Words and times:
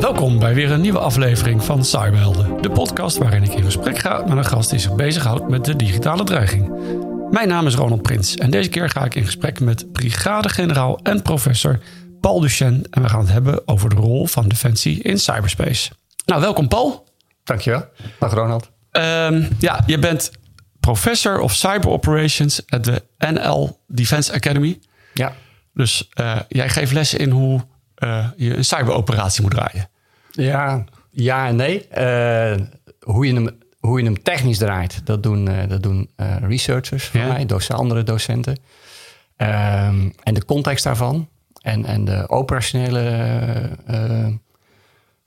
Welkom 0.00 0.38
bij 0.38 0.54
weer 0.54 0.70
een 0.70 0.80
nieuwe 0.80 0.98
aflevering 0.98 1.64
van 1.64 1.84
Cyberhelden. 1.84 2.62
De 2.62 2.70
podcast 2.70 3.18
waarin 3.18 3.42
ik 3.42 3.52
in 3.52 3.64
gesprek 3.64 3.98
ga 3.98 4.24
met 4.28 4.36
een 4.36 4.44
gast 4.44 4.70
die 4.70 4.78
zich 4.78 4.94
bezighoudt 4.94 5.48
met 5.48 5.64
de 5.64 5.76
digitale 5.76 6.24
dreiging. 6.24 6.70
Mijn 7.32 7.48
naam 7.48 7.66
is 7.66 7.74
Ronald 7.74 8.02
Prins 8.02 8.36
en 8.36 8.50
deze 8.50 8.68
keer 8.68 8.90
ga 8.90 9.04
ik 9.04 9.14
in 9.14 9.24
gesprek 9.24 9.60
met 9.60 9.92
brigadegeneraal 9.92 10.98
en 11.02 11.22
professor 11.22 11.78
Paul 12.20 12.40
Duchenne. 12.40 12.82
En 12.90 13.02
we 13.02 13.08
gaan 13.08 13.20
het 13.20 13.30
hebben 13.30 13.68
over 13.68 13.90
de 13.90 13.96
rol 13.96 14.26
van 14.26 14.48
defensie 14.48 15.02
in 15.02 15.18
cyberspace. 15.18 15.90
Nou, 16.26 16.40
welkom 16.40 16.68
Paul. 16.68 17.08
Dankjewel. 17.44 17.84
Dag 18.18 18.32
Ronald. 18.32 18.70
Ehm, 18.90 19.44
ja, 19.58 19.82
je 19.86 19.98
bent 19.98 20.30
professor 20.80 21.40
of 21.40 21.54
cyber 21.54 21.90
operations 21.90 22.62
at 22.66 22.84
de 22.84 23.02
NL 23.18 23.80
Defense 23.86 24.32
Academy. 24.32 24.78
Ja. 25.14 25.32
Dus 25.74 26.08
eh, 26.12 26.40
jij 26.48 26.68
geeft 26.68 26.92
lessen 26.92 27.18
in 27.18 27.30
hoe 27.30 27.60
eh, 27.94 28.28
je 28.36 28.56
een 28.56 28.64
cyberoperatie 28.64 29.42
moet 29.42 29.50
draaien. 29.50 29.88
Ja, 30.30 30.84
ja 31.10 31.46
en 31.46 31.56
nee. 31.56 31.88
Eh, 31.88 32.60
hoe, 33.00 33.26
je 33.26 33.34
hem, 33.34 33.58
hoe 33.82 33.98
je 33.98 34.04
hem 34.04 34.22
technisch 34.22 34.58
draait, 34.58 35.00
dat 35.06 35.22
doen, 35.22 35.48
eh, 35.48 35.68
dat 35.68 35.82
doen 35.82 36.10
eh, 36.16 36.36
researchers 36.40 37.04
van 37.04 37.20
Ja. 37.20 37.26
mij, 37.26 37.46
doc- 37.46 37.70
andere 37.70 38.02
docenten. 38.02 38.58
Ehm, 39.36 40.10
en 40.22 40.34
de 40.34 40.44
context 40.44 40.84
daarvan 40.84 41.28
en, 41.62 41.84
en 41.84 42.04
de 42.04 42.28
operationele, 42.28 43.00
eh, 43.86 44.26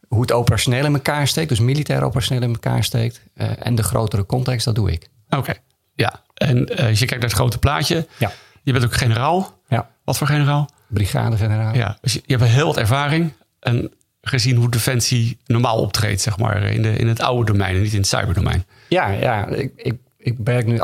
hoe 0.08 0.22
het 0.22 0.32
operationeel 0.32 0.86
in 0.86 0.94
elkaar 0.94 1.28
steekt, 1.28 1.50
dus 1.50 1.60
militair 1.60 2.04
operationeel 2.04 2.44
in 2.44 2.54
elkaar 2.54 2.84
steekt, 2.84 3.22
en 3.60 3.76
de 3.76 3.84
grotere 3.84 4.26
context, 4.26 4.66
dat 4.66 4.76
doe 4.76 4.92
ik. 4.92 5.08
Oké, 5.30 5.54
ja. 5.96 6.22
En 6.34 6.60
als 6.70 7.00
je 7.00 7.06
kijkt 7.06 7.10
naar 7.12 7.30
het 7.30 7.32
grote 7.40 7.58
plaatje, 7.60 8.08
Ja. 8.18 8.32
je 8.64 8.72
bent 8.72 8.86
ook 8.86 8.94
generaal. 8.94 9.60
Ja, 9.68 9.90
Wat 10.04 10.18
voor 10.18 10.28
generaal? 10.28 10.70
brigadegeneraal. 10.88 11.74
Ja, 11.76 11.98
dus 12.02 12.14
je, 12.14 12.22
je 12.26 12.36
hebt 12.38 12.50
heel 12.50 12.66
wat 12.66 12.78
ervaring. 12.78 13.34
En 13.60 13.92
gezien 14.28 14.56
hoe 14.56 14.70
Defensie 14.70 15.38
normaal 15.46 15.78
optreedt, 15.78 16.22
zeg 16.22 16.38
maar, 16.38 16.64
in, 16.64 16.82
de, 16.82 16.96
in 16.98 17.08
het 17.08 17.20
oude 17.20 17.52
domein 17.52 17.76
en 17.76 17.82
niet 17.82 17.94
in 17.94 18.00
het 18.00 18.08
cyberdomein. 18.08 18.66
Ja, 18.90 19.08
ja 19.08 19.48
ik, 19.48 19.72
ik, 19.76 19.96
ik 20.18 20.36
werk 20.44 20.66
nu 20.66 20.80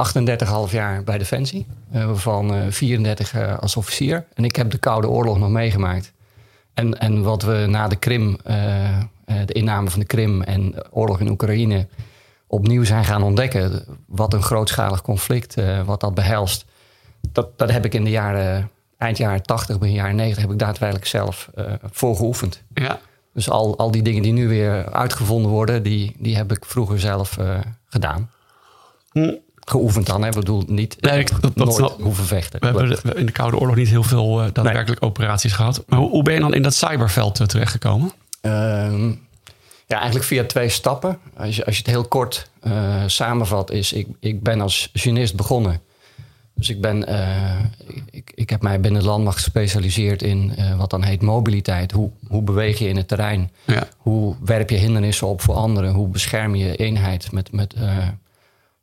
38,5 0.67 0.72
jaar 0.72 1.03
bij 1.03 1.17
Defensie. 1.17 1.66
eh, 1.92 2.06
waarvan 2.06 2.53
eh, 2.53 2.61
34 2.70 3.33
eh, 3.33 3.58
als 3.58 3.75
officier. 3.75 4.25
En 4.33 4.44
ik 4.44 4.56
heb 4.56 4.72
de 4.72 4.78
Koude 4.78 5.08
Oorlog 5.08 5.38
nog 5.39 5.50
meegemaakt. 5.50 6.14
En, 6.73 7.00
en 7.00 7.23
wat 7.23 7.44
we 7.44 7.66
na 7.70 7.88
de 7.88 7.95
Krim, 7.95 8.38
eh, 8.44 8.98
eh, 8.98 9.06
de 9.45 9.53
inname 9.53 9.89
van 9.89 10.00
de 10.00 10.05
Krim 10.05 10.42
en 10.42 10.72
de 10.72 10.86
oorlog 10.92 11.20
in 11.20 11.30
Oekraïne... 11.30 11.88
opnieuw 12.48 12.83
zijn 12.83 13.05
gaan 13.05 13.23
ontdekken. 13.23 13.86
Wat 14.08 14.33
een 14.33 14.42
grootschalig 14.44 15.02
conflict, 15.02 15.58
eh, 15.58 15.81
wat 15.81 16.00
dat 16.00 16.14
behelst. 16.14 16.66
Dat, 17.31 17.58
dat 17.58 17.72
heb 17.72 17.86
ik 17.86 17.94
in 17.94 18.03
de 18.03 18.09
jaren, 18.09 18.70
eind 18.98 19.17
jaren 19.17 19.44
80, 19.44 19.80
begin 19.80 19.95
jaren 19.95 20.16
90... 20.16 20.42
heb 20.42 20.52
ik 20.52 20.59
daadwerkelijk 20.59 21.08
zelf 21.08 21.50
eh 21.55 21.73
voor 21.92 22.16
geoefend. 22.16 22.64
Ja, 22.73 23.00
Dus 23.33 23.49
al, 23.49 23.77
al 23.77 23.91
die 23.91 24.01
dingen 24.01 24.21
die 24.23 24.33
nu 24.33 24.47
weer 24.47 24.91
uitgevonden 24.93 25.51
worden, 25.51 25.83
die, 25.83 26.15
die 26.19 26.35
heb 26.35 26.51
ik 26.51 26.65
vroeger 26.65 26.99
zelf 26.99 27.37
eh, 27.37 27.59
gedaan. 27.89 28.29
Geoefend 29.65 30.05
dan, 30.05 30.21
hè? 30.21 30.27
Ik 30.27 30.33
bedoel 30.33 30.63
niet 30.67 30.97
Hm. 30.99 31.05
Nee, 31.07 31.19
ik- 31.19 31.29
dat- 31.31 31.41
dat 31.41 31.55
nooit 31.55 31.73
snap- 31.73 32.02
hoeven 32.02 32.25
vechten. 32.25 32.59
we 32.59 32.65
hebben 32.67 33.15
in 33.17 33.25
de 33.25 33.31
Koude 33.31 33.57
Oorlog 33.57 33.75
niet 33.75 33.87
heel 33.89 34.03
veel 34.03 34.41
eh, 34.41 34.47
daadwerkelijk 34.53 35.03
operaties 35.03 35.53
gehad. 35.53 35.83
Maar 35.87 35.99
hoe, 35.99 36.09
hoe 36.09 36.23
ben 36.23 36.33
je 36.33 36.39
dan 36.39 36.53
in 36.53 36.61
dat 36.61 36.73
cyberveld 36.73 37.39
eh, 37.39 37.47
terechtgekomen? 37.47 38.11
Ehm, 38.41 39.07
ja, 39.87 39.95
eigenlijk 39.97 40.25
via 40.25 40.43
twee 40.45 40.70
stappen. 40.70 41.17
Als 41.37 41.55
je, 41.55 41.65
als 41.65 41.75
je 41.75 41.81
het 41.81 41.91
heel 41.91 42.03
kort 42.08 42.49
eh, 42.59 43.03
samenvat, 43.08 43.71
is 43.71 43.93
ik, 43.93 44.08
ik 44.20 44.43
ben 44.43 44.61
als 44.61 44.89
journalist 44.93 45.36
begonnen. 45.36 45.81
Dus 46.61 46.70
ik, 46.70 46.82
ben, 46.82 47.08
eh, 47.08 47.60
ik, 48.10 48.32
ik 48.36 48.49
heb 48.49 48.61
mij 48.61 48.80
binnen 48.80 49.02
de 49.02 49.08
landmacht 49.08 49.38
gespecialiseerd 49.38 50.22
in 50.22 50.54
eh, 50.58 50.77
wat 50.77 50.89
dan 50.89 51.04
heet 51.04 51.22
mobiliteit. 51.22 51.92
Hoe, 51.92 52.10
hoe 52.27 52.42
beweeg 52.42 52.80
je 52.80 52.88
in 52.88 52.98
het 52.98 53.08
terrein? 53.08 53.52
Ja, 53.66 53.88
Hoe 53.98 54.36
werp 54.44 54.70
je 54.70 54.76
hindernissen 54.76 55.27
op 55.27 55.42
voor 55.42 55.55
anderen? 55.55 55.94
Hoe 55.94 56.08
bescherm 56.08 56.55
je 56.55 56.76
eenheid 56.76 57.32
met, 57.32 57.52
met, 57.52 57.73
eh, 57.73 58.08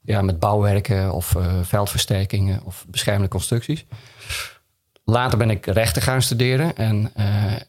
ja, 0.00 0.22
met 0.22 0.38
bouwwerken 0.38 1.12
of 1.12 1.36
veldversterkingen 1.62 2.60
of 2.64 2.86
beschermende 2.88 3.28
constructies? 3.28 3.84
Later 5.04 5.38
ben 5.38 5.50
ik 5.50 5.66
rechten 5.66 6.02
gaan 6.02 6.22
studeren 6.22 6.76
en 6.76 7.12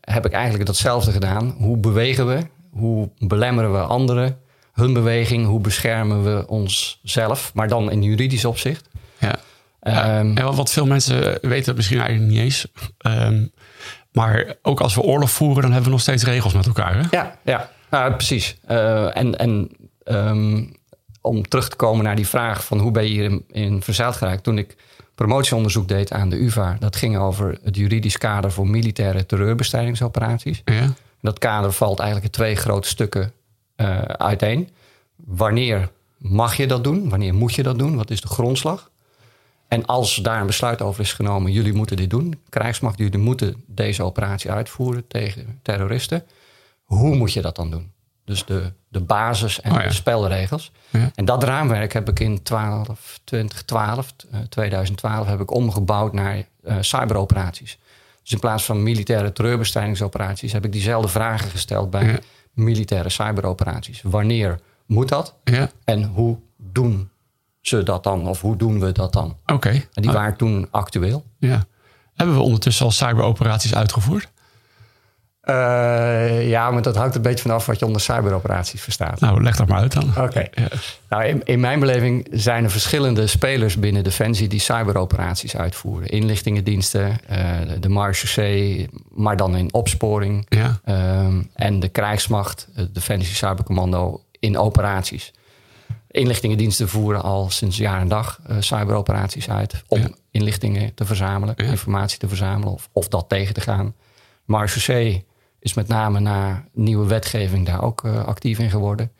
heb 0.02 0.26
ik 0.26 0.32
eigenlijk 0.32 0.66
datzelfde 0.66 1.12
gedaan. 1.12 1.56
Hoe 1.58 1.78
bewegen 1.78 2.28
we? 2.28 2.46
Hoe 2.72 3.10
belemmeren 3.18 3.72
we 3.72 3.80
anderen? 3.80 4.38
Hun 4.74 4.94
beweging, 4.94 5.46
hoe 5.46 5.60
beschermen 5.60 6.24
we 6.24 6.48
onszelf? 6.48 7.52
Maar 7.54 7.68
dan 7.68 7.92
in 7.92 8.04
juridisch 8.04 8.46
opzicht. 8.46 8.89
Ja. 9.94 10.20
Ehm, 10.20 10.38
en 10.38 10.56
wat- 10.56 10.72
veel 10.72 10.86
mensen 10.86 11.38
weten 11.42 11.66
dat 11.66 11.76
misschien 11.76 12.00
eigenlijk 12.00 12.32
niet 12.32 12.40
eens. 12.42 12.68
Ehm, 12.98 13.46
maar 14.12 14.56
ook 14.62 14.80
als 14.82 14.96
we 14.96 15.02
oorlog 15.02 15.32
voeren, 15.32 15.62
dan 15.62 15.72
hebben 15.72 15.84
we 15.90 15.96
nog 15.96 16.02
steeds 16.02 16.24
regels 16.24 16.54
met 16.54 16.66
elkaar. 16.66 16.96
Hè? 16.96 17.02
Ja, 17.12 17.38
ja. 17.44 17.70
Nou, 17.90 18.14
precies. 18.14 18.58
Eh, 18.66 19.18
en 19.18 19.38
en 19.38 19.70
ehm, 20.04 20.64
om 21.22 21.48
terug 21.48 21.70
te 21.70 21.76
komen 21.76 22.04
naar 22.04 22.16
die 22.16 22.28
vraag 22.28 22.66
van 22.66 22.80
hoe 22.80 22.92
ben 22.92 23.04
je 23.04 23.10
hier 23.10 23.42
in, 23.52 23.82
verzeild 23.84 24.16
geraakt. 24.16 24.44
Toen 24.44 24.58
ik 24.58 24.76
promotieonderzoek 25.16 25.88
deed 25.88 26.12
aan 26.12 26.30
de 26.30 26.42
UvA, 26.44 26.76
dat 26.80 26.96
ging 26.96 27.18
over 27.18 27.58
het 27.64 27.76
juridisch 27.76 28.18
kader 28.18 28.52
voor 28.52 28.68
militaire 28.68 29.26
terreurbestrijdingsoperaties. 29.26 30.62
Ja, 30.66 30.94
Dat 31.22 31.40
kader 31.40 31.72
valt 31.72 32.00
eigenlijk 32.00 32.34
in 32.34 32.40
twee 32.40 32.56
grote 32.56 32.88
stukken 32.88 33.32
eh, 33.76 34.00
uiteen. 34.02 34.70
Wanneer 35.16 35.90
mag 36.18 36.56
je 36.56 36.68
dat 36.68 36.84
doen? 36.84 37.10
Wanneer 37.10 37.34
moet 37.34 37.56
je 37.56 37.64
dat 37.64 37.80
doen? 37.80 37.96
Wat 37.96 38.10
is 38.12 38.22
de 38.22 38.28
grondslag? 38.28 38.90
En 39.70 39.86
als 39.86 40.16
daar 40.16 40.40
een 40.42 40.46
besluit 40.48 40.82
over 40.82 41.02
is 41.02 41.14
genomen, 41.14 41.52
jullie 41.52 41.74
moeten 41.74 41.98
dit 41.98 42.10
doen, 42.10 42.40
krijgsmacht, 42.50 42.98
jullie 42.98 43.18
moeten 43.20 43.64
deze 43.68 44.04
operatie 44.04 44.52
uitvoeren 44.52 45.08
tegen 45.08 45.60
terroristen. 45.62 46.24
Hoe 46.84 47.16
moet 47.16 47.34
je 47.34 47.42
dat 47.42 47.56
dan 47.56 47.72
doen? 47.72 47.92
Dus 48.26 48.46
de, 48.46 48.72
de 48.88 49.00
basis 49.02 49.62
en 49.62 49.72
Oh 49.72 49.82
ja. 49.82 49.88
de 49.88 49.94
spelregels. 49.94 50.72
Ja. 50.90 51.12
En 51.16 51.26
dat 51.26 51.44
raamwerk 51.44 51.94
heb 51.94 52.10
ik 52.10 52.20
in 52.20 52.44
12, 52.44 53.20
2012, 53.24 54.14
eh, 54.32 54.40
2012 54.40 55.28
heb 55.28 55.40
ik 55.42 55.52
omgebouwd 55.52 56.14
naar 56.14 56.44
eh, 56.64 56.76
cyberoperaties. 56.82 57.78
Dus 58.22 58.32
in 58.32 58.40
plaats 58.40 58.66
van 58.66 58.84
militaire 58.84 59.32
terreurbestrijdingsoperaties 59.34 60.52
heb 60.52 60.66
ik 60.66 60.72
diezelfde 60.72 61.08
vragen 61.08 61.50
gesteld 61.50 61.90
bij 61.90 62.06
Ja. 62.06 62.20
militaire 62.54 63.10
cyberoperaties. 63.10 64.02
Wanneer 64.02 64.60
moet 64.86 65.10
dat? 65.10 65.36
En 65.84 66.04
hoe 66.04 66.38
doen 66.58 67.10
ze 67.62 67.84
dat 67.84 68.04
dan? 68.04 68.28
Of 68.28 68.42
hoe 68.42 68.56
doen 68.58 68.80
we 68.80 68.92
dat 68.92 69.14
dan? 69.14 69.38
oké. 69.46 69.70
En 69.70 70.02
die 70.02 70.10
Ah, 70.10 70.16
waren 70.16 70.36
toen 70.38 70.68
actueel. 70.72 71.24
ja. 71.40 71.66
Hebben 72.16 72.36
we 72.38 72.42
ondertussen 72.42 72.86
al 72.86 72.92
cyberoperaties 72.92 73.76
uitgevoerd? 73.76 74.28
Eh, 75.42 76.50
ja, 76.50 76.72
maar 76.72 76.82
dat 76.82 76.96
hangt 76.96 77.16
een 77.16 77.22
beetje 77.22 77.42
vanaf 77.42 77.66
wat 77.66 77.80
je 77.80 77.86
onder 77.86 78.02
cyberoperaties 78.02 78.82
verstaat. 78.82 79.20
Nou, 79.20 79.44
leg 79.44 79.56
dat 79.56 79.68
maar 79.68 79.80
uit 79.80 79.92
dan. 79.94 80.14
Oké. 80.18 80.50
Nou, 81.10 81.24
in, 81.26 81.44
in 81.44 81.60
mijn 81.60 81.80
beleving 81.80 82.28
zijn 82.32 82.64
er 82.64 82.72
verschillende 82.72 83.28
spelers 83.28 83.78
binnen 83.78 84.04
Defensie 84.04 84.48
die 84.48 84.60
cyberoperaties 84.60 85.56
uitvoeren. 85.58 86.08
Inlichtingendiensten, 86.10 87.18
de- 87.68 87.80
de 87.80 87.90
marechaussee, 87.90 88.90
maar 89.10 89.38
dan 89.38 89.56
in 89.56 89.74
opsporing. 89.74 90.46
Ja, 90.50 90.80
Ehm, 90.84 91.42
en 91.54 91.80
de 91.80 91.90
krijgsmacht, 91.90 92.68
het 92.74 92.94
Defensie 92.94 93.36
Cybercommando 93.36 94.24
in 94.40 94.58
operaties. 94.58 95.34
Inlichtingendiensten 96.12 96.90
voeren 96.90 97.22
al 97.22 97.50
sinds 97.50 97.78
jaar 97.78 98.02
en 98.02 98.08
dag 98.08 98.40
eh, 98.48 98.56
cyberoperaties 98.60 99.50
uit 99.50 99.84
om 99.88 100.00
Ja. 100.00 100.10
inlichtingen 100.32 100.94
te 100.94 101.06
verzamelen, 101.06 101.54
Ja. 101.58 101.66
informatie 101.66 102.20
te 102.20 102.28
verzamelen 102.28 102.74
of, 102.74 102.90
of 102.94 103.08
dat 103.08 103.30
tegen 103.30 103.54
te 103.54 103.62
gaan. 103.62 103.96
Marechaussee 104.46 105.26
is 105.60 105.74
met 105.74 105.88
name 105.88 106.20
na 106.20 106.66
nieuwe 106.74 107.08
wetgeving 107.08 107.66
daar 107.66 107.82
ook 107.84 108.04
eh, 108.04 108.26
actief 108.26 108.60
in 108.60 108.70
geworden. 108.70 109.12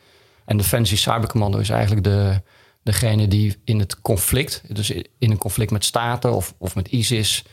En 0.44 0.56
Defensie 0.56 0.96
Cybercommando 0.96 1.58
is 1.58 1.70
eigenlijk 1.70 2.04
de, 2.04 2.42
degene 2.82 3.28
die 3.28 3.56
in 3.64 3.78
het 3.78 4.00
conflict, 4.00 4.62
dus 4.74 4.90
in 5.18 5.30
een 5.30 5.38
conflict 5.38 5.70
met 5.70 5.84
staten 5.84 6.32
of, 6.32 6.54
of 6.58 6.74
met 6.74 6.88
ISIS, 6.88 7.44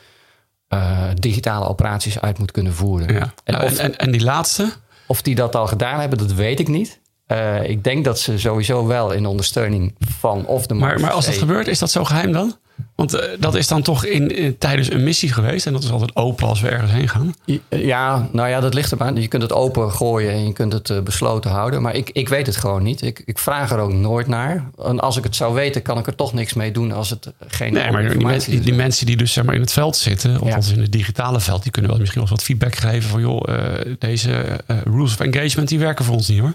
eh, 0.68 1.04
digitale 1.14 1.68
operaties 1.68 2.20
uit 2.20 2.38
moet 2.40 2.52
kunnen 2.52 2.74
voeren. 2.74 3.14
ja. 3.14 3.34
En 3.44 3.54
Nou, 3.54 3.66
of, 3.66 3.78
en, 3.78 3.84
en, 3.86 3.98
en 3.98 4.12
die 4.12 4.24
laatste? 4.24 4.74
of 5.08 5.22
die 5.22 5.36
dat 5.36 5.56
al 5.56 5.68
gedaan 5.68 6.00
hebben, 6.00 6.18
dat 6.18 6.34
weet 6.34 6.60
ik 6.60 6.68
niet. 6.68 7.00
Eh, 7.28 7.70
ik 7.70 7.84
denk 7.84 8.06
dat 8.06 8.20
ze 8.20 8.40
sowieso 8.40 8.86
wel 8.86 9.12
in 9.12 9.26
ondersteuning 9.26 9.96
van 10.00 10.46
of 10.46 10.68
de 10.68 10.74
Maar, 10.74 11.00
maar 11.00 11.12
als 11.12 11.26
dat 11.26 11.38
gebeurt, 11.38 11.68
is 11.68 11.80
dat 11.80 11.92
zo 11.92 12.04
geheim 12.04 12.32
dan? 12.32 12.56
Want 12.96 13.16
uh, 13.16 13.22
dat 13.40 13.56
is 13.56 13.68
dan 13.68 13.82
toch 13.82 14.06
in, 14.06 14.36
in, 14.36 14.58
tijdens 14.58 14.92
een 14.92 15.04
missie 15.04 15.34
geweest. 15.34 15.66
En 15.66 15.74
dat 15.74 15.84
is 15.84 15.92
altijd 15.92 16.16
open 16.16 16.48
als 16.48 16.62
we 16.62 16.70
ergens 16.70 16.92
heen 16.92 17.10
gaan. 17.10 17.34
Ja, 17.70 18.28
nou 18.32 18.50
ja, 18.50 18.60
dat 18.60 18.74
ligt 18.74 18.92
er 18.92 19.02
aan. 19.02 19.22
Je 19.22 19.28
kunt 19.28 19.42
het 19.42 19.54
open 19.54 19.92
gooien 19.92 20.32
en 20.32 20.46
je 20.46 20.54
kunt 20.54 20.74
het 20.74 20.90
uh, 20.90 21.02
besloten 21.02 21.52
houden. 21.52 21.82
Maar 21.82 21.96
ik, 21.96 22.10
ik 22.10 22.30
weet 22.30 22.46
het 22.46 22.56
gewoon 22.56 22.84
niet. 22.84 23.02
Ik, 23.02 23.22
ik 23.26 23.40
vraag 23.40 23.72
er 23.72 23.80
ook 23.80 23.94
nooit 23.94 24.28
naar. 24.28 24.70
En 24.84 25.00
als 25.00 25.18
ik 25.18 25.24
het 25.24 25.36
zou 25.36 25.54
weten, 25.54 25.82
kan 25.82 25.98
ik 25.98 26.08
er 26.08 26.16
toch 26.16 26.34
niks 26.34 26.54
mee 26.54 26.72
doen 26.72 26.92
als 26.92 27.10
het 27.10 27.34
geen. 27.48 27.74
Nee, 27.74 27.92
maar 27.92 28.10
die, 28.10 28.26
mensen, 28.26 28.52
die, 28.52 28.60
die, 28.60 28.74
mensen 28.74 29.06
die 29.06 29.18
dus 29.18 29.34
zeg 29.34 29.44
maar 29.44 29.56
in 29.56 29.62
het 29.62 29.72
veld 29.72 29.96
zitten, 29.96 30.42
of 30.42 30.48
ja. 30.48 30.74
in 30.74 30.82
het 30.82 30.92
digitale 30.92 31.40
veld, 31.40 31.64
die 31.64 31.72
kunnen 31.72 31.92
wel 31.92 32.00
misschien 32.00 32.22
wel 32.22 32.30
wat 32.30 32.44
feedback 32.44 32.76
geven 32.76 33.10
van 33.10 33.22
joh, 33.22 33.42
uh, 33.50 33.96
deze 34.00 34.60
rules 34.84 35.14
of 35.14 35.20
engagement 35.20 35.68
die 35.70 35.80
werken 35.80 36.06
voor 36.06 36.16
ons 36.16 36.28
niet 36.28 36.40
hoor. 36.40 36.54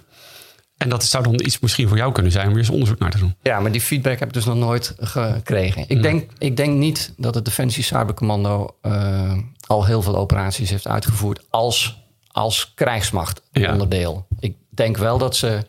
En 0.83 0.89
dat 0.89 1.05
zou 1.05 1.23
dan 1.25 1.35
iets 1.35 1.59
misschien 1.59 1.89
voor 1.89 1.97
jou 1.97 2.13
kunnen 2.13 2.33
zijn 2.33 2.47
om 2.47 2.53
weer 2.53 2.63
eens 2.63 2.71
onderzoek 2.71 2.99
naar 2.99 3.11
te 3.11 3.19
doen. 3.19 3.35
Ja, 3.43 3.61
maar 3.61 3.73
die 3.73 3.81
feedback 3.81 4.19
heb 4.19 4.29
ik 4.29 4.35
dus 4.35 4.45
nog 4.45 4.57
nooit 4.57 4.95
gekregen. 4.99 5.85
Ik, 5.89 6.03
denk, 6.03 6.31
ik 6.39 6.57
denk 6.57 6.79
niet 6.79 7.15
dat 7.17 7.35
het 7.35 7.45
Defensie 7.45 7.83
Cybercommando 7.83 8.77
uh, 8.83 9.39
al 9.67 9.85
heel 9.85 10.03
veel 10.03 10.17
operaties 10.17 10.71
heeft 10.71 10.89
uitgevoerd 10.89 11.47
als, 11.51 12.05
als 12.27 12.73
krijgsmacht 12.75 13.43
onderdeel. 13.53 14.27
Ik 14.39 14.57
denk 14.71 14.97
wel 14.97 15.19
dat 15.19 15.37
ze 15.37 15.67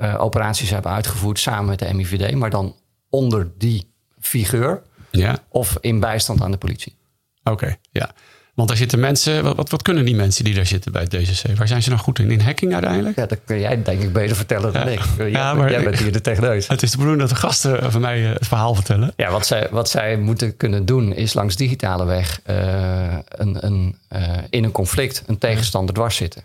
uh, 0.00 0.14
operaties 0.18 0.70
hebben 0.70 0.92
uitgevoerd 0.92 1.38
samen 1.38 1.66
met 1.66 1.78
de 1.78 1.94
MIVD, 1.94 2.34
maar 2.34 2.50
dan 2.50 2.76
onder 3.10 3.52
die 3.58 3.92
figuur 4.20 4.82
ja. 5.10 5.38
of 5.48 5.76
in 5.80 6.00
bijstand 6.00 6.42
aan 6.42 6.50
de 6.50 6.56
politie. 6.56 6.96
Oké, 7.44 7.76
ja. 7.90 8.10
Want 8.54 8.68
daar 8.68 8.76
zitten 8.76 9.00
mensen, 9.00 9.42
wat, 9.42 9.56
wat, 9.56 9.70
wat, 9.70 9.82
kunnen 9.82 10.04
die 10.04 10.14
mensen 10.14 10.44
die 10.44 10.54
daar 10.54 10.66
zitten 10.66 10.92
bij 10.92 11.02
het 11.02 11.10
DCC? 11.10 11.56
Waar 11.56 11.68
zijn 11.68 11.82
ze 11.82 11.88
nou 11.88 12.00
goed 12.00 12.18
in? 12.18 12.30
In 12.30 12.40
hacking 12.40 12.72
uiteindelijk? 12.72 13.16
Ja, 13.16 13.26
dat 13.26 13.38
kun 13.44 13.60
jij 13.60 13.82
denk 13.82 14.02
ik 14.02 14.12
beter 14.12 14.36
vertellen 14.36 14.72
dan 14.72 14.88
ik. 14.88 15.00
Jij, 15.16 15.30
ja, 15.30 15.54
maar, 15.54 15.70
jij 15.70 15.82
bent 15.82 15.98
hier 15.98 16.12
de 16.12 16.20
techneus. 16.20 16.68
Het 16.68 16.82
is 16.82 16.90
de 16.90 16.96
bedoeling 16.96 17.22
dat 17.22 17.30
de 17.30 17.36
gasten 17.36 17.92
van 17.92 18.00
mij 18.00 18.20
het 18.20 18.46
verhaal 18.46 18.74
vertellen. 18.74 19.12
Ja, 19.16 19.30
wat 19.30 19.46
zij, 19.46 19.68
wat 19.70 19.88
zij 19.88 20.16
moeten 20.16 20.56
kunnen 20.56 20.84
doen 20.84 21.14
is 21.14 21.34
langs 21.34 21.56
digitale 21.56 22.04
weg 22.04 22.40
uh, 22.46 23.18
een, 23.28 23.66
een, 23.66 23.96
uh, 24.12 24.22
in 24.50 24.64
een 24.64 24.72
conflict 24.72 25.22
een 25.26 25.38
tegenstander 25.38 25.94
dwars 25.94 26.16
zitten. 26.16 26.44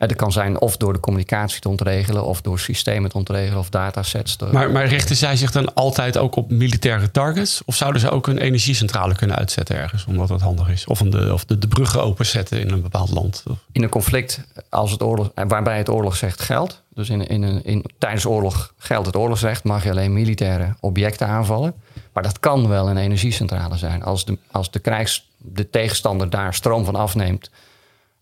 Het 0.00 0.16
kan 0.16 0.32
zijn 0.32 0.60
of 0.60 0.76
door 0.76 0.92
de 0.92 1.00
communicatie 1.00 1.60
te 1.60 1.68
ontregelen, 1.68 2.24
of 2.24 2.40
door 2.40 2.58
systemen 2.58 3.10
te 3.10 3.16
ontregelen, 3.16 3.58
of 3.58 3.70
datasets. 3.70 4.36
Te... 4.36 4.46
Maar, 4.52 4.70
maar 4.70 4.86
richten 4.86 5.16
zij 5.16 5.36
zich 5.36 5.50
dan 5.50 5.74
altijd 5.74 6.18
ook 6.18 6.36
op 6.36 6.50
militaire 6.50 7.10
targets? 7.10 7.62
Of 7.64 7.74
zouden 7.74 8.00
ze 8.00 8.10
ook 8.10 8.26
een 8.26 8.38
energiecentrale 8.38 9.14
kunnen 9.14 9.36
uitzetten 9.36 9.76
ergens, 9.76 10.04
omdat 10.04 10.28
dat 10.28 10.40
handig 10.40 10.68
is? 10.68 10.86
Of, 10.86 11.00
een 11.00 11.10
de, 11.10 11.32
of 11.32 11.44
de, 11.44 11.58
de 11.58 11.68
bruggen 11.68 12.02
openzetten 12.02 12.60
in 12.60 12.70
een 12.70 12.82
bepaald 12.82 13.10
land? 13.10 13.44
In 13.72 13.82
een 13.82 13.88
conflict, 13.88 14.40
als 14.68 14.90
het 14.90 15.02
oorlog, 15.02 15.30
waarbij 15.34 15.78
het 15.78 15.88
oorlogsrecht 15.88 16.40
geldt, 16.40 16.82
dus 16.94 17.10
in, 17.10 17.26
in 17.26 17.42
een, 17.42 17.64
in, 17.64 17.84
tijdens 17.98 18.26
oorlog 18.26 18.74
geldt 18.78 19.06
het 19.06 19.16
oorlogsrecht, 19.16 19.64
mag 19.64 19.84
je 19.84 19.90
alleen 19.90 20.12
militaire 20.12 20.74
objecten 20.80 21.26
aanvallen. 21.26 21.74
Maar 22.12 22.22
dat 22.22 22.40
kan 22.40 22.68
wel 22.68 22.88
een 22.88 22.96
energiecentrale 22.96 23.76
zijn. 23.76 24.02
Als 24.02 24.24
de, 24.24 24.38
als 24.50 24.70
de, 24.70 24.78
krijgs, 24.78 25.28
de 25.36 25.70
tegenstander 25.70 26.30
daar 26.30 26.54
stroom 26.54 26.84
van 26.84 26.94
afneemt 26.94 27.50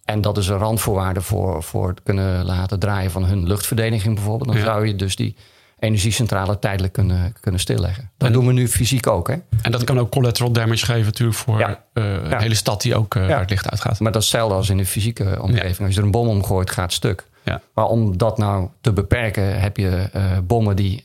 en 0.08 0.20
dat 0.20 0.38
is 0.38 0.48
een 0.48 0.58
randvoorwaarde 0.58 1.20
voor, 1.20 1.62
voor 1.62 1.88
het 1.88 2.02
kunnen 2.02 2.44
laten 2.44 2.78
draaien 2.78 3.10
van 3.10 3.24
hun 3.24 3.46
luchtverdediging 3.46 4.14
bijvoorbeeld. 4.14 4.52
Dan 4.52 4.62
zou 4.62 4.86
je 4.86 4.96
dus 4.96 5.16
die 5.16 5.36
energiecentrale 5.78 6.58
tijdelijk 6.58 6.92
kunnen, 6.92 7.34
kunnen 7.40 7.60
stilleggen. 7.60 8.10
Dat 8.16 8.32
doen 8.32 8.46
we 8.46 8.52
nu 8.52 8.68
fysiek 8.68 9.06
ook. 9.06 9.28
Hè? 9.28 9.34
En 9.62 9.72
dat 9.72 9.84
kan 9.84 9.98
ook 9.98 10.10
collateral 10.10 10.52
damage 10.52 10.84
geven 10.84 11.04
natuurlijk 11.04 11.38
voor 11.38 11.58
ja. 11.58 11.84
uh, 11.94 12.04
een 12.12 12.38
hele 12.38 12.54
stad 12.54 12.82
die 12.82 12.96
ook 12.96 13.14
uh, 13.14 13.38
het 13.38 13.50
licht 13.50 13.70
uitgaat. 13.70 14.00
Maar 14.00 14.12
dat 14.12 14.22
is 14.22 14.28
hetzelfde 14.28 14.56
als 14.56 14.70
in 14.70 14.76
de 14.76 14.86
fysieke 14.86 15.38
omgeving. 15.40 15.78
Als 15.78 15.94
je 15.94 15.98
er 16.00 16.06
een 16.06 16.10
bom 16.10 16.28
omgooit, 16.28 16.70
gaat 16.70 16.84
het 16.84 16.92
stuk. 16.92 17.26
Maar 17.74 17.86
om 17.86 18.16
dat 18.16 18.38
nou 18.38 18.68
te 18.80 18.92
beperken 18.92 19.60
heb 19.60 19.76
je 19.76 20.10
uh, 20.16 20.22
bommen 20.44 20.76
die 20.76 21.04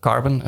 carbon, 0.00 0.42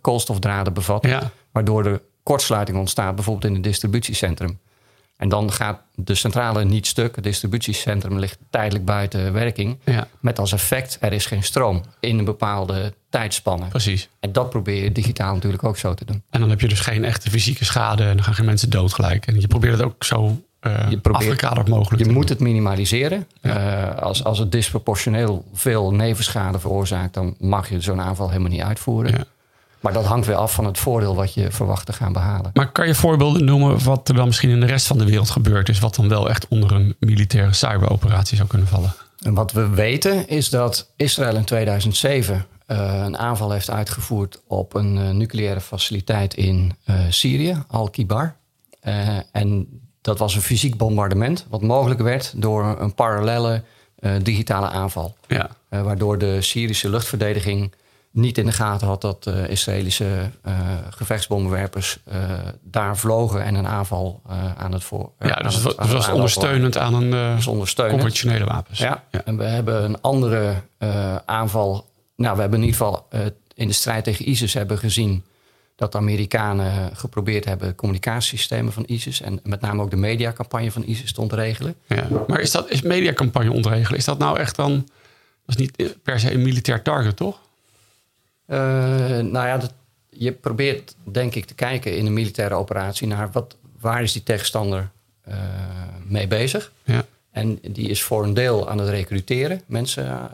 koolstofdraden 0.00 0.72
bevatten. 0.72 1.30
Waardoor 1.52 1.86
er 1.86 2.00
kortsluiting 2.22 2.78
ontstaat 2.78 3.14
bijvoorbeeld 3.14 3.44
in 3.44 3.54
een 3.54 3.62
distributiecentrum. 3.62 4.58
En 5.22 5.28
dan 5.28 5.52
gaat 5.52 5.80
de 5.94 6.14
centrale 6.14 6.64
niet 6.64 6.86
stuk. 6.86 7.14
Het 7.14 7.24
distributiecentrum 7.24 8.18
ligt 8.18 8.38
tijdelijk 8.50 8.84
buiten 8.84 9.32
werking. 9.32 9.78
Ja. 9.84 10.08
Met 10.20 10.38
als 10.38 10.52
effect, 10.52 10.96
er 11.00 11.12
is 11.12 11.26
geen 11.26 11.42
stroom 11.42 11.82
in 12.00 12.18
een 12.18 12.24
bepaalde 12.24 12.94
tijdspanne. 13.10 13.66
Precies. 13.66 14.08
En 14.20 14.32
dat 14.32 14.50
probeer 14.50 14.82
je 14.82 14.92
digitaal 14.92 15.34
natuurlijk 15.34 15.64
ook 15.64 15.76
zo 15.76 15.94
te 15.94 16.04
doen. 16.04 16.22
En 16.30 16.40
dan 16.40 16.50
heb 16.50 16.60
je 16.60 16.68
dus 16.68 16.80
geen 16.80 17.04
echte 17.04 17.30
fysieke 17.30 17.64
schade 17.64 18.02
en 18.02 18.16
dan 18.16 18.24
gaan 18.24 18.34
geen 18.34 18.44
mensen 18.44 18.70
dood 18.70 18.92
gelijk. 18.92 19.26
En 19.26 19.40
je 19.40 19.46
probeert 19.46 19.72
het 19.72 19.82
ook 19.82 20.04
zo 20.04 20.42
uh, 20.66 20.90
je 20.90 20.98
probeert, 20.98 21.68
mogelijk 21.68 22.04
Je 22.04 22.12
moet 22.12 22.28
het 22.28 22.40
minimaliseren. 22.40 23.26
Ja. 23.40 23.94
Uh, 23.94 24.02
als, 24.02 24.24
als 24.24 24.38
het 24.38 24.52
disproportioneel 24.52 25.44
veel 25.52 25.92
nevenschade 25.92 26.58
veroorzaakt... 26.58 27.14
dan 27.14 27.34
mag 27.38 27.68
je 27.68 27.80
zo'n 27.80 28.00
aanval 28.00 28.28
helemaal 28.28 28.50
niet 28.50 28.62
uitvoeren. 28.62 29.12
Ja. 29.12 29.24
Maar 29.82 29.92
dat 29.92 30.04
hangt 30.04 30.26
weer 30.26 30.36
af 30.36 30.54
van 30.54 30.64
het 30.64 30.78
voordeel 30.78 31.14
wat 31.14 31.34
je 31.34 31.50
verwacht 31.50 31.86
te 31.86 31.92
gaan 31.92 32.12
behalen. 32.12 32.50
Maar 32.54 32.72
kan 32.72 32.86
je 32.86 32.94
voorbeelden 32.94 33.44
noemen 33.44 33.84
wat 33.84 34.08
er 34.08 34.14
dan 34.14 34.26
misschien 34.26 34.50
in 34.50 34.60
de 34.60 34.66
rest 34.66 34.86
van 34.86 34.98
de 34.98 35.04
wereld 35.04 35.30
gebeurd 35.30 35.68
is, 35.68 35.78
wat 35.78 35.94
dan 35.94 36.08
wel 36.08 36.30
echt 36.30 36.48
onder 36.48 36.72
een 36.72 36.96
militaire 36.98 37.52
cyberoperatie 37.52 38.36
zou 38.36 38.48
kunnen 38.48 38.68
vallen? 38.68 38.94
En 39.22 39.34
wat 39.34 39.52
we 39.52 39.68
weten 39.68 40.28
is 40.28 40.50
dat 40.50 40.92
Israël 40.96 41.36
in 41.36 41.44
2007 41.44 42.46
uh, 42.66 43.02
een 43.04 43.18
aanval 43.18 43.50
heeft 43.50 43.70
uitgevoerd 43.70 44.40
op 44.46 44.74
een 44.74 44.96
uh, 44.96 45.10
nucleaire 45.10 45.60
faciliteit 45.60 46.34
in 46.34 46.76
uh, 46.86 46.96
Syrië, 47.08 47.62
Al-Kibar. 47.68 48.36
en 49.32 49.80
dat 50.00 50.18
was 50.18 50.34
een 50.34 50.42
fysiek 50.42 50.76
bombardement, 50.76 51.46
wat 51.50 51.62
mogelijk 51.62 52.00
werd 52.00 52.32
door 52.36 52.76
een 52.80 52.94
parallele 52.94 53.62
digitale 54.22 54.68
aanval. 54.68 55.16
Ja. 55.28 55.50
waardoor 55.68 56.18
de 56.18 56.40
Syrische 56.40 56.88
luchtverdediging 56.88 57.72
niet 58.12 58.38
in 58.38 58.46
de 58.46 58.52
gaten 58.52 58.86
had 58.86 59.00
dat 59.00 59.26
uh, 59.26 59.48
Israëlische 59.48 60.30
uh, 60.46 60.54
gevechtsbommenwerpers 60.90 61.98
uh, 62.08 62.14
daar 62.62 62.96
vlogen 62.96 63.42
en 63.42 63.54
een 63.54 63.66
aanval 63.66 64.22
aan 64.56 64.72
het 64.72 64.84
voor. 64.84 65.10
Ja, 65.18 65.34
dus 65.34 65.54
het, 65.54 65.76
was, 65.76 65.88
was 65.88 66.08
ondersteunend 66.08 66.76
aan 66.76 66.94
een 66.94 67.42
conventionele 67.74 68.44
wapens. 68.44 68.78
Ja. 68.78 69.04
ja. 69.10 69.22
en 69.24 69.36
we 69.36 69.44
hebben 69.44 69.84
een 69.84 70.00
andere 70.00 70.54
aanval. 71.24 71.86
Nou, 72.16 72.34
we 72.34 72.40
hebben 72.40 72.60
in 72.60 72.64
ieder 72.66 72.80
geval 72.80 73.08
in 73.54 73.68
de 73.68 73.74
strijd 73.74 74.04
tegen 74.04 74.28
ISIS 74.28 74.54
hebben 74.54 74.78
gezien 74.78 75.24
dat 75.76 75.92
de 75.92 75.98
Amerikanen 75.98 76.96
geprobeerd 76.96 77.44
hebben 77.44 77.74
communicatiesystemen 77.74 78.72
van 78.72 78.84
ISIS 78.86 79.20
en 79.20 79.40
met 79.42 79.60
name 79.60 79.82
ook 79.82 79.90
de 79.90 79.96
mediacampagne 79.96 80.72
van 80.72 80.82
ISIS 80.86 81.12
te 81.12 81.20
ontregelen. 81.20 81.74
Ja, 81.86 82.06
maar 82.26 82.40
is 82.40 82.50
dat 82.50 82.70
is 82.70 82.82
mediacampagne 82.82 83.52
ontregelen? 83.52 83.98
Is 83.98 84.04
dat 84.04 84.18
nou 84.18 84.38
echt 84.38 84.56
dan? 84.56 84.72
Dat 85.46 85.56
is 85.56 85.56
niet 85.56 86.02
per 86.02 86.20
se 86.20 86.32
een 86.32 86.42
militair 86.42 86.82
target, 86.82 87.16
toch? 87.16 87.38
Uh, 88.46 88.58
nou 89.18 89.46
ja, 89.46 89.58
dat, 89.58 89.72
je 90.08 90.32
probeert 90.32 90.94
denk 91.04 91.34
ik 91.34 91.44
te 91.44 91.54
kijken 91.54 91.96
in 91.96 92.06
een 92.06 92.12
militaire 92.12 92.54
operatie 92.54 93.06
naar 93.06 93.30
wat, 93.32 93.56
waar 93.80 94.02
is 94.02 94.12
die 94.12 94.22
tegenstander 94.22 94.90
uh, 95.28 95.34
mee 96.04 96.26
bezig. 96.26 96.72
Ja. 96.84 97.04
En 97.30 97.58
die 97.68 97.88
is 97.88 98.02
voor 98.02 98.24
een 98.24 98.34
deel 98.34 98.68
aan 98.68 98.78
het 98.78 98.88
recruteren, 98.88 99.62
mensen, 99.66 100.04
uh, 100.04 100.24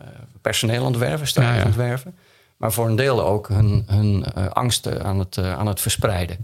personeel 0.40 0.84
aan 0.84 0.90
het 0.90 1.00
werven, 1.00 1.26
strijders 1.26 1.56
ja, 1.56 1.62
ja. 1.62 1.70
aan 1.70 1.78
het 1.78 1.88
werven. 1.88 2.14
Maar 2.56 2.72
voor 2.72 2.86
een 2.86 2.96
deel 2.96 3.24
ook 3.24 3.48
hun, 3.48 3.84
hun 3.86 4.24
angsten 4.52 5.04
aan 5.04 5.18
het, 5.18 5.38
aan 5.38 5.66
het 5.66 5.80
verspreiden. 5.80 6.36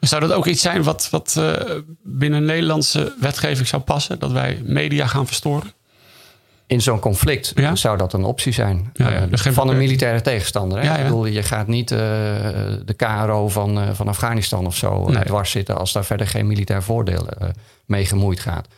Zou 0.00 0.20
dat 0.20 0.32
ook 0.32 0.46
iets 0.46 0.62
zijn 0.62 0.82
wat, 0.82 1.08
wat 1.10 1.40
binnen 2.02 2.44
Nederlandse 2.44 3.14
wetgeving 3.20 3.66
zou 3.66 3.82
passen? 3.82 4.18
Dat 4.18 4.32
wij 4.32 4.60
media 4.64 5.06
gaan 5.06 5.26
verstoren? 5.26 5.72
In 6.66 6.82
zo'n 6.82 6.98
conflict 6.98 7.52
ja? 7.54 7.74
zou 7.74 7.96
dat 7.96 8.12
een 8.12 8.24
optie 8.24 8.52
zijn. 8.52 8.90
Ja, 8.92 9.10
ja, 9.10 9.26
uh, 9.26 9.52
van 9.52 9.68
een 9.68 9.76
militaire 9.76 10.20
tegenstander. 10.20 10.82
Hè? 10.82 10.98
Ik 10.98 11.02
bedoel, 11.04 11.26
je 11.26 11.42
gaat 11.42 11.66
niet 11.66 11.90
uh, 11.90 11.98
de 11.98 12.94
KRO 12.96 13.48
van, 13.48 13.78
uh, 13.78 13.90
van 13.92 14.08
Afghanistan 14.08 14.66
of 14.66 14.76
zo 14.76 15.08
nee. 15.08 15.24
dwars 15.24 15.50
zitten 15.50 15.78
als 15.78 15.92
daar 15.92 16.04
verder 16.04 16.26
geen 16.26 16.46
militair 16.46 16.82
voordeel 16.82 17.28
mee 17.84 18.06
gemoeid 18.06 18.40
gaat. 18.40 18.68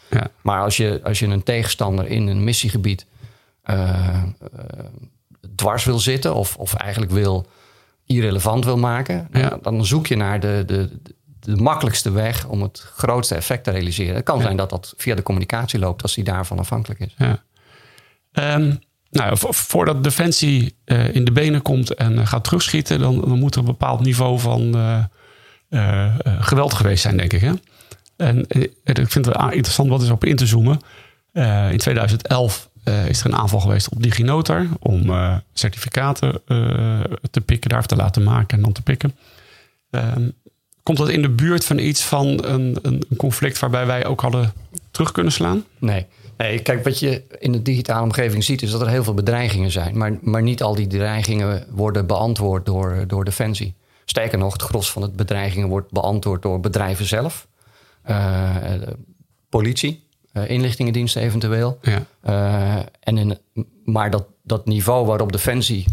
Maar 0.40 0.62
als 0.62 0.76
je, 0.76 1.00
als 1.04 1.18
je 1.18 1.26
een 1.26 1.42
tegenstander 1.42 2.06
in 2.06 2.26
een 2.26 2.44
missiegebied 2.44 3.06
dwars 5.54 5.84
wil 5.84 5.98
zitten, 5.98 6.34
of, 6.34 6.56
of 6.56 6.74
eigenlijk 6.74 7.12
wil 7.12 7.46
irrelevant 8.06 8.64
wil 8.64 8.78
maken, 8.78 9.28
dan 9.62 9.86
zoek 9.86 10.06
je 10.06 10.16
naar 10.16 10.40
de, 10.40 10.62
de, 10.66 10.90
de 11.40 11.56
makkelijkste 11.56 12.10
weg 12.10 12.46
om 12.46 12.62
het 12.62 12.80
grootste 12.94 13.34
effect 13.34 13.64
te 13.64 13.70
realiseren. 13.70 14.14
Het 14.14 14.24
kan 14.24 14.40
zijn 14.40 14.56
dat 14.56 14.70
dat 14.70 14.94
via 14.96 15.14
de 15.14 15.22
communicatie 15.22 15.78
loopt 15.78 16.02
als 16.02 16.14
die 16.14 16.24
daarvan 16.24 16.58
afhankelijk 16.58 17.00
is. 17.00 17.14
Ja. 17.18 17.42
Um, 18.38 18.78
nou, 19.10 19.36
voordat 19.38 20.04
Defensie 20.04 20.74
uh, 20.84 21.14
in 21.14 21.24
de 21.24 21.32
benen 21.32 21.62
komt 21.62 21.94
en 21.94 22.12
uh, 22.12 22.26
gaat 22.26 22.44
terugschieten, 22.44 22.98
dan, 22.98 23.38
moet 23.38 23.54
er 23.54 23.60
een 23.60 23.66
bepaald 23.66 24.00
niveau 24.00 24.38
van 24.38 24.76
uh, 25.70 26.14
geweld 26.38 26.74
geweest 26.74 27.02
zijn, 27.02 27.16
denk 27.16 27.32
ik. 27.32 27.40
Hè? 27.40 27.52
En 28.16 28.44
ik 28.84 29.10
vind 29.10 29.26
het 29.26 29.36
interessant 29.36 29.88
wat 29.88 30.02
is 30.02 30.10
op 30.10 30.24
in 30.24 30.36
te 30.36 30.46
zoomen. 30.46 30.80
in 31.70 31.78
2011 31.78 32.70
is 33.08 33.20
er 33.20 33.26
een 33.26 33.36
aanval 33.36 33.60
geweest 33.60 33.88
op 33.88 34.02
DigiNotar 34.02 34.66
om 34.80 35.12
certificaten 35.52 36.40
te 37.30 37.40
pikken, 37.44 37.70
daar 37.70 37.86
te 37.86 37.96
laten 37.96 38.22
maken 38.22 38.56
en 38.56 38.62
dan 38.62 38.72
te 38.72 38.82
pikken. 38.82 39.16
Um, 39.90 40.32
komt 40.82 40.98
dat 40.98 41.08
in 41.08 41.22
de 41.22 41.30
buurt 41.30 41.64
van 41.64 41.78
iets 41.78 42.04
van 42.04 42.44
een, 42.44 42.78
een 42.82 43.04
conflict 43.16 43.58
waarbij 43.58 43.86
wij 43.86 44.06
ook 44.06 44.20
hadden 44.20 44.52
terug 44.90 45.12
kunnen 45.12 45.32
slaan? 45.32 45.64
Nee. 45.78 46.06
Nee, 46.38 46.58
kijk, 46.62 46.84
wat 46.84 46.98
je 46.98 47.22
in 47.38 47.52
de 47.52 47.62
digitale 47.62 48.02
omgeving 48.02 48.44
ziet, 48.44 48.62
is 48.62 48.70
dat 48.70 48.80
er 48.80 48.88
heel 48.88 49.04
veel 49.04 49.14
bedreigingen 49.14 49.70
zijn. 49.70 49.98
Maar, 49.98 50.18
maar 50.20 50.42
niet 50.42 50.62
al 50.62 50.74
die 50.74 50.86
dreigingen 50.86 51.66
worden 51.70 52.06
beantwoord 52.06 52.66
door, 52.66 53.04
door 53.06 53.24
Defensie. 53.24 53.74
Sterker 54.04 54.38
nog, 54.38 54.52
het 54.52 54.62
gros 54.62 54.90
van 54.92 55.02
de 55.02 55.10
bedreigingen 55.10 55.68
wordt 55.68 55.90
beantwoord 55.90 56.42
door 56.42 56.60
bedrijven 56.60 57.06
zelf. 57.06 57.48
Uh, 58.10 58.56
politie, 59.48 60.06
uh, 60.32 60.50
inlichtingendiensten 60.50 61.22
eventueel. 61.22 61.78
Ja. 61.82 62.04
Uh, 62.26 62.82
en 63.00 63.18
in, 63.18 63.38
maar 63.84 64.10
dat, 64.10 64.26
dat 64.42 64.66
niveau 64.66 65.06
waarop 65.06 65.32
Defensie 65.32 65.84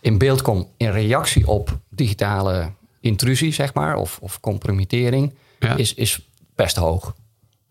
in 0.00 0.18
beeld 0.18 0.42
komt 0.42 0.66
in 0.76 0.90
reactie 0.90 1.46
op 1.48 1.78
digitale 1.90 2.70
intrusie, 3.00 3.52
zeg 3.52 3.74
maar, 3.74 3.96
of, 3.96 4.18
of 4.20 4.40
compromittering, 4.40 5.34
Ja. 5.58 5.76
is, 5.76 5.94
is 5.94 6.28
best 6.54 6.76
hoog. 6.76 7.14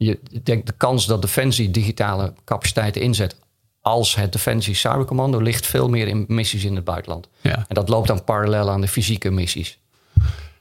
Je 0.03 0.19
ik 0.29 0.45
denk 0.45 0.65
de 0.65 0.73
kans 0.77 1.05
dat 1.05 1.21
Defensie 1.21 1.71
digitale 1.71 2.33
capaciteiten 2.45 3.01
inzet 3.01 3.35
als 3.81 4.15
het 4.15 4.31
Defensie 4.31 4.75
Cybercommando 4.75 5.39
ligt 5.39 5.65
veel 5.65 5.89
meer 5.89 6.07
in 6.07 6.25
missies 6.27 6.63
in 6.63 6.75
het 6.75 6.83
buitenland. 6.83 7.27
Ja. 7.41 7.55
En 7.55 7.75
dat 7.75 7.89
loopt 7.89 8.07
dan 8.07 8.23
parallel 8.23 8.69
aan 8.69 8.81
de 8.81 8.87
fysieke 8.87 9.31
missies. 9.31 9.79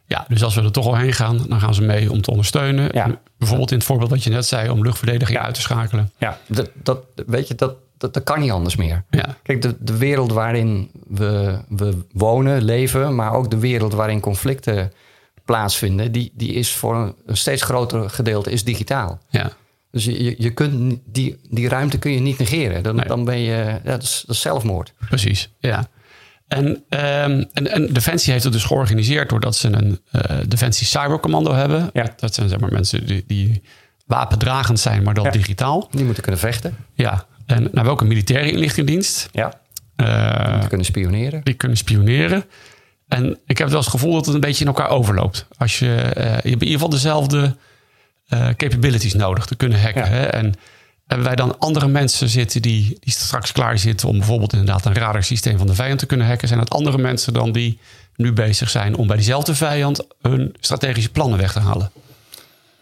ja, 0.06 0.25
dus 0.28 0.42
als 0.44 0.54
we 0.54 0.62
er 0.62 0.72
toch 0.72 0.87
al 0.87 0.96
heen 0.96 1.12
gaan, 1.12 1.44
dan 1.49 1.61
gaan 1.61 1.75
ze 1.75 1.82
mee 1.82 2.11
om 2.11 2.20
te 2.20 2.30
ondersteunen. 2.30 2.88
Ja. 2.92 3.20
Bijvoorbeeld 3.38 3.70
in 3.70 3.76
het 3.76 3.87
voorbeeld 3.87 4.11
wat 4.11 4.25
je 4.25 4.30
net 4.30 4.46
zei, 4.46 4.70
om 4.70 4.82
luchtverdediging 4.82 5.38
uit 5.38 5.54
te 5.54 5.61
schakelen. 5.61 6.11
Ja, 6.18 6.38
dat, 6.46 6.70
dat, 6.82 7.04
weet 7.26 7.49
je, 7.49 7.54
dat, 7.54 7.75
dat, 7.99 8.14
dat 8.14 8.22
kan 8.22 8.40
niet 8.40 8.50
anders 8.50 8.76
meer. 8.76 9.04
Ja. 9.11 9.37
Kijk, 9.42 9.62
de, 9.62 9.76
de 9.80 9.96
wereld 9.96 10.32
waarin 10.32 10.90
we, 11.06 11.58
we 11.68 11.99
wonen, 12.12 12.62
leven, 12.62 13.14
maar 13.14 13.32
ook 13.32 13.50
de 13.50 13.58
wereld 13.58 13.92
waarin 13.92 14.20
conflicten 14.20 14.92
plaatsvinden, 15.44 16.12
die, 16.12 16.32
die 16.34 16.52
is 16.52 16.72
voor 16.72 16.96
een, 17.26 17.37
steeds 17.37 17.62
groter 17.62 18.11
gedeelte 18.11 18.50
is 18.50 18.64
digitaal. 18.64 19.20
Ja. 19.30 19.52
Dus 19.90 20.04
je, 20.04 20.34
je- 20.42 20.50
kunt 20.50 21.00
die, 21.04 21.38
die 21.50 21.68
ruimte 21.68 21.99
kun 21.99 22.12
je 22.12 22.20
niet 22.20 22.38
negeren. 22.38 22.82
Dan, 22.82 22.96
Nee. 22.96 23.06
dan 23.06 23.25
ben 23.25 23.38
je, 23.38 23.54
ja, 23.84 23.90
dat, 23.90 24.02
is, 24.02 24.25
dat 24.26 24.37
is 24.37 24.42
zelfmoord. 24.42 24.92
Precies, 25.08 25.50
ja. 25.58 25.88
En, 26.49 26.84
ehm, 26.88 27.44
en, 27.52 27.70
en 27.72 27.92
Defensie 27.92 28.32
heeft 28.32 28.44
het 28.44 28.52
dus 28.52 28.64
georganiseerd 28.64 29.28
doordat 29.28 29.56
ze 29.56 29.68
een 29.68 30.00
eh, 30.11 30.37
Defensie 30.49 30.87
Cybercommando 30.87 31.52
hebben. 31.54 31.90
Ja. 31.92 32.12
Dat 32.16 32.34
zijn 32.34 32.49
zeg 32.49 32.61
maar 32.61 32.72
mensen 32.72 33.06
die, 33.06 33.25
die 33.26 33.62
wapendragend 34.06 34.80
zijn, 34.80 35.02
maar 35.02 35.14
dan 35.14 35.25
Ja. 35.25 35.30
digitaal. 35.30 35.88
Die 35.90 36.04
moeten 36.04 36.22
kunnen 36.22 36.40
vechten. 36.40 36.76
Ja. 36.94 37.26
En 37.46 37.68
naar 37.72 37.84
welke 37.84 38.04
militaire 38.04 38.50
inlichtingendienst? 38.50 39.28
Ja. 39.32 39.61
Eh, 39.96 40.58
Die 40.58 40.68
kunnen 40.68 40.87
spioneren. 40.87 41.40
die 41.44 41.54
kunnen 41.54 41.76
spioneren. 41.76 42.44
En 43.12 43.38
ik 43.47 43.59
heb 43.59 43.69
wel 43.69 43.76
eens 43.76 43.87
het 43.87 43.95
gevoel 43.95 44.12
dat 44.12 44.26
het 44.26 44.35
een 44.35 44.40
beetje 44.40 44.61
in 44.64 44.66
elkaar 44.66 44.88
overloopt. 44.88 45.47
Als 45.59 45.78
je, 45.78 45.95
eh, 45.97 46.25
je 46.25 46.31
hebt 46.31 46.45
in 46.45 46.50
ieder 46.50 46.73
geval 46.73 46.88
dezelfde 46.88 47.57
eh, 48.28 48.49
capabilities 48.57 49.14
nodig 49.14 49.47
te 49.47 49.54
kunnen 49.57 49.81
hacken. 49.81 50.04
Ja. 50.04 50.09
Hè? 50.09 50.23
En 50.25 50.54
hebben 51.07 51.26
wij 51.26 51.37
dan 51.37 51.59
andere 51.59 51.88
mensen 51.88 52.28
zitten 52.28 52.62
die, 52.62 52.97
die 53.00 53.12
straks 53.12 53.52
klaar 53.52 53.78
zitten 53.78 54.09
om 54.09 54.19
bijvoorbeeld 54.19 54.52
inderdaad 54.52 54.85
een 54.85 54.95
radarsysteem 54.95 55.59
van 55.59 55.66
de 55.66 55.75
vijand 55.75 55.99
te 55.99 56.07
kunnen 56.07 56.26
hacken? 56.26 56.49
Zijn 56.49 56.61
het 56.61 56.71
andere 56.71 56.99
mensen 56.99 57.33
dan 57.33 57.52
die 57.52 57.78
nu 58.16 58.33
bezig 58.33 58.71
zijn 58.71 58.97
om 58.97 59.07
bij 59.07 59.16
diezelfde 59.16 59.54
vijand 59.54 60.07
hun 60.23 60.54
strategische 60.61 61.11
plannen 61.11 61.38
weg 61.38 61.52
te 61.52 61.61
halen? 61.61 61.90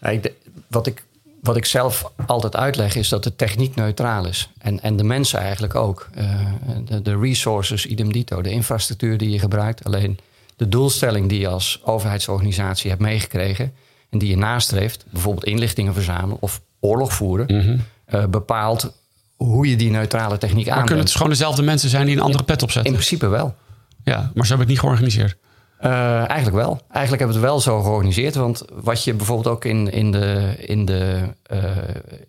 Ja, 0.01 0.09
ik 0.09 0.23
de- 0.23 0.33
wat, 0.67 0.87
ik, 0.87 1.03
wat 1.41 1.57
ik 1.57 1.65
zelf 1.65 2.11
altijd 2.25 2.55
uitleg 2.55 2.95
is 2.95 3.09
dat 3.09 3.23
de 3.23 3.35
techniek 3.35 3.75
neutraal 3.75 4.27
is. 4.27 4.49
En, 4.57 4.81
en 4.81 4.95
de 4.95 5.03
mensen 5.03 5.39
eigenlijk 5.39 5.75
ook. 5.75 6.09
Eh, 6.13 6.45
de, 6.85 7.01
de 7.01 7.19
resources, 7.19 7.85
idem 7.85 8.11
dito. 8.11 8.41
De 8.41 8.49
infrastructuur 8.49 9.17
die 9.17 9.29
je 9.29 9.39
gebruikt. 9.39 9.83
Alleen 9.83 10.19
de 10.55 10.69
doelstelling 10.69 11.29
die 11.29 11.39
je 11.39 11.47
als 11.47 11.81
overheidsorganisatie 11.83 12.89
hebt 12.89 13.01
meegekregen... 13.01 13.73
en 14.09 14.19
die 14.19 14.29
je 14.29 14.37
nastreeft, 14.37 15.05
bijvoorbeeld 15.09 15.45
inlichtingen 15.45 15.93
verzamelen... 15.93 16.37
of 16.39 16.61
oorlog 16.79 17.13
voeren, 17.13 17.81
eh, 18.05 18.25
bepaalt 18.25 18.93
hoe 19.35 19.69
je 19.69 19.75
die 19.75 19.91
neutrale 19.91 20.37
techniek 20.37 20.65
Maar 20.65 20.77
kunnen 20.77 20.95
het 20.95 21.05
dus 21.05 21.15
gewoon 21.15 21.29
dezelfde 21.29 21.61
mensen 21.61 21.89
zijn 21.89 22.05
die 22.05 22.15
een 22.15 22.21
andere 22.21 22.43
pet 22.43 22.57
In 22.57 22.63
opzetten? 22.63 22.93
principe 22.93 23.27
wel. 23.27 23.55
Ja, 24.03 24.31
maar 24.33 24.45
zo 24.45 24.51
heb 24.51 24.61
ik 24.61 24.67
het 24.67 24.67
niet 24.67 24.79
georganiseerd. 24.79 25.37
Eh, 25.81 26.29
eigenlijk 26.29 26.55
wel. 26.55 26.81
Eigenlijk 26.89 27.23
hebben 27.23 27.27
we 27.27 27.33
het 27.33 27.51
wel 27.51 27.59
zo 27.59 27.81
georganiseerd. 27.81 28.35
Want 28.35 28.65
wat 28.73 29.03
je 29.03 29.13
bijvoorbeeld 29.13 29.55
ook 29.55 29.65
in, 29.65 29.91
in, 29.91 30.11
de, 30.11 30.55
in, 30.57 30.85
de, 30.85 31.21
eh, 31.43 31.59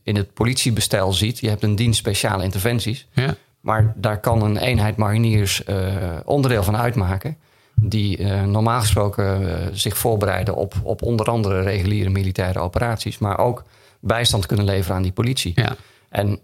in 0.03 0.17
het 0.17 0.35
politiebestel 0.35 1.13
ziet... 1.13 1.39
je 1.39 1.49
hebt 1.49 1.63
een 1.63 1.77
dienst 1.77 1.99
speciale 1.99 2.45
interventies... 2.45 3.07
Ja, 3.13 3.35
maar 3.61 3.93
daar 3.97 4.21
kan 4.21 4.43
een 4.43 4.57
eenheid 4.57 4.97
mariniers 4.97 5.65
eh, 5.65 5.77
onderdeel 6.25 6.63
van 6.63 6.77
uitmaken... 6.77 7.37
die 7.75 8.27
normaal 8.27 8.81
gesproken 8.81 9.69
zich 9.73 9.97
voorbereiden 9.97 10.55
op, 10.55 10.75
op 10.83 11.03
onder 11.03 11.27
andere 11.27 11.61
reguliere 11.61 12.11
militaire 12.11 12.59
operaties... 12.59 13.19
maar 13.19 13.39
ook 13.39 13.65
bijstand 14.01 14.47
kunnen 14.47 14.67
leveren 14.67 14.97
aan 14.97 15.03
die 15.03 15.13
politie. 15.13 15.53
ja. 15.55 15.77
En 16.09 16.39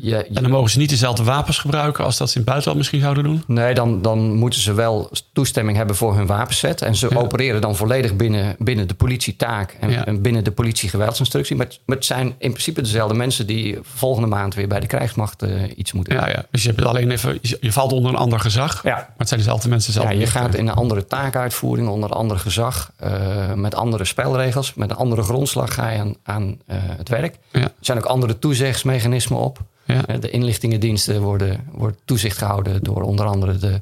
je, 0.00 0.16
En 0.26 0.42
dan 0.42 0.50
mogen 0.50 0.70
ze 0.70 0.78
niet 0.78 0.88
dezelfde 0.88 1.24
wapens 1.24 1.58
gebruiken 1.58 2.04
als 2.04 2.16
dat 2.16 2.28
ze 2.28 2.34
in 2.34 2.40
het 2.40 2.48
buitenland 2.50 2.78
misschien 2.78 3.00
zouden 3.00 3.24
doen? 3.24 3.42
Nee, 3.46 3.74
dan, 3.74 4.02
dan 4.02 4.34
moeten 4.34 4.60
ze 4.60 4.72
wel 4.74 5.10
toestemming 5.32 5.76
hebben 5.76 5.96
voor 5.96 6.14
hun 6.16 6.26
wapenset. 6.26 6.82
En 6.82 6.94
ze 6.96 7.06
Ja. 7.10 7.16
opereren 7.16 7.60
dan 7.60 7.76
volledig 7.76 8.16
binnen, 8.16 8.56
binnen 8.58 8.88
de 8.88 8.94
politietaak 8.94 9.76
en, 9.80 9.90
Ja. 9.90 10.06
en 10.06 10.22
binnen 10.22 10.44
de 10.44 10.50
politiegeweldsinstructie. 10.52 11.56
Maar, 11.56 11.66
het- 11.66 11.80
maar 11.86 11.96
het 11.96 12.06
zijn 12.06 12.26
in 12.38 12.50
principe 12.50 12.80
dezelfde 12.80 13.14
mensen 13.14 13.46
die 13.46 13.78
volgende 13.82 14.28
maand 14.28 14.54
weer 14.54 14.68
bij 14.68 14.80
de 14.80 14.86
krijgsmacht 14.86 15.42
eh, 15.42 15.50
iets 15.76 15.92
moeten 15.92 16.14
Ja, 16.14 16.28
ja. 16.28 16.44
Dus 16.50 16.62
je, 16.62 16.68
hebt 16.68 16.84
alleen 16.84 17.10
even, 17.10 17.38
je 17.60 17.72
valt 17.72 17.92
onder 17.92 18.10
een 18.12 18.16
ander 18.18 18.40
gezag. 18.40 18.82
Ja. 18.82 18.94
Maar 18.94 19.08
het 19.16 19.28
zijn 19.28 19.40
dezelfde 19.40 19.68
mensen 19.68 19.92
zelf. 19.92 20.04
Ja, 20.12 20.18
je 20.18 20.26
gaat 20.26 20.54
in 20.54 20.68
een 20.68 20.74
andere 20.74 21.06
taakuitvoering, 21.06 21.88
onder 21.88 22.10
een 22.10 22.16
ander 22.16 22.38
gezag, 22.38 22.92
eh, 22.96 23.52
met 23.54 23.74
andere 23.74 24.04
spelregels, 24.04 24.74
met 24.74 24.90
een 24.90 24.96
andere 24.96 25.22
grondslag 25.22 25.74
ga 25.74 25.90
je 25.90 25.98
aan, 25.98 26.14
aan 26.22 26.58
eh, 26.66 26.76
het 26.80 27.08
werk. 27.08 27.36
Er 27.50 27.70
zijn 27.80 27.98
ook 27.98 28.04
andere 28.04 28.38
toezichtsmechanismen 28.38 29.38
op. 29.38 29.58
Ja. 29.94 30.06
Eh, 30.06 30.20
de 30.20 30.30
inlichtingendiensten 30.30 31.20
worden, 31.20 31.64
wordt 31.72 31.96
toezicht 32.04 32.38
gehouden 32.38 32.82
door 32.82 33.02
onder 33.02 33.26
andere 33.26 33.56
de, 33.58 33.80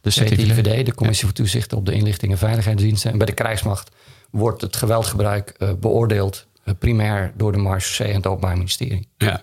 de 0.00 0.10
CTIVD, 0.10 0.86
de 0.86 0.94
Commissie 0.94 1.24
voor 1.26 1.34
Toezicht 1.34 1.72
op 1.72 1.86
de 1.86 1.92
Inlichting 1.92 2.32
en 2.32 2.38
Veiligheidsdiensten. 2.38 3.10
En 3.12 3.18
bij 3.18 3.26
de 3.26 3.32
krijgsmacht 3.32 3.90
wordt 4.30 4.60
het 4.60 4.76
geweldgebruik 4.76 5.54
eh, 5.58 5.70
beoordeeld 5.80 6.46
eh, 6.64 6.74
primair 6.78 7.32
door 7.36 7.52
de 7.52 7.58
Marechaussee 7.58 8.08
en 8.08 8.14
het 8.16 8.26
Openbaar 8.26 8.56
Ministerie. 8.56 9.08
Ja, 9.18 9.42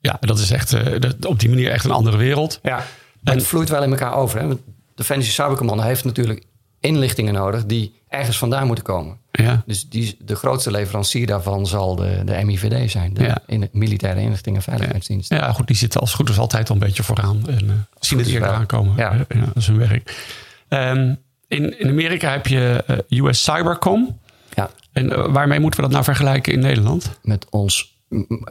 ja 0.00 0.16
dat 0.20 0.38
is 0.38 0.50
echt 0.50 0.70
dat- 1.02 1.24
op 1.26 1.40
die 1.40 1.48
manier 1.48 1.70
echt 1.70 1.84
een 1.84 1.90
andere 1.90 2.16
wereld. 2.16 2.58
Ja. 2.62 2.84
Maar 3.20 3.34
het 3.34 3.46
vloeit 3.46 3.68
wel 3.68 3.82
in 3.82 3.90
elkaar 3.90 4.14
over. 4.14 4.40
Hè? 4.40 4.46
Want 4.46 4.60
Defensie 4.94 5.32
Cybercommando 5.32 5.82
heeft 5.82 6.04
natuurlijk 6.04 6.42
inlichtingen 6.80 7.34
nodig 7.34 7.66
die 7.66 8.00
ergens 8.08 8.38
vandaan 8.38 8.66
moeten 8.66 8.84
komen. 8.84 9.16
Ja, 9.32 9.62
Dus 9.66 9.88
die, 9.88 10.16
de 10.20 10.34
grootste 10.34 10.70
leverancier 10.70 11.26
daarvan 11.26 11.66
zal 11.66 11.96
de, 11.96 12.22
de 12.24 12.44
MIVD 12.44 12.90
zijn, 12.90 13.14
de 13.14 13.22
Ja. 13.22 13.38
in, 13.46 13.68
militaire 13.72 14.20
inlichting 14.20 14.56
en 14.56 14.62
veiligheidsdienst. 14.62 15.30
ja, 15.30 15.52
goed, 15.52 15.66
die 15.66 15.76
zitten 15.76 16.00
als 16.00 16.14
goed 16.14 16.28
is 16.28 16.38
altijd 16.38 16.68
al 16.68 16.74
een 16.74 16.80
beetje 16.80 17.02
vooraan. 17.02 17.42
En 17.48 17.68
eh, 17.68 17.74
zien 18.00 18.18
het 18.18 18.28
eerder 18.28 18.48
wel. 18.48 18.58
aankomen. 18.58 18.96
Ja. 18.96 19.12
Eh, 19.28 19.44
dat 19.44 19.56
is 19.56 19.66
hun 19.66 19.78
werk. 19.78 20.26
Ehm, 20.68 21.14
in, 21.48 21.78
in 21.80 21.88
Amerika 21.88 22.30
heb 22.30 22.46
je 22.46 22.84
eh, 23.08 23.18
US 23.24 23.42
Cybercom. 23.42 24.18
Ja, 24.54 24.70
En 24.92 25.12
eh, 25.12 25.26
waarmee 25.32 25.60
moeten 25.60 25.76
we 25.80 25.84
dat 25.86 25.92
nou 25.94 26.04
vergelijken 26.04 26.52
in 26.52 26.60
Nederland? 26.60 27.18
met 27.22 27.46
ons 27.50 27.96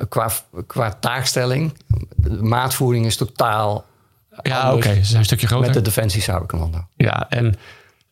qua, 0.10 0.32
qua 0.68 0.94
taakstelling, 0.94 1.74
de 2.16 2.30
maatvoering 2.42 3.06
is 3.06 3.16
totaal 3.16 3.86
Ja, 4.42 4.74
oké, 4.74 4.94
ze 4.94 5.04
zijn 5.04 5.20
een 5.20 5.26
stukje 5.26 5.48
groter. 5.48 5.66
met 5.66 5.76
de 5.76 5.82
Defensie 5.82 6.22
Cybercommando. 6.22 6.88
Ja, 6.96 7.30
en, 7.30 7.56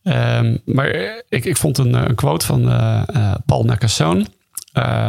ehm, 0.06 0.56
maar 0.64 0.88
ik, 1.28 1.44
ik 1.44 1.56
vond 1.56 1.78
een, 1.78 1.94
eh, 1.94 2.02
een 2.04 2.14
quote 2.14 2.46
van 2.46 2.68
eh, 2.70 3.02
eh, 3.06 3.34
Paul 3.46 3.64
Nakasone. 3.64 4.26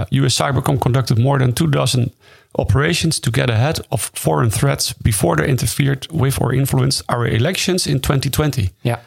US 0.09 0.35
Cybercom 0.35 0.77
conducted 0.77 1.17
more 1.17 1.39
than 1.39 1.53
two 1.53 1.69
dozen 1.69 2.13
operations 2.51 3.19
to 3.19 3.31
get 3.31 3.49
ahead 3.49 3.87
of 3.87 4.09
foreign 4.13 4.49
threats 4.49 4.93
before 4.97 5.35
they 5.35 5.45
interfered 5.45 6.07
with 6.13 6.37
or 6.39 6.53
influenced 6.53 7.07
our 7.07 7.25
elections 7.25 7.87
in 7.87 7.99
2020. 7.99 8.69
Ja, 8.81 9.01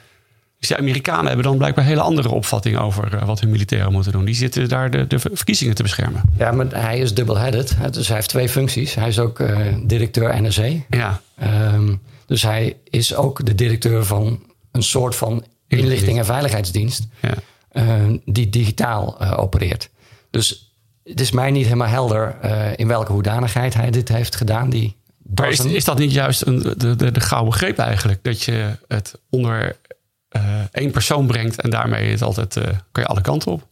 Dus 0.59 0.69
de 0.69 0.77
Amerikanen 0.77 1.27
hebben 1.27 1.45
dan 1.45 1.57
blijkbaar 1.57 1.85
een 1.85 1.91
hele 1.91 2.03
andere 2.03 2.29
opvatting 2.29 2.79
over 2.79 3.27
wat 3.27 3.41
hun 3.41 3.51
militairen 3.51 3.93
moeten 3.93 4.13
doen. 4.13 4.25
Die 4.25 4.35
zitten 4.35 4.69
daar 4.69 4.91
de, 4.91 5.07
de 5.07 5.19
verkiezingen 5.19 5.75
te 5.75 5.83
beschermen. 5.83 6.23
ja 6.39 6.51
maar 6.53 6.67
hij 6.71 6.99
is 6.99 7.15
double-headed. 7.15 7.77
Dus 7.91 8.07
hij 8.07 8.17
heeft 8.17 8.29
twee 8.29 8.49
functies. 8.49 8.95
Hij 8.95 9.09
is 9.09 9.19
ook 9.19 9.43
directeur 9.87 10.43
NSE. 10.43 10.83
Ja, 10.91 11.21
Ehm, 11.41 11.95
dus 12.27 12.43
hij 12.43 12.77
is 12.85 13.15
ook 13.15 13.47
de 13.47 13.55
directeur 13.55 14.05
van 14.05 14.43
een 14.73 14.83
soort 14.83 15.17
van 15.17 15.45
inlichting 15.79 16.19
en 16.19 16.25
veiligheidsdienst. 16.25 17.07
ja. 17.21 17.35
eh, 17.71 17.95
die 18.25 18.49
digitaal 18.50 19.21
eh, 19.21 19.39
opereert. 19.39 19.91
Dus 20.31 20.75
het 21.05 21.21
is 21.21 21.31
mij 21.31 21.50
niet 21.50 21.65
helemaal 21.65 21.89
helder 21.89 22.37
eh, 22.41 22.67
in 22.77 22.89
welke 22.89 23.12
hoedanigheid 23.12 23.75
hij 23.75 23.91
dit 23.91 24.09
heeft 24.09 24.37
gedaan. 24.37 24.71
Die 24.71 24.97
Maar 25.37 25.49
is, 25.49 25.65
is 25.65 25.85
dat 25.85 25.99
niet 25.99 26.12
juist 26.12 26.47
een, 26.47 26.59
de, 26.77 26.97
de, 26.97 27.11
de 27.11 27.21
gouden 27.21 27.53
greep 27.53 27.79
eigenlijk? 27.79 28.19
Dat 28.25 28.43
je 28.43 28.77
het 28.89 29.19
onder 29.31 29.77
eh, 30.29 30.43
één 30.73 30.91
persoon 30.91 31.27
brengt 31.27 31.61
en 31.61 31.71
daarmee 31.71 32.11
het 32.11 32.23
altijd, 32.23 32.57
eh, 32.57 32.65
kan 32.93 33.03
je 33.03 33.07
alle 33.09 33.21
kanten 33.21 33.53
op? 33.53 33.67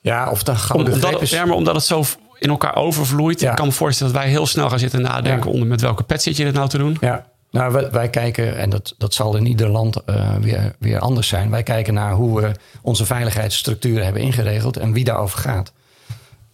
ja, 0.00 0.30
of 0.30 0.42
de 0.42 0.50
Om, 0.50 0.56
gouden 0.56 0.86
omdat, 0.92 1.00
greep 1.08 1.12
het, 1.20 1.22
is... 1.22 1.30
ja, 1.30 1.44
maar 1.44 1.56
omdat 1.56 1.74
het 1.74 1.84
zo 1.84 2.04
in 2.38 2.48
elkaar 2.48 2.76
overvloeit. 2.76 3.40
Ja. 3.40 3.50
Ik 3.50 3.56
kan 3.56 3.66
me 3.66 3.72
voorstellen 3.72 4.12
dat 4.12 4.22
wij 4.22 4.30
heel 4.30 4.46
snel 4.46 4.68
gaan 4.68 4.78
zitten 4.78 5.00
nadenken 5.00 5.46
Ja. 5.46 5.52
onder 5.52 5.68
met 5.68 5.80
welke 5.80 6.02
pet 6.02 6.22
zit 6.22 6.36
je 6.36 6.44
dit 6.44 6.54
nou 6.54 6.68
te 6.68 6.78
doen. 6.78 6.96
Ja, 7.00 7.26
nou, 7.50 7.72
wij, 7.72 7.90
wij 7.90 8.10
kijken, 8.10 8.56
en 8.56 8.70
dat, 8.70 8.94
dat 8.98 9.14
zal 9.14 9.36
in 9.36 9.46
ieder 9.46 9.68
land 9.68 10.04
eh, 10.04 10.34
weer, 10.34 10.74
weer 10.78 10.98
anders 10.98 11.28
zijn. 11.28 11.50
Wij 11.50 11.62
kijken 11.62 11.94
naar 11.94 12.12
hoe 12.12 12.40
we 12.40 12.52
onze 12.82 13.06
veiligheidsstructuren 13.06 14.04
hebben 14.04 14.22
ingeregeld 14.22 14.76
en 14.76 14.92
wie 14.92 15.04
daarover 15.04 15.38
gaat. 15.38 15.72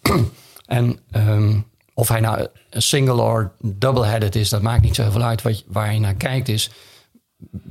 en 0.66 0.98
ehm, 1.10 1.58
of 1.94 2.08
hij 2.08 2.20
nou 2.20 2.46
een 2.70 2.82
single 2.82 3.22
or 3.22 3.52
double-headed 3.60 4.36
is, 4.36 4.48
dat 4.48 4.62
maakt 4.62 4.82
niet 4.82 4.94
zoveel 4.94 5.22
uit. 5.22 5.42
Wat, 5.42 5.64
waar 5.66 5.92
je 5.92 6.00
naar 6.00 6.14
kijkt 6.14 6.48
is, 6.48 6.70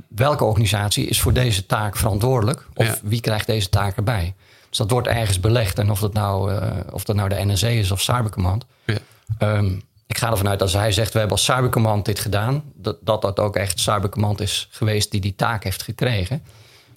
welke 0.08 0.44
organisatie 0.44 1.06
is 1.06 1.20
voor 1.20 1.32
deze 1.32 1.66
taak 1.66 1.96
verantwoordelijk? 1.96 2.66
Of 2.74 2.86
Ja. 2.86 2.96
wie 3.02 3.20
krijgt 3.20 3.46
deze 3.46 3.68
taak 3.68 3.96
erbij? 3.96 4.34
Dus 4.68 4.78
dat 4.78 4.90
wordt 4.90 5.08
ergens 5.08 5.40
belegd. 5.40 5.78
En 5.78 5.90
of 5.90 6.00
dat 6.00 6.12
nou, 6.12 6.52
eh, 6.52 6.70
of 6.90 7.04
dat 7.04 7.16
nou 7.16 7.28
de 7.28 7.44
NSC 7.44 7.62
is 7.64 7.90
of 7.90 8.00
Cybercommand. 8.00 8.64
Ja. 8.84 8.98
Ehm, 9.38 9.72
ik 10.14 10.20
ga 10.20 10.30
ervan 10.30 10.48
uit 10.48 10.62
als 10.62 10.72
hij 10.72 10.92
zegt, 10.92 11.12
we 11.12 11.18
hebben 11.18 11.36
als 11.36 11.44
Cybercommand 11.44 12.04
dit 12.04 12.18
gedaan. 12.18 12.62
Dat, 12.74 12.96
dat 13.00 13.22
dat 13.22 13.38
ook 13.40 13.56
echt 13.56 13.78
Cybercommand 13.80 14.40
is 14.40 14.68
geweest 14.70 15.10
die 15.10 15.20
die 15.20 15.34
taak 15.36 15.64
heeft 15.64 15.82
gekregen. 15.82 16.42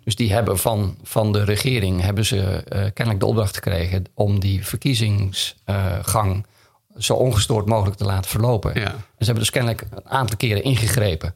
Dus 0.03 0.15
die 0.15 0.33
hebben 0.33 0.57
van, 0.59 0.97
van 1.03 1.31
de 1.31 1.43
regering 1.43 2.01
hebben 2.01 2.25
ze 2.25 2.41
eh, 2.41 2.79
kennelijk 2.93 3.19
de 3.19 3.25
opdracht 3.25 3.55
gekregen 3.55 4.05
om 4.13 4.39
die 4.39 4.65
verkiezingsgang 4.65 6.45
zo 6.97 7.13
ongestoord 7.13 7.65
mogelijk 7.65 7.97
te 7.97 8.03
laten 8.05 8.29
verlopen. 8.29 8.79
Ja. 8.79 8.85
En 8.85 8.95
ze 9.17 9.25
hebben 9.25 9.39
dus 9.43 9.49
kennelijk 9.49 9.81
een 9.91 10.09
aantal 10.09 10.37
keren 10.37 10.63
ingegrepen. 10.63 11.35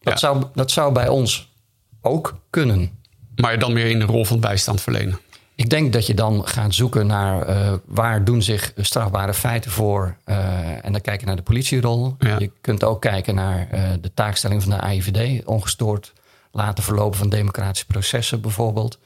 Dat, 0.00 0.12
Ja. 0.12 0.18
zou, 0.18 0.44
dat 0.54 0.70
zou 0.70 0.92
bij 0.92 1.08
ons 1.08 1.52
ook 2.00 2.38
kunnen. 2.50 2.98
Maar 3.36 3.58
dan 3.58 3.72
meer 3.72 3.86
in 3.90 3.98
de 3.98 4.04
rol 4.04 4.24
van 4.24 4.40
bijstand 4.40 4.80
verlenen. 4.80 5.18
Ik 5.60 5.70
denk 5.70 5.92
dat 5.92 6.06
je 6.06 6.14
dan 6.14 6.46
gaat 6.46 6.74
zoeken 6.74 7.06
naar 7.06 7.42
eh, 7.42 7.72
waar 7.84 8.24
doen 8.24 8.42
zich 8.42 8.72
strafbare 8.76 9.34
feiten 9.34 9.70
voor. 9.70 10.16
eh, 10.24 10.84
en 10.84 10.92
dan 10.92 11.00
kijk 11.00 11.20
je 11.20 11.26
naar 11.26 11.36
de 11.36 11.42
politierol. 11.42 12.16
Ja. 12.18 12.38
Je 12.38 12.50
kunt 12.60 12.84
ook 12.84 13.00
kijken 13.00 13.34
naar 13.34 13.68
eh, 13.70 13.82
de 14.00 14.14
taakstelling 14.14 14.62
van 14.62 14.70
de 14.70 14.80
AIVD. 14.80 15.44
Ongestoord 15.44 16.12
laten 16.52 16.84
verlopen 16.84 17.18
van 17.18 17.28
democratische 17.28 17.86
processen 17.86 18.40
bijvoorbeeld. 18.40 18.98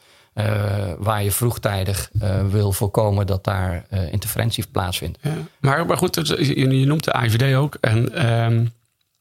Waar 0.99 1.23
je 1.23 1.31
vroegtijdig 1.31 2.11
wil 2.51 2.73
voorkomen 2.73 3.27
dat 3.27 3.45
daar 3.45 3.87
interventie 4.11 4.67
plaatsvindt. 4.73 5.19
Ja. 5.21 5.35
Maar, 5.61 5.87
maar 5.87 5.97
goed, 5.97 6.15
je, 6.15 6.79
je 6.79 6.87
noemt 6.87 7.05
de 7.05 7.13
AIVD 7.13 7.55
ook. 7.55 7.77
En, 7.81 8.15
ehm, 8.15 8.67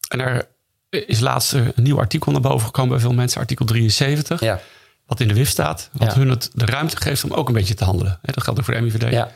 en 0.08 0.20
er 0.20 0.48
is 0.90 1.20
laatst 1.20 1.54
een 1.54 1.74
nieuw 1.76 2.00
artikel 2.00 2.32
naar 2.32 2.42
boven 2.42 2.66
gekomen 2.66 2.92
bij 2.92 3.00
veel 3.00 3.14
mensen. 3.14 3.40
Artikel 3.40 3.66
73. 3.66 4.40
Ja, 4.40 4.60
Wat 5.06 5.20
in 5.20 5.28
de 5.28 5.34
WIF 5.34 5.50
staat. 5.50 5.90
Wat 5.92 6.14
hun 6.14 6.30
het 6.30 6.50
de 6.54 6.66
ruimte 6.66 6.98
geeft 6.98 7.24
om 7.24 7.32
ook 7.32 7.48
een 7.48 7.54
beetje 7.54 7.74
te 7.74 7.84
handelen. 7.84 8.20
Dat 8.22 8.44
geldt 8.44 8.60
ook 8.60 8.66
voor 8.66 8.74
de 8.74 8.82
MIVD. 8.82 9.12
ja. 9.12 9.32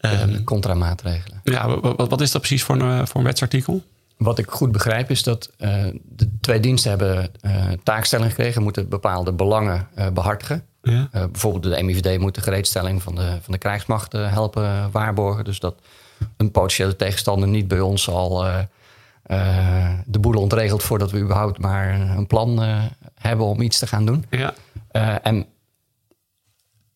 De 0.00 0.44
contramaatregelen. 0.44 1.40
ja, 1.44 1.80
wat, 1.80 2.20
is 2.20 2.30
dat 2.30 2.40
precies 2.40 2.62
voor 2.62 2.80
een, 2.80 3.06
voor 3.06 3.20
een 3.20 3.26
wetsartikel? 3.26 3.82
Wat 4.16 4.38
ik 4.38 4.50
goed 4.50 4.72
begrijp 4.72 5.10
is 5.10 5.22
dat 5.22 5.50
eh, 5.58 5.84
de 6.04 6.30
twee 6.40 6.60
diensten 6.60 6.90
hebben 6.90 7.30
eh 7.40 7.66
taakstelling 7.82 8.30
gekregen, 8.30 8.62
moeten 8.62 8.88
bepaalde 8.88 9.32
belangen 9.32 9.88
eh, 9.94 10.08
behartigen. 10.10 10.62
Ja. 10.82 11.08
Eh, 11.12 11.24
bijvoorbeeld 11.24 11.74
de 11.74 11.82
MIVD 11.82 12.18
moet 12.18 12.34
de 12.34 12.40
gereedstelling 12.40 13.02
van 13.02 13.14
de, 13.14 13.38
van 13.42 13.52
de 13.52 13.58
krijgsmacht 13.58 14.14
eh, 14.14 14.32
helpen 14.32 14.90
waarborgen. 14.90 15.44
Dus 15.44 15.60
dat 15.60 15.74
een 16.36 16.50
potentiële 16.50 16.96
tegenstander 16.96 17.48
niet 17.48 17.68
bij 17.68 17.80
ons 17.80 18.08
al 18.08 18.46
eh, 18.46 18.58
eh, 19.22 19.90
de 20.06 20.18
boel 20.18 20.40
ontregelt 20.40 20.82
voordat 20.82 21.10
we 21.10 21.18
überhaupt 21.18 21.58
maar 21.58 22.00
een 22.00 22.26
plan 22.26 22.62
eh, 22.62 22.82
hebben 23.14 23.46
om 23.46 23.60
iets 23.60 23.78
te 23.78 23.86
gaan 23.86 24.06
doen. 24.06 24.24
Ja. 24.30 24.54
Eh, 24.98 25.14
en, 25.22 25.46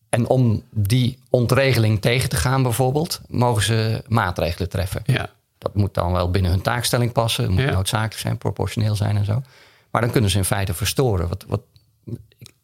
en 0.09 0.27
om 0.27 0.63
die 0.71 1.19
ontregeling 1.29 2.01
tegen 2.01 2.29
te 2.29 2.35
gaan 2.35 2.63
bijvoorbeeld, 2.63 3.21
mogen 3.27 3.63
ze 3.63 4.03
maatregelen 4.07 4.69
treffen. 4.69 5.01
Ja. 5.05 5.29
Dat 5.57 5.75
moet 5.75 5.93
dan 5.93 6.11
wel 6.11 6.31
binnen 6.31 6.51
hun 6.51 6.61
taakstelling 6.61 7.11
passen. 7.11 7.43
Het 7.43 7.51
moet 7.53 7.61
Ja. 7.61 7.71
noodzakelijk 7.71 8.19
zijn, 8.19 8.37
proportioneel 8.37 8.95
zijn 8.95 9.17
en 9.17 9.25
zo. 9.25 9.41
Maar 9.91 10.01
dan 10.01 10.11
kunnen 10.11 10.29
ze 10.29 10.37
in 10.37 10.45
feite 10.45 10.73
verstoren. 10.73 11.27
Wat, 11.27 11.45
wat, 11.47 11.61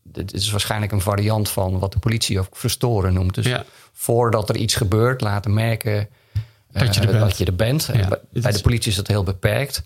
dit 0.03 0.33
is 0.33 0.51
waarschijnlijk 0.51 0.91
een 0.91 1.01
variant 1.01 1.49
van 1.49 1.79
wat 1.79 1.93
de 1.93 1.99
politie 1.99 2.39
ook 2.39 2.47
verstoren 2.57 3.13
noemt. 3.13 3.35
Dus 3.35 3.45
Ja. 3.45 3.63
voordat 3.93 4.49
er 4.49 4.55
iets 4.55 4.75
gebeurt, 4.75 5.21
laten 5.21 5.53
merken 5.53 6.07
Dat 6.71 6.95
je 6.95 7.01
er 7.01 7.05
eh, 7.07 7.11
bent. 7.13 7.29
dat 7.29 7.37
je 7.37 7.45
er 7.45 7.55
bent. 7.55 7.89
Ja, 7.93 8.07
bij, 8.07 8.41
bij 8.41 8.51
de 8.51 8.61
politie 8.61 8.89
is 8.91 8.95
dat 8.97 9.07
heel 9.07 9.23
beperkt. 9.23 9.83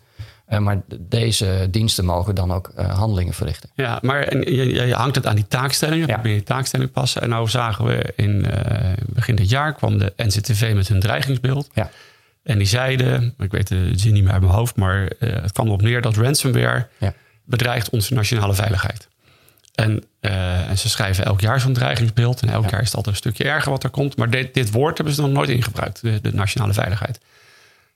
Eh, 0.53 0.59
maar 0.59 0.81
deze 0.99 1.67
diensten 1.71 2.05
mogen 2.05 2.35
dan 2.35 2.51
ook 2.51 2.71
eh, 2.75 2.97
handelingen 2.97 3.33
verrichten. 3.33 3.69
Ja, 3.75 3.99
maar 4.01 4.21
en 4.23 4.55
je, 4.55 4.85
je 4.87 4.93
hangt 4.93 5.15
het 5.15 5.25
aan 5.25 5.35
die 5.35 5.47
taakstellingen. 5.47 6.07
Ja. 6.07 6.19
Je 6.23 6.43
taakstelling 6.43 6.91
passen. 6.91 7.21
En 7.21 7.29
nou 7.29 7.49
zagen 7.49 7.85
we 7.85 8.13
in 8.15 8.45
eh, 8.45 8.93
begin 9.07 9.35
dit 9.35 9.49
jaar 9.49 9.73
kwam 9.73 9.97
de 9.97 10.13
NCTV 10.17 10.71
met 10.75 10.87
hun 10.87 10.99
dreigingsbeeld. 10.99 11.69
Ja. 11.73 11.89
En 12.43 12.57
die 12.57 12.67
zeiden, 12.67 13.33
ik 13.37 13.51
weet 13.51 13.67
de 13.67 13.91
zin 13.95 14.13
niet 14.13 14.23
meer 14.23 14.33
uit 14.33 14.41
mijn 14.41 14.53
hoofd, 14.53 14.75
maar 14.75 15.09
het 15.19 15.51
kwam 15.51 15.65
erop 15.65 15.81
neer 15.81 16.01
dat 16.01 16.15
ransomware 16.15 16.87
Ja. 16.97 17.13
bedreigt 17.45 17.89
onze 17.89 18.13
nationale 18.13 18.53
veiligheid. 18.53 19.07
En, 19.75 20.03
en 20.19 20.77
ze 20.77 20.89
schrijven 20.89 21.25
elk 21.25 21.41
jaar 21.41 21.59
zo'n 21.59 21.73
dreigingsbeeld. 21.73 22.41
En 22.41 22.49
elk 22.49 22.63
Ja. 22.63 22.69
jaar 22.69 22.79
is 22.81 22.85
het 22.87 22.95
altijd 22.95 23.15
een 23.15 23.21
stukje 23.21 23.43
erger 23.43 23.71
wat 23.71 23.83
er 23.83 23.89
komt. 23.89 24.17
Maar 24.17 24.29
dit, 24.29 24.53
dit 24.53 24.71
woord 24.71 24.97
hebben 24.97 25.15
ze 25.15 25.21
nog 25.21 25.31
nooit 25.31 25.49
ingebruikt, 25.49 26.01
de, 26.01 26.21
de 26.21 26.33
nationale 26.33 26.73
veiligheid. 26.73 27.19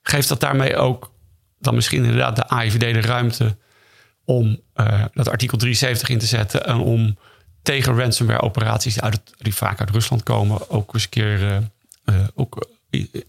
Geeft 0.02 0.28
dat 0.28 0.40
daarmee 0.40 0.76
ook 0.76 1.10
dan 1.58 1.74
misschien 1.74 2.04
inderdaad 2.04 2.36
de 2.36 2.48
AIVD 2.48 2.80
de 2.80 3.00
ruimte 3.00 3.56
om 4.24 4.60
eh, 4.74 5.04
dat 5.14 5.28
artikel 5.28 5.58
73 5.58 6.08
in 6.08 6.18
te 6.18 6.26
zetten 6.26 6.66
en 6.66 6.76
om 6.76 7.18
tegen 7.62 7.96
ransomware 7.98 8.40
operaties 8.42 8.94
die, 8.94 9.02
uit 9.02 9.12
het, 9.14 9.34
die 9.38 9.54
vaak 9.54 9.80
uit 9.80 9.90
Rusland 9.90 10.22
komen 10.22 10.70
ook 10.70 10.94
eens 10.94 11.02
een 11.02 11.08
keer 11.08 11.42
eh, 11.46 11.56
eh, 12.04 12.14
ook, 12.34 12.66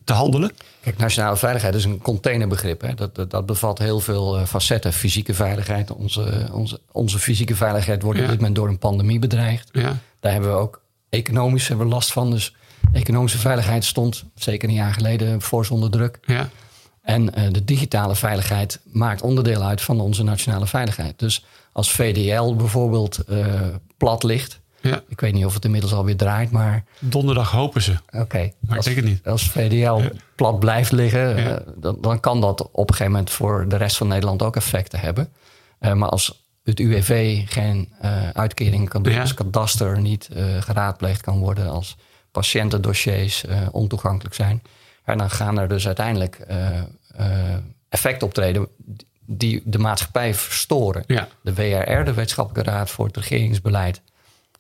te 0.04 0.14
handelen? 0.14 0.52
Kijk, 0.82 0.98
nationale 0.98 1.38
veiligheid 1.38 1.76
is 1.76 1.84
een 1.84 1.98
containerbegrip. 2.02 2.82
Hè. 2.82 2.94
Dat, 2.94 3.16
dat, 3.16 3.32
dat 3.32 3.46
bevat 3.46 3.78
heel 3.78 4.00
veel 4.00 4.46
facetten. 4.46 4.94
Fysieke 4.94 5.34
veiligheid. 5.34 5.92
Onze, 5.92 6.50
onze, 6.52 6.80
onze 6.92 7.20
fysieke 7.20 7.56
veiligheid 7.56 8.02
wordt 8.02 8.18
op 8.20 8.24
Ja. 8.26 8.30
dit 8.32 8.40
moment 8.40 8.56
door 8.56 8.68
een 8.68 8.78
pandemie 8.78 9.20
bedreigd. 9.20 9.70
Ja, 9.72 9.98
Daar 10.20 10.32
hebben 10.32 10.50
we 10.52 10.56
ook 10.58 10.82
economisch 11.10 11.68
hebben 11.68 11.86
we 11.88 11.94
last 11.94 12.12
van. 12.12 12.32
Dus 12.32 12.56
economische 12.94 13.38
veiligheid 13.38 13.86
stond 13.86 14.24
zeker 14.36 14.70
een 14.70 14.76
jaar 14.76 14.94
geleden 14.94 15.42
fors 15.42 15.70
onder 15.70 15.90
druk. 15.92 16.20
ja, 16.26 16.50
En 17.10 17.34
eh, 17.34 17.52
de 17.52 17.66
digitale 17.66 18.16
veiligheid 18.16 18.80
maakt 18.92 19.22
onderdeel 19.22 19.62
uit 19.64 19.82
van 19.82 20.00
onze 20.00 20.24
nationale 20.24 20.68
veiligheid. 20.68 21.20
Dus 21.20 21.46
als 21.72 21.92
VDL 21.92 22.56
bijvoorbeeld 22.56 23.18
eh, 23.18 23.46
plat 23.98 24.24
ligt. 24.24 24.60
ja. 24.82 25.04
Ik 25.08 25.20
weet 25.20 25.34
niet 25.34 25.46
of 25.46 25.54
het 25.54 25.66
inmiddels 25.66 25.94
alweer 25.94 26.16
draait, 26.18 26.52
maar 26.52 26.84
Donderdag 27.00 27.52
hopen 27.52 27.82
ze. 27.82 27.96
oké. 28.12 28.38
Maar 28.38 28.52
ik 28.70 28.76
als- 28.76 28.86
denk 28.86 28.98
het 28.98 29.06
niet. 29.06 29.28
als 29.28 29.44
VDL 29.50 30.02
plat 30.36 30.60
blijft 30.60 30.92
liggen, 30.92 31.36
eh, 31.38 31.56
dan, 31.76 31.98
dan 32.02 32.20
kan 32.20 32.42
dat 32.42 32.62
op 32.72 32.90
een 32.90 32.96
gegeven 32.96 33.12
moment 33.12 33.30
voor 33.32 33.66
de 33.68 33.76
rest 33.78 33.98
van 33.98 34.08
Nederland 34.08 34.42
ook 34.42 34.56
effecten 34.56 35.00
hebben. 35.00 35.30
Maar 35.80 36.10
als 36.10 36.48
het 36.64 36.80
UWV 36.80 37.42
geen 37.48 37.94
uitkeringen 38.34 38.88
kan 38.88 39.04
doen, 39.04 39.20
als 39.20 39.34
kadaster 39.34 40.00
niet 40.02 40.30
geraadpleegd 40.60 41.22
kan 41.22 41.40
worden, 41.40 41.70
als 41.70 41.96
patiëntendossiers 42.32 43.44
ontoegankelijk 43.72 44.36
zijn, 44.36 44.62
ja, 45.12 45.18
dan 45.18 45.30
gaan 45.30 45.60
er 45.60 45.68
dus 45.68 45.86
uiteindelijk 45.86 46.36
eh, 46.36 46.78
eh, 47.16 47.56
effecten 47.90 48.28
optreden 48.28 48.68
die 49.26 49.62
de 49.66 49.80
maatschappij 49.80 50.34
verstoren. 50.34 51.04
Ja, 51.08 51.28
De 51.42 51.54
WRR, 51.54 52.04
de 52.04 52.14
Wetenschappelijke 52.14 52.72
Raad 52.72 52.90
voor 52.90 53.06
het 53.06 53.18
Regeringsbeleid, 53.18 54.02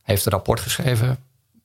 heeft 0.03 0.25
een 0.25 0.31
rapport 0.31 0.59
geschreven, 0.59 1.07
een 1.09 1.17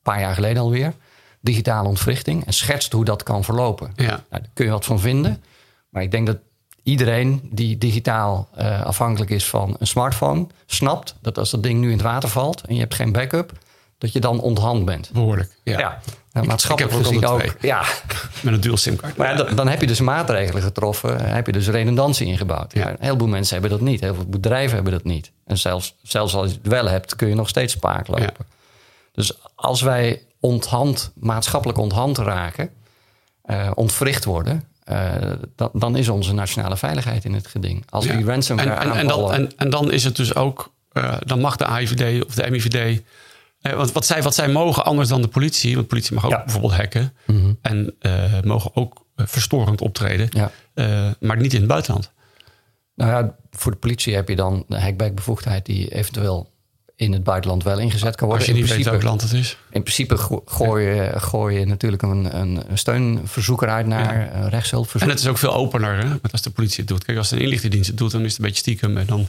paar 0.03 0.21
jaar 0.21 0.35
geleden 0.35 0.63
alweer, 0.63 0.93
digitale 1.41 1.89
ontwrichting, 1.89 2.47
en 2.47 2.53
schetst 2.53 2.93
hoe 2.93 3.05
dat 3.05 3.23
kan 3.23 3.45
verlopen. 3.45 3.93
ja, 3.97 4.07
Nou, 4.07 4.21
daar 4.29 4.51
kun 4.55 4.65
je 4.65 4.71
wat 4.71 4.85
van 4.85 5.01
vinden, 5.01 5.43
maar 5.89 6.03
ik 6.03 6.11
denk 6.11 6.27
dat 6.27 6.39
iedereen 6.83 7.49
die 7.51 7.79
digitaal 7.79 8.49
eh, 8.55 8.83
afhankelijk 8.83 9.31
is 9.31 9.49
van 9.49 9.77
een 9.79 9.87
smartphone, 9.87 10.47
snapt 10.67 11.17
dat 11.21 11.39
als 11.39 11.51
dat 11.51 11.63
ding 11.63 11.81
nu 11.81 11.87
in 11.87 11.93
het 11.93 12.03
water 12.03 12.29
valt 12.29 12.61
en 12.61 12.75
je 12.75 12.81
hebt 12.81 12.95
geen 12.95 13.13
backup, 13.13 13.53
dat 13.99 14.13
je 14.13 14.21
dan 14.21 14.41
onthand 14.41 14.85
bent. 14.85 15.11
behoorlijk. 15.13 15.57
Ja. 15.63 15.79
Ja, 15.79 16.01
Nou, 16.35 16.47
maatschappelijk 16.47 16.95
ook 16.95 17.05
gezien 17.05 17.27
ook. 17.27 17.55
Ja, 17.61 17.85
Met 18.43 18.55
een 18.55 18.61
dual 18.61 18.77
simkaart. 18.77 19.17
maar 19.17 19.31
ja, 19.31 19.37
dan, 19.37 19.57
dan 19.57 19.69
heb 19.69 19.81
je 19.81 19.87
dus 19.87 20.01
maatregelen 20.01 20.63
getroffen, 20.63 21.21
heb 21.21 21.47
je 21.47 21.53
dus 21.53 21.69
redundantie 21.69 22.27
ingebouwd. 22.27 22.73
Ja. 22.75 22.89
een 22.91 22.97
heleboel 23.01 23.29
mensen 23.29 23.53
hebben 23.53 23.79
dat 23.79 23.89
niet, 23.89 24.01
heel 24.01 24.15
veel 24.15 24.27
bedrijven 24.27 24.75
hebben 24.75 24.93
dat 24.93 25.05
niet. 25.05 25.33
En 25.47 25.59
zelfs, 25.59 25.95
zelfs 26.03 26.35
als 26.35 26.51
je 26.51 26.57
het 26.57 26.67
wel 26.67 26.89
hebt, 26.89 27.17
kun 27.17 27.29
je 27.29 27.35
nog 27.35 27.49
steeds 27.49 27.73
spaak 27.73 28.07
lopen. 28.07 28.47
Dus 29.13 29.33
als 29.55 29.81
wij 29.81 30.23
onthand, 30.41 31.13
maatschappelijk 31.15 31.79
onthand 31.79 32.19
raken, 32.19 32.71
eh, 33.43 33.71
ontwricht 33.75 34.25
worden, 34.25 34.65
eh, 34.85 35.13
dan, 35.57 35.71
dan 35.73 35.97
is 35.97 36.09
onze 36.09 36.33
nationale 36.33 36.77
veiligheid 36.77 37.25
in 37.25 37.35
het 37.35 37.47
geding. 37.47 37.85
Als 37.89 38.07
die 38.07 38.25
ransomware 38.25 38.71
en, 38.71 38.77
en, 38.77 38.83
en, 38.83 38.89
dan, 38.89 38.99
aanvallen- 38.99 39.35
en, 39.35 39.53
en 39.57 39.71
dan 39.71 39.93
is 39.93 40.05
het 40.05 40.17
dus 40.17 40.35
ook, 40.35 40.73
eh, 40.93 41.15
dan 41.25 41.41
mag 41.41 41.57
de 41.57 41.65
AIVD 41.67 42.25
of 42.25 42.35
de 42.35 42.51
MIVD. 42.51 43.03
Eh, 43.65 43.73
want 43.77 43.93
wat 43.93 44.07
zij, 44.07 44.23
wat 44.23 44.35
zij 44.35 44.49
mogen 44.49 44.85
anders 44.85 45.09
dan 45.09 45.23
de 45.23 45.29
politie, 45.29 45.71
want 45.75 45.83
de 45.83 45.89
politie 45.89 46.15
mag 46.15 46.25
ook 46.25 46.31
Ja. 46.31 46.37
Mhm. 46.37 46.45
bijvoorbeeld 46.45 46.75
hacken 46.81 47.13
en 47.63 47.95
eh, 47.99 48.41
mogen 48.43 48.71
ook 48.77 49.05
eh, 49.17 49.27
verstorend 49.27 49.81
optreden, 49.81 50.29
Ja. 50.31 50.51
eh, 50.75 51.11
maar 51.21 51.37
niet 51.37 51.53
in 51.53 51.59
het 51.59 51.69
buitenland. 51.69 52.13
Nou 52.95 53.11
ja, 53.11 53.35
voor 53.51 53.73
de 53.73 53.79
politie 53.79 54.15
heb 54.15 54.29
je 54.29 54.37
dan 54.37 54.65
de 54.69 54.81
hackback-bevoegdheid 54.81 55.67
die 55.67 55.95
eventueel 55.95 56.53
in 56.97 57.13
het 57.13 57.25
buitenland 57.25 57.63
wel 57.63 57.79
ingezet 57.79 58.17
kan 58.17 58.29
Als 58.29 58.37
worden. 58.39 58.47
je 58.47 58.53
In 58.53 58.57
niet 58.59 58.63
weet 58.63 58.73
principe- 58.73 58.91
welk 58.91 59.03
land 59.03 59.23
het 59.23 59.33
is. 59.41 59.57
In 59.71 59.83
principe 59.83 60.17
go- 60.17 60.43
gooi 60.47 60.87
je, 60.87 61.13
gooi 61.21 61.59
je 61.59 61.67
natuurlijk 61.67 62.03
een, 62.03 62.39
een, 62.41 62.63
een 62.71 62.79
steunverzoeker 62.79 63.69
uit 63.69 63.87
naar 63.87 64.17
een 64.17 64.31
En 64.31 64.49
rechtshulpverzoek. 64.49 65.11
het 65.11 65.19
is 65.21 65.27
ook 65.27 65.39
veel 65.39 65.55
opener 65.55 66.05
hè, 66.05 66.15
als 66.33 66.43
de 66.43 66.51
politie 66.51 66.79
het 66.79 66.89
doet. 66.89 67.05
Kijk, 67.05 67.19
als 67.19 67.29
de 67.29 67.37
inlichtingendienst 67.39 67.89
het 67.89 67.99
doet, 67.99 68.11
dan 68.11 68.21
is 68.25 68.29
het 68.31 68.39
een 68.39 68.45
beetje 68.45 68.61
stiekem. 68.61 68.97
En 68.97 69.07
dan 69.07 69.29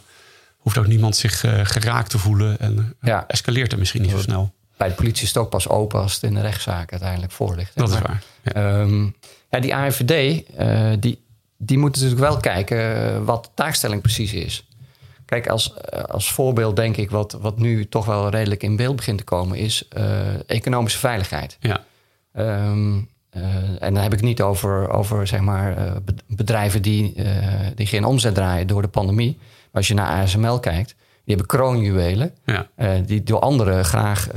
hoeft 0.65 0.78
ook 0.78 0.88
niemand 0.88 1.15
zich 1.15 1.43
eh, 1.43 1.60
geraakt 1.63 2.10
te 2.10 2.17
voelen. 2.17 2.60
En 2.60 2.78
eh, 2.78 3.08
Ja. 3.08 3.28
escaleert 3.28 3.71
er 3.71 3.78
misschien 3.80 4.01
niet 4.01 4.12
zo 4.12 4.19
snel. 4.19 4.54
Bij 4.78 4.88
de 4.88 4.93
politie 4.93 5.23
is 5.23 5.28
het 5.28 5.38
ook 5.38 5.49
pas 5.49 5.69
open 5.69 5.99
als 5.99 6.13
het 6.13 6.23
in 6.23 6.34
de 6.34 6.41
rechtszaak 6.41 6.91
uiteindelijk 6.91 7.32
voor 7.32 7.56
ligt. 7.56 7.71
Dat 7.75 7.89
is 7.89 7.99
waar. 7.99 8.23
Ja. 8.43 8.51
ehm, 8.51 9.04
ja, 9.49 9.60
die 9.60 9.75
AIVD, 9.75 10.43
eh, 10.56 10.91
die, 10.99 11.23
die 11.58 11.78
moet 11.78 11.93
natuurlijk 11.93 12.19
wel 12.19 12.38
kijken 12.38 13.25
wat 13.25 13.43
de 13.43 13.49
taakstelling 13.54 14.01
precies 14.01 14.34
is. 14.34 14.67
Kijk, 15.25 15.47
als, 15.47 15.73
als 16.08 16.32
voorbeeld 16.32 16.75
denk 16.75 16.97
ik 16.97 17.10
wat, 17.10 17.38
wat 17.41 17.58
nu 17.60 17.88
toch 17.88 18.06
wel 18.06 18.30
redelijk 18.30 18.63
in 18.63 18.75
beeld 18.75 18.95
begint 18.95 19.17
te 19.17 19.23
komen, 19.23 19.58
is 19.58 19.88
uh, 19.97 20.49
economische 20.49 20.99
veiligheid. 20.99 21.58
Ja. 21.60 21.84
Um, 22.34 23.10
uh, 23.38 23.43
en 23.80 23.93
dan 23.93 24.04
heb 24.04 24.13
ik 24.13 24.19
het 24.19 24.28
niet 24.28 24.41
over, 24.41 24.89
over 24.89 25.28
zeg 25.28 25.39
maar, 25.39 25.93
bedrijven 26.28 26.82
die, 26.82 27.15
die 27.75 27.88
geen 27.88 28.06
omzet 28.06 28.34
draaien 28.34 28.67
door 28.67 28.82
de 28.82 28.88
pandemie. 28.88 29.38
Als 29.75 29.88
je 29.88 29.93
naar 29.93 30.21
ASML 30.21 30.59
kijkt, 30.59 30.95
die 31.23 31.35
hebben 31.35 31.45
kroonjuwelen, 31.45 32.33
ja. 32.45 32.67
die 33.05 33.23
door 33.23 33.39
anderen 33.39 33.85
graag 33.85 34.27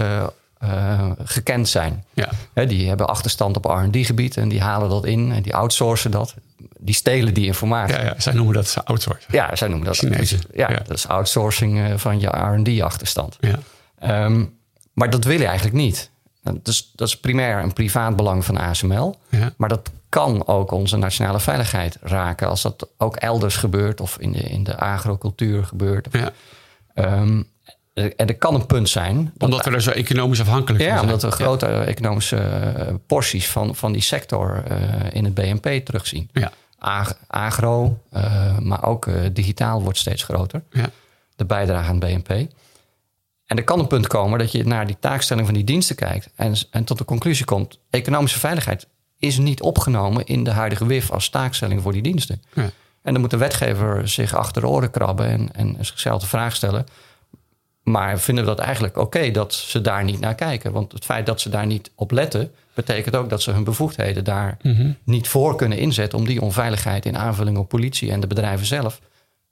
gekend 1.18 1.68
zijn. 1.68 2.05
Ja. 2.14 2.64
die 2.64 2.88
hebben 2.88 3.07
achterstand 3.09 3.57
op 3.57 3.64
RD-gebied 3.64 4.37
en 4.37 4.48
die 4.48 4.61
halen 4.61 4.88
dat 4.88 5.05
in 5.05 5.33
en 5.33 5.42
die 5.42 5.55
outsourcen 5.55 6.11
dat 6.11 6.35
die 6.79 6.94
stelen 6.94 7.35
die 7.35 7.46
informatie. 7.46 7.96
Ja, 7.96 8.05
ja, 8.05 8.14
zij 8.16 8.33
noemen 8.33 8.55
dat 8.55 8.77
outsourcing. 8.85 9.33
Ja, 9.33 9.57
zij 9.57 9.68
noemen 9.68 9.87
dat. 9.87 9.96
Chinezen. 9.96 10.40
Ja, 10.53 10.68
dat 10.68 10.96
is 10.96 11.09
outsourcing 11.09 11.79
eh, 11.79 11.96
van 11.96 12.20
je 12.20 12.27
R&D-achterstand. 12.27 13.38
Ja. 13.40 14.24
Um, 14.24 14.57
maar 14.92 15.11
dat 15.11 15.24
wil 15.24 15.38
je 15.38 15.46
eigenlijk 15.46 15.77
niet. 15.77 16.11
Dus 16.63 16.93
dat 16.95 17.09
is 17.09 17.21
primair 17.21 17.63
een 17.63 17.73
privaat 17.73 18.17
belang 18.17 18.45
van 18.45 18.59
ASML. 18.59 19.19
Ja. 19.29 19.53
Maar 19.57 19.69
dat 19.69 19.91
kan 20.09 20.47
ook 20.47 20.71
onze 20.71 20.97
nationale 20.97 21.41
veiligheid 21.41 21.99
raken 22.01 22.49
als 22.49 22.63
dat 22.63 22.89
ook 22.97 23.17
elders 23.17 23.57
gebeurt 23.57 24.01
of 24.01 24.19
in 24.19 24.33
de, 24.33 24.39
in 24.39 24.65
de 24.65 24.77
agrocultuur 24.77 25.65
gebeurt. 25.65 26.09
Ja. 26.11 26.33
Um, 26.95 27.49
en 28.17 28.27
er 28.27 28.37
kan 28.37 28.55
een 28.55 28.67
punt 28.67 28.89
zijn. 28.89 29.33
Omdat 29.39 29.65
we 29.65 29.71
er 29.71 29.83
zo 29.83 29.91
economisch 29.91 30.41
afhankelijk 30.41 30.83
ja, 30.83 30.89
van 30.89 30.99
zijn. 30.99 31.13
omdat 31.13 31.31
we 31.31 31.45
grote 31.45 31.67
economische 31.67 32.37
eh, 32.37 32.95
porties 33.07 33.49
van, 33.49 33.77
van 33.77 33.93
die 33.93 34.03
sector 34.03 34.63
uh, 34.71 34.77
in 35.13 35.25
het 35.25 35.35
BNP 35.35 35.85
terugzien. 35.85 36.31
Ja. 36.33 36.53
agro, 37.27 37.99
uh, 38.13 38.59
maar 38.59 38.85
ook 38.85 39.09
digitaal 39.33 39.83
wordt 39.83 39.99
steeds 39.99 40.23
groter. 40.23 40.63
Ja. 40.71 40.91
De 41.37 41.45
bijdrage 41.45 41.89
aan 41.89 42.01
het 42.01 42.25
BNP. 42.25 42.51
En 43.49 43.57
er 43.57 43.65
kan 43.65 43.79
een 43.79 43.87
punt 43.87 44.07
komen 44.07 44.39
dat 44.39 44.53
je 44.53 44.65
naar 44.65 44.87
die 44.87 44.97
taakstelling 45.01 45.47
van 45.47 45.55
die 45.55 45.65
diensten 45.65 45.97
kijkt 45.97 46.31
en, 46.35 46.55
en 46.71 46.85
tot 46.85 46.99
de 46.99 47.05
conclusie 47.05 47.45
komt: 47.45 47.79
economische 47.91 48.39
veiligheid 48.39 48.87
is 49.19 49.39
niet 49.39 49.61
opgenomen 49.61 50.25
in 50.27 50.45
de 50.45 50.51
huidige 50.51 50.87
WIF 50.87 51.11
als 51.11 51.29
taakstelling 51.29 51.83
voor 51.83 51.93
die 51.93 52.03
diensten. 52.03 52.43
Ja. 52.53 52.71
En 53.03 53.13
dan 53.13 53.21
moet 53.21 53.31
de 53.31 53.37
wetgever 53.37 54.09
zich 54.09 54.35
achter 54.35 54.63
de 54.63 54.69
oren 54.69 54.91
krabben 54.91 55.27
en, 55.27 55.49
en 55.53 55.77
zichzelf 55.81 56.21
de 56.21 56.27
vraag 56.27 56.55
stellen: 56.57 56.87
maar 57.83 58.19
vinden 58.19 58.45
we 58.45 58.51
dat 58.51 58.59
eigenlijk 58.59 58.97
oké 58.97 59.31
dat 59.31 59.55
ze 59.55 59.81
daar 59.81 60.05
niet 60.05 60.21
naar 60.21 60.35
kijken? 60.35 60.73
Want 60.73 60.93
het 60.93 61.05
feit 61.05 61.27
dat 61.27 61.41
ze 61.41 61.49
daar 61.49 61.67
niet 61.67 61.91
op 61.95 62.11
letten, 62.11 62.53
betekent 62.75 63.17
ook 63.17 63.29
dat 63.29 63.43
ze 63.43 63.51
hun 63.51 63.65
bevoegdheden 63.65 64.25
daar 64.25 64.57
Mhm. 64.63 64.91
niet 65.05 65.29
voor 65.29 65.57
kunnen 65.57 65.79
inzetten 65.79 66.19
om 66.19 66.27
die 66.27 66.41
onveiligheid 66.43 67.07
in 67.07 67.17
aanvulling 67.19 67.57
op 67.57 67.69
politie 67.69 68.11
en 68.11 68.21
de 68.21 68.27
bedrijven 68.27 68.67
zelf 68.67 69.01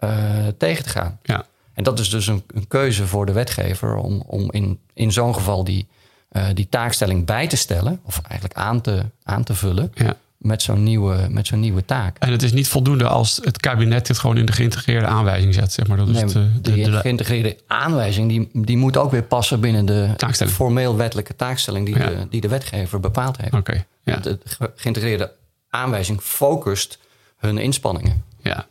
uh, 0.05 0.11
tegen 0.59 0.83
te 0.85 0.91
gaan. 0.91 1.19
Ja. 1.23 1.45
En 1.77 1.85
dat 1.85 1.99
is 1.99 2.11
dus 2.11 2.27
een, 2.27 2.43
een 2.55 2.69
keuze 2.69 3.07
voor 3.07 3.27
de 3.27 3.33
wetgever 3.33 3.95
om, 3.95 4.23
om 4.27 4.53
in, 4.53 4.79
in 4.93 5.13
zo'n 5.13 5.35
geval 5.35 5.65
die, 5.65 5.87
uh, 6.33 6.47
die 6.55 6.69
taakstelling 6.69 7.27
bij 7.27 7.47
te 7.47 7.57
stellen, 7.57 8.01
of 8.03 8.21
eigenlijk 8.29 8.59
aan 8.59 8.81
te, 8.81 9.05
aan 9.23 9.45
te 9.45 9.55
vullen. 9.55 9.93
Ja 9.95 10.17
met 10.39 10.63
zo'n 10.63 10.83
nieuwe, 10.83 11.27
met 11.31 11.47
zo'n 11.47 11.61
nieuwe 11.61 11.85
taak. 11.85 12.19
En 12.19 12.33
het 12.33 12.43
is 12.43 12.53
niet 12.53 12.69
voldoende 12.69 13.09
als 13.09 13.41
het 13.43 13.61
kabinet 13.61 14.07
dit 14.07 14.19
gewoon 14.19 14.37
in 14.37 14.47
de 14.47 14.53
geïntegreerde 14.53 15.07
aanwijzing 15.07 15.55
zet. 15.55 15.73
Zeg 15.73 15.87
maar. 15.87 15.97
dat 15.97 16.09
nee, 16.09 16.25
is 16.25 16.33
de, 16.33 16.61
de, 16.61 16.73
de, 16.73 16.91
de, 16.91 16.93
geïntegreerde 16.93 17.57
aanwijzing 17.67 18.29
die, 18.29 18.49
die 18.53 18.77
moet 18.77 18.97
ook 18.97 19.11
weer 19.11 19.23
passen 19.23 19.61
binnen 19.61 19.87
de 19.87 20.15
formeel 20.47 20.97
wettelijke 20.97 21.37
taakstelling 21.37 21.87
die, 21.87 21.99
ja. 21.99 22.07
de, 22.07 22.27
die 22.31 22.41
de 22.41 22.49
wetgever 22.49 23.01
bepaald 23.01 23.37
heeft. 23.37 23.55
Oké. 23.55 23.71
Okay, 23.71 23.85
ja. 24.03 24.17
De 24.17 24.39
geïntegreerde 24.77 25.33
aanwijzing 25.71 26.21
focust 26.21 26.99
hun 27.37 27.59
inspanningen. 27.59 28.25
Ja. 28.43 28.67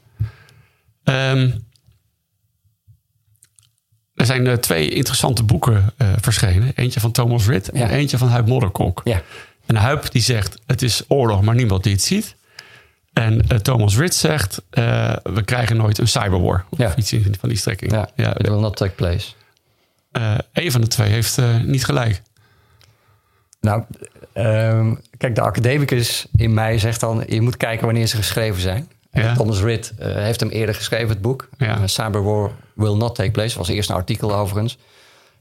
Um, 1.32 1.66
er 4.16 4.26
zijn 4.26 4.46
uh, 4.46 4.54
twee 4.54 4.90
interessante 4.90 5.44
boeken 5.44 5.94
uh, 5.98 6.08
verschenen. 6.22 6.72
Eentje 6.76 7.00
van 7.00 7.12
Thomas 7.12 7.48
Ritt 7.48 7.70
en 7.70 7.80
Ja. 7.80 7.90
eentje 7.90 8.18
van 8.18 8.28
Huib 8.28 8.48
Modderkolk. 8.48 9.02
Ja. 9.04 9.22
En 9.66 9.76
Huib 9.76 10.12
die 10.12 10.22
zegt, 10.22 10.58
het 10.66 10.82
is 10.82 11.04
oorlog, 11.08 11.42
maar 11.42 11.56
niemand 11.56 11.84
die 11.84 11.94
het 11.94 12.02
ziet. 12.02 12.36
En 13.14 13.34
uh, 13.52 13.58
Thomas 13.58 13.98
Ritt 13.98 14.16
zegt, 14.16 14.62
we 15.24 15.42
krijgen 15.46 15.78
nooit 15.78 15.98
een 15.98 16.08
cyberwar. 16.08 16.66
Of 16.70 16.78
Ja. 16.78 16.96
iets 16.96 17.14
in, 17.14 17.36
van 17.40 17.50
die 17.50 17.58
strekking. 17.58 17.92
Ja, 17.92 18.10
Ja, 18.16 18.38
it 18.38 18.48
will 18.48 18.60
not 18.60 18.76
take 18.76 18.92
place. 18.94 19.32
een 20.54 20.72
van 20.72 20.82
de 20.82 20.88
twee 20.88 21.10
heeft 21.10 21.40
niet 21.64 21.86
gelijk. 21.86 22.22
Nou, 23.62 23.84
ehm, 24.34 24.94
kijk, 25.18 25.36
de 25.36 25.42
academicus 25.42 26.26
in 26.36 26.54
mij 26.54 26.78
zegt 26.80 27.00
dan... 27.00 27.24
je 27.28 27.42
moet 27.42 27.58
kijken 27.58 27.86
wanneer 27.86 28.08
ze 28.08 28.16
geschreven 28.16 28.62
zijn. 28.62 28.90
Ja. 29.22 29.34
Thomas 29.34 29.62
Ritt 29.62 29.94
eh, 29.98 30.14
heeft 30.14 30.40
hem 30.40 30.50
eerder 30.50 30.76
geschreven, 30.76 31.10
het 31.10 31.22
boek. 31.22 31.50
Ja. 31.58 31.76
Eh, 31.76 31.82
Cyberwar 31.86 32.52
will 32.74 32.96
not 32.96 33.16
take 33.16 33.32
place. 33.32 33.58
was 33.58 33.68
eerst 33.68 33.90
een 33.90 33.96
artikel 33.96 34.36
overigens. 34.36 34.78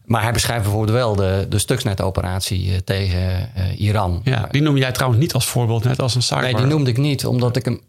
Maar 0.05 0.23
hij 0.23 0.33
beschrijft 0.33 0.63
bijvoorbeeld 0.63 0.97
wel 0.97 1.17
de, 1.17 1.47
de 1.49 1.59
Stuxnet-operatie 1.59 2.73
eh, 2.73 2.79
tegen 2.79 3.51
Iran. 3.77 4.21
Ja, 4.25 4.49
die 4.51 4.63
noem 4.63 4.77
jij 4.77 4.93
trouwens 4.93 5.21
niet 5.21 5.35
als 5.35 5.47
voorbeeld, 5.47 5.85
net 5.85 6.03
als 6.03 6.15
een 6.15 6.23
cyber. 6.23 6.45
Nee, 6.45 6.55
die 6.55 6.65
noemde 6.65 6.91
ik 6.91 6.97
niet, 6.97 7.27
omdat 7.27 7.57
ik 7.57 7.65
hem 7.65 7.81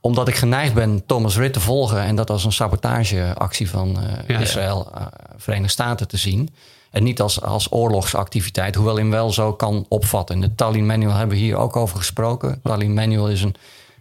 omdat 0.00 0.28
ik 0.28 0.34
geneigd 0.34 0.74
ben 0.74 1.06
Thomas 1.06 1.36
Ritt 1.36 1.52
te 1.52 1.60
volgen 1.60 2.02
en 2.02 2.16
dat 2.16 2.30
als 2.30 2.44
een 2.44 2.52
sabotageactie 2.52 3.70
van 3.70 3.96
ja. 4.26 4.38
Israël, 4.38 4.92
Verenigde 5.36 5.72
Staten 5.72 6.08
te 6.08 6.16
zien. 6.16 6.50
En 6.90 7.02
niet 7.02 7.20
als, 7.20 7.42
als 7.42 7.72
oorlogsactiviteit, 7.72 8.74
hoewel 8.74 8.96
hem 8.96 9.10
wel 9.10 9.32
zo 9.32 9.52
kan 9.52 9.86
opvatten. 9.88 10.34
In 10.34 10.40
de 10.40 10.54
Tallinn 10.54 10.86
Manual 10.86 11.16
hebben 11.16 11.36
we 11.36 11.42
hier 11.42 11.56
ook 11.56 11.76
over 11.76 11.96
gesproken. 11.96 12.60
Tallinn 12.62 12.94
Manual 12.94 13.28
is 13.28 13.42
een, 13.42 13.54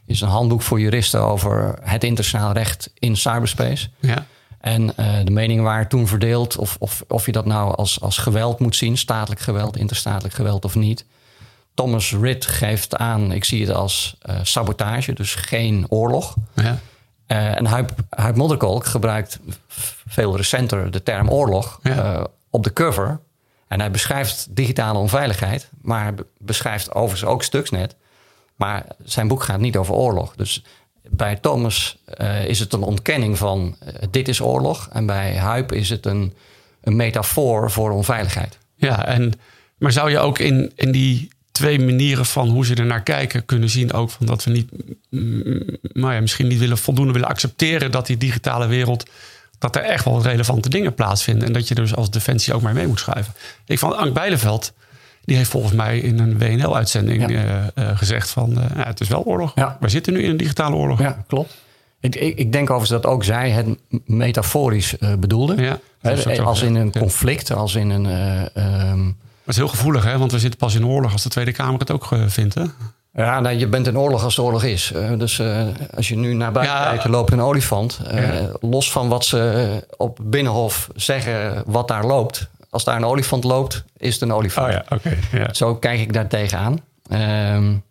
is 0.08 0.22
een 0.22 0.28
handboek 0.28 0.62
voor 0.62 0.80
juristen 0.80 1.22
over 1.22 1.80
het 1.82 2.04
internationaal 2.04 2.52
recht 2.52 2.92
in 2.94 3.18
cyberspace. 3.18 3.90
Ja. 4.00 4.26
En 4.60 4.82
uh, 4.84 5.16
de 5.24 5.32
meningen 5.32 5.64
waren 5.64 5.88
toen 5.88 6.08
verdeeld 6.08 6.58
of, 6.58 6.76
of, 6.80 7.04
of 7.08 7.26
je 7.26 7.32
dat 7.32 7.46
nou 7.46 7.76
als, 7.76 8.02
als 8.02 8.18
geweld 8.18 8.60
moet 8.60 8.76
zien, 8.76 8.98
statelijk 8.98 9.42
geweld, 9.42 9.78
interstatelijk 9.78 10.34
geweld 10.34 10.66
of 10.66 10.76
niet. 10.76 11.06
Thomas 11.74 12.14
Ritt 12.14 12.46
geeft 12.46 12.96
aan, 12.96 13.32
ik 13.32 13.44
zie 13.44 13.66
het 13.66 13.76
als 13.76 14.18
uh, 14.30 14.36
sabotage, 14.42 15.14
dus 15.14 15.36
geen 15.36 15.86
oorlog. 15.90 16.36
Ja. 16.54 16.80
Uh, 17.28 17.58
en 17.58 17.66
Huib, 17.66 17.92
Huib 18.10 18.36
Modderkolk 18.36 18.86
gebruikt 18.86 19.40
veel 20.08 20.38
recenter 20.38 20.92
de 20.92 21.04
term 21.04 21.30
oorlog 21.30 21.80
Ja. 21.84 22.28
op 22.50 22.64
de 22.64 22.74
cover. 22.74 23.20
En 23.68 23.80
hij 23.80 23.92
beschrijft 23.92 24.48
digitale 24.50 24.98
onveiligheid, 25.00 25.70
maar 25.82 26.04
hij 26.04 26.14
beschrijft 26.38 26.94
overigens 26.94 27.30
ook 27.30 27.44
Stuxnet. 27.44 27.96
Maar 28.58 28.86
zijn 29.04 29.28
boek 29.28 29.44
gaat 29.44 29.60
niet 29.60 29.78
over 29.78 29.94
oorlog. 29.94 30.36
Dus 30.36 30.64
bij 31.10 31.36
Thomas 31.36 31.98
uh, 32.22 32.46
is 32.46 32.60
het 32.60 32.74
een 32.74 32.82
ontkenning 32.82 33.38
van 33.38 33.76
uh, 33.84 33.90
dit 34.12 34.28
is 34.28 34.42
oorlog. 34.42 34.90
En 34.92 35.06
bij 35.06 35.36
Huip 35.36 35.72
is 35.72 35.90
het 35.90 36.06
een, 36.06 36.34
een 36.82 36.96
metafoor 36.96 37.72
voor 37.72 37.92
onveiligheid. 37.92 38.58
Ja, 38.76 39.06
en, 39.06 39.34
maar 39.78 39.92
zou 39.92 40.10
je 40.10 40.20
ook 40.20 40.40
in, 40.40 40.72
in 40.76 40.92
die 40.92 41.30
twee 41.52 41.80
manieren 41.80 42.26
van 42.26 42.50
hoe 42.50 42.66
ze 42.66 42.76
er 42.76 42.86
naar 42.86 43.04
kijken 43.04 43.46
kunnen 43.46 43.70
zien 43.70 43.94
ook 43.94 44.10
van 44.10 44.26
dat 44.26 44.44
we 44.44 44.52
niet, 44.52 44.70
nou 45.94 46.14
ja, 46.14 46.22
misschien 46.22 46.48
niet 46.48 46.60
willen 46.60 46.78
voldoende 46.78 47.14
willen 47.14 47.28
accepteren 47.28 47.92
dat 47.92 48.08
die 48.08 48.18
digitale 48.18 48.68
wereld 48.68 49.06
dat 49.60 49.76
er 49.76 49.82
echt 49.82 50.06
wel 50.06 50.22
relevante 50.22 50.70
dingen 50.70 50.94
plaatsvinden 50.94 51.48
en 51.48 51.54
dat 51.54 51.68
je 51.68 51.76
dus 51.76 51.96
als 51.96 52.10
defensie 52.10 52.54
ook 52.54 52.62
maar 52.62 52.74
mee 52.74 52.88
moet 52.88 53.00
schuiven. 53.00 53.34
Ik 53.66 53.80
van 53.80 53.98
Ank 53.98 54.14
Bijleveld, 54.14 54.74
die 55.28 55.38
heeft 55.38 55.50
volgens 55.50 55.74
mij 55.74 56.00
in 56.00 56.20
een 56.20 56.38
WNL-uitzending 56.38 57.30
ja. 57.30 57.44
uh, 57.44 57.64
uh, 57.76 57.98
gezegd 57.98 58.30
van 58.30 58.52
uh, 58.52 58.64
ja, 58.76 58.84
het 58.84 59.00
is 59.00 59.08
wel 59.08 59.24
oorlog. 59.24 59.52
Ja. 59.56 59.78
We 59.80 59.90
zitten 59.90 60.14
nu 60.14 60.24
in 60.24 60.30
een 60.30 60.38
digitale 60.38 60.76
oorlog. 60.76 61.00
Ja, 61.00 61.24
klopt. 61.28 61.56
Ik, 62.00 62.16
ik, 62.16 62.38
ik 62.38 62.52
denk 62.52 62.70
overigens 62.70 63.02
dat 63.02 63.12
ook 63.12 63.24
zij 63.24 63.50
het 63.50 63.68
metaforisch 64.06 64.96
bedoelde. 65.20 65.62
Ja, 65.62 65.80
He, 66.02 66.42
als 66.42 66.62
in 66.62 66.76
een 66.76 66.92
conflict, 66.92 67.52
als 67.52 67.76
in 67.76 67.90
een. 67.90 68.06
Uh, 68.06 68.92
um... 68.92 69.18
Dat 69.20 69.56
is 69.56 69.56
heel 69.56 69.68
gevoelig, 69.68 70.04
hè? 70.04 70.18
want 70.18 70.32
we 70.32 70.40
zitten 70.40 70.60
pas 70.60 70.76
in 70.76 70.86
oorlog 70.86 71.12
als 71.12 71.24
de 71.24 71.30
Tweede 71.30 71.52
Kamer 71.52 71.80
het 71.80 71.92
ook 71.92 72.10
vindt. 72.28 72.54
Hè? 72.54 72.64
Ja, 73.18 73.40
nou, 73.40 73.56
je 73.56 73.68
bent 73.68 73.88
in 73.88 73.98
oorlog 73.98 74.24
als 74.24 74.36
de 74.36 74.42
oorlog 74.42 74.64
is. 74.64 74.92
Uh, 74.96 75.12
dus 75.18 75.40
uh, 75.40 75.62
als 75.96 76.08
je 76.08 76.16
nu 76.16 76.34
naar 76.34 76.52
buiten 76.52 76.76
ja. 76.76 76.90
kijkt, 76.90 77.08
loopt 77.08 77.32
een 77.32 77.42
olifant. 77.42 78.00
Uh, 78.14 78.40
ja. 78.40 78.50
Los 78.60 78.92
van 78.92 79.10
wat 79.10 79.26
ze 79.26 79.84
op 79.98 80.20
Binnenhof 80.24 80.90
zeggen, 80.96 81.64
wat 81.66 81.88
daar 81.88 82.06
loopt. 82.06 82.50
Als 82.70 82.84
daar 82.84 82.96
een 82.96 83.06
olifant 83.06 83.44
loopt, 83.44 83.84
is 83.98 84.14
het 84.14 84.22
een 84.22 84.34
olifant. 84.34 84.68
Oh 84.68 84.74
ja, 84.74 84.86
okay. 84.96 85.54
Zo 85.54 85.76
kijk 85.76 86.00
ik 86.00 86.14
daar 86.14 86.28
tegenaan. 86.28 86.80
Um, 87.56 87.84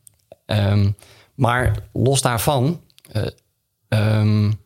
um, 0.46 0.96
maar 1.34 1.76
los 1.92 2.22
daarvan, 2.22 2.80
um, 3.88 4.58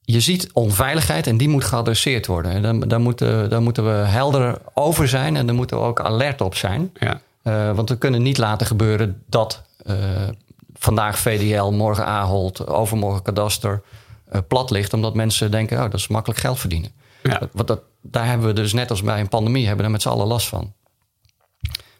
je 0.00 0.20
ziet 0.20 0.52
onveiligheid 0.52 1.26
en 1.26 1.36
die 1.36 1.48
moet 1.48 1.64
geadresseerd 1.64 2.26
worden. 2.26 2.62
Daar, 2.62 2.88
daar, 2.88 3.00
moeten, 3.00 3.50
daar 3.50 3.62
moeten 3.62 3.84
we 3.84 4.06
helder 4.06 4.58
over 4.74 5.08
zijn 5.08 5.36
en 5.36 5.46
daar 5.46 5.54
moeten 5.54 5.76
we 5.76 5.82
ook 5.82 6.00
alert 6.00 6.40
op 6.40 6.54
zijn. 6.54 6.92
Ja. 6.98 7.20
Uh, 7.44 7.74
want 7.76 7.88
we 7.88 7.98
kunnen 7.98 8.22
niet 8.22 8.38
laten 8.38 8.66
gebeuren 8.66 9.22
dat 9.26 9.62
uh, 9.86 9.96
vandaag 10.74 11.18
VDL, 11.18 11.70
morgen 11.70 12.06
Ahold, 12.06 12.66
overmorgen 12.66 13.22
Kadaster 13.22 13.82
plat 14.48 14.70
ligt. 14.70 14.92
Omdat 14.92 15.14
mensen 15.14 15.50
denken, 15.50 15.76
oh, 15.76 15.82
dat 15.82 15.94
is 15.94 16.08
makkelijk 16.08 16.40
geld 16.40 16.58
verdienen. 16.58 16.90
Ja. 17.30 17.48
Want 17.52 17.68
dat, 17.68 17.82
daar 18.02 18.26
hebben 18.26 18.46
we 18.46 18.52
dus 18.52 18.72
net 18.72 18.90
als 18.90 19.02
bij 19.02 19.20
een 19.20 19.28
pandemie, 19.28 19.60
hebben 19.66 19.78
we 19.78 19.84
er 19.84 19.90
met 19.90 20.02
z'n 20.02 20.08
allen 20.08 20.26
last 20.26 20.48
van. 20.48 20.72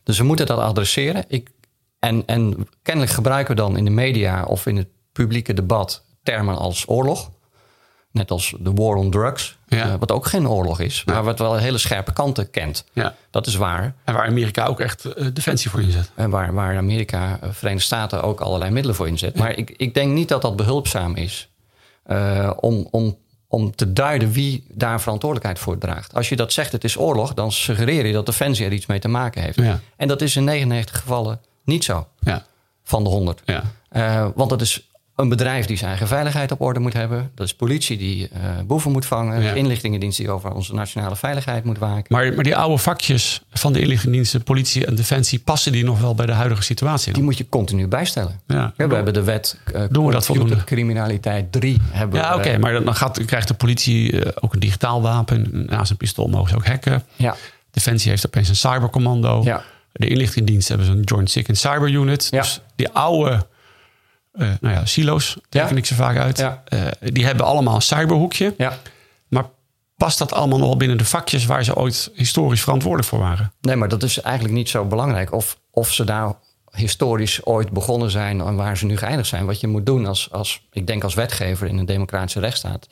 Dus 0.02 0.18
we 0.18 0.24
moeten 0.24 0.46
dat 0.46 0.58
adresseren. 0.58 1.24
Ik, 1.28 1.50
en, 1.98 2.22
en 2.26 2.68
kennelijk 2.82 3.12
gebruiken 3.12 3.54
we 3.56 3.60
dan 3.62 3.76
in 3.76 3.84
de 3.84 3.90
media 3.90 4.44
of 4.44 4.66
in 4.66 4.76
het 4.76 4.88
publieke 5.12 5.54
debat 5.54 6.04
termen 6.22 6.56
als 6.58 6.88
oorlog. 6.88 7.30
Net 8.12 8.30
als 8.30 8.54
de 8.60 8.72
war 8.72 8.94
on 8.96 9.10
drugs, 9.10 9.58
Ja. 9.66 9.84
eh, 9.92 9.94
wat 9.98 10.12
ook 10.12 10.26
geen 10.26 10.48
oorlog 10.48 10.80
is, 10.80 11.04
maar 11.04 11.24
wat 11.24 11.38
wel 11.38 11.56
hele 11.56 11.78
scherpe 11.78 12.12
kanten 12.12 12.50
kent. 12.50 12.84
Ja. 12.92 13.14
Dat 13.30 13.46
is 13.46 13.54
waar. 13.54 13.94
En 14.04 14.14
waar 14.14 14.26
Amerika 14.26 14.66
ook 14.66 14.80
echt 14.80 15.04
eh, 15.04 15.26
defensie 15.32 15.70
voor 15.70 15.80
inzet. 15.80 16.10
En 16.14 16.30
waar, 16.30 16.54
waar 16.54 16.76
Amerika, 16.76 17.38
eh, 17.40 17.48
Verenigde 17.52 17.84
Staten 17.86 18.22
ook 18.22 18.40
allerlei 18.40 18.70
middelen 18.70 18.96
voor 18.96 19.08
inzet. 19.08 19.36
Maar 19.36 19.56
ik, 19.56 19.70
ik 19.76 19.94
denk 19.94 20.12
niet 20.12 20.28
dat 20.28 20.42
dat 20.42 20.56
behulpzaam 20.56 21.14
is 21.16 21.48
om, 22.56 22.88
om, 22.90 23.16
om 23.52 23.74
te 23.74 23.92
duiden 23.92 24.32
wie 24.32 24.64
daar 24.68 25.00
verantwoordelijkheid 25.00 25.58
voor 25.58 25.78
draagt. 25.78 26.14
Als 26.14 26.28
je 26.28 26.36
dat 26.36 26.52
zegt, 26.52 26.72
het 26.72 26.84
is 26.84 26.98
oorlog, 26.98 27.34
dan 27.34 27.52
suggereer 27.52 28.06
je 28.06 28.12
dat 28.12 28.26
Defensie 28.26 28.66
er 28.66 28.72
iets 28.72 28.86
mee 28.86 28.98
te 28.98 29.08
maken 29.08 29.42
heeft. 29.42 29.56
Ja. 29.60 29.80
En 29.96 30.08
dat 30.08 30.20
is 30.22 30.36
in 30.36 30.44
99 30.44 30.98
gevallen 31.00 31.40
niet 31.64 31.84
zo 31.84 32.06
Ja. 32.20 32.44
van 32.84 33.02
de 33.04 33.08
100. 33.10 33.42
Ja. 33.44 33.62
Eh, 33.88 34.28
want 34.34 34.50
dat 34.50 34.60
is 34.60 34.89
een 35.16 35.28
bedrijf 35.28 35.66
die 35.66 35.76
zijn 35.76 35.88
eigen 35.88 36.08
veiligheid 36.08 36.52
op 36.52 36.60
orde 36.60 36.80
moet 36.80 36.92
hebben. 36.92 37.30
Dat 37.34 37.46
is 37.46 37.54
politie 37.54 37.98
die 37.98 38.28
eh, 38.28 38.40
boeven 38.66 38.92
moet 38.92 39.06
vangen. 39.06 39.42
Ja. 39.42 39.52
Inlichtingendienst 39.52 40.18
die 40.18 40.30
over 40.30 40.52
onze 40.52 40.74
nationale 40.74 41.16
veiligheid 41.16 41.64
moet 41.64 41.78
waken. 41.78 42.04
Maar, 42.08 42.34
maar 42.34 42.44
die 42.44 42.56
oude 42.56 42.78
vakjes 42.78 43.42
van 43.50 43.72
de 43.72 43.80
inlichtingendiensten, 43.80 44.42
politie 44.42 44.86
en 44.86 44.94
defensie, 44.94 45.38
passen 45.38 45.72
die 45.72 45.84
nog 45.84 46.00
wel 46.00 46.14
bij 46.14 46.26
de 46.26 46.32
huidige 46.32 46.62
situatie? 46.62 47.12
Die 47.12 47.22
moet 47.22 47.38
je 47.38 47.48
continu 47.48 47.86
bijstellen. 47.86 48.40
Ja. 48.46 48.72
Ja, 48.76 48.88
we 48.88 48.94
hebben 48.94 49.14
de 49.14 49.22
wet 49.22 49.58
uh, 49.74 49.82
Doen 49.90 50.06
we 50.06 50.12
dat 50.12 50.26
voldoende? 50.26 50.64
criminaliteit 50.64 51.52
3 51.52 51.76
hebben 51.90 52.20
Ja, 52.20 52.34
oké, 52.34 52.58
maar 52.58 52.84
dan 52.84 52.94
gaat, 52.94 53.24
krijgt 53.24 53.48
de 53.48 53.54
politie 53.54 54.24
eh, 54.24 54.32
ook 54.40 54.54
een 54.54 54.60
digitaal 54.60 55.02
wapen. 55.02 55.64
Naast 55.66 55.90
een 55.90 55.96
pistool 55.96 56.28
mogen 56.28 56.50
ze 56.50 56.56
ook 56.56 56.66
hacken. 56.66 57.02
Ja, 57.16 57.36
Defensie 57.70 58.10
heeft 58.10 58.26
opeens 58.26 58.48
een 58.48 58.56
cybercommando. 58.56 59.42
Ja. 59.44 59.62
De 59.92 60.08
inlichtingendienst 60.08 60.68
hebben 60.68 60.86
ze 60.86 60.92
een 60.92 61.02
Joint 61.02 61.30
Sick 61.30 61.48
and 61.48 61.58
Cyber 61.58 61.88
Unit. 61.90 62.28
Ja. 62.30 62.40
Dus 62.40 62.60
die 62.76 62.88
oude 62.88 63.30
eh, 63.30 63.40
nou 64.32 64.74
ja, 64.74 64.84
silo's, 64.84 65.38
teken 65.48 65.76
ik 65.76 65.86
ze 65.86 65.94
vaak 65.94 66.16
uit. 66.16 66.38
Eh, 66.38 66.86
die 67.00 67.24
hebben 67.24 67.46
allemaal 67.46 67.74
een 67.74 67.82
cyberhoekje. 67.82 68.54
ja. 68.58 68.78
Maar 69.28 69.44
past 69.96 70.18
dat 70.18 70.32
allemaal 70.32 70.58
nog 70.58 70.66
wel 70.66 70.76
binnen 70.76 70.98
de 70.98 71.04
vakjes 71.04 71.46
waar 71.46 71.64
ze 71.64 71.76
ooit 71.76 72.10
historisch 72.14 72.62
verantwoordelijk 72.62 73.08
voor 73.08 73.18
waren? 73.18 73.52
Nee, 73.60 73.76
maar 73.76 73.88
dat 73.88 74.02
is 74.02 74.20
eigenlijk 74.20 74.54
niet 74.54 74.68
zo 74.68 74.84
belangrijk. 74.84 75.32
Of, 75.32 75.58
of 75.70 75.92
ze 75.92 76.04
daar 76.04 76.34
historisch 76.70 77.46
ooit 77.46 77.70
begonnen 77.70 78.10
zijn 78.10 78.40
en 78.40 78.56
waar 78.56 78.76
ze 78.76 78.86
nu 78.86 78.96
geëindigd 78.96 79.28
zijn. 79.28 79.46
Wat 79.46 79.60
je 79.60 79.66
moet 79.66 79.86
doen 79.86 80.06
als, 80.06 80.30
als, 80.30 80.66
ik 80.72 80.86
denk 80.86 81.04
als 81.04 81.14
wetgever 81.14 81.66
in 81.66 81.78
een 81.78 81.86
democratische 81.86 82.40
rechtsstaat. 82.40 82.86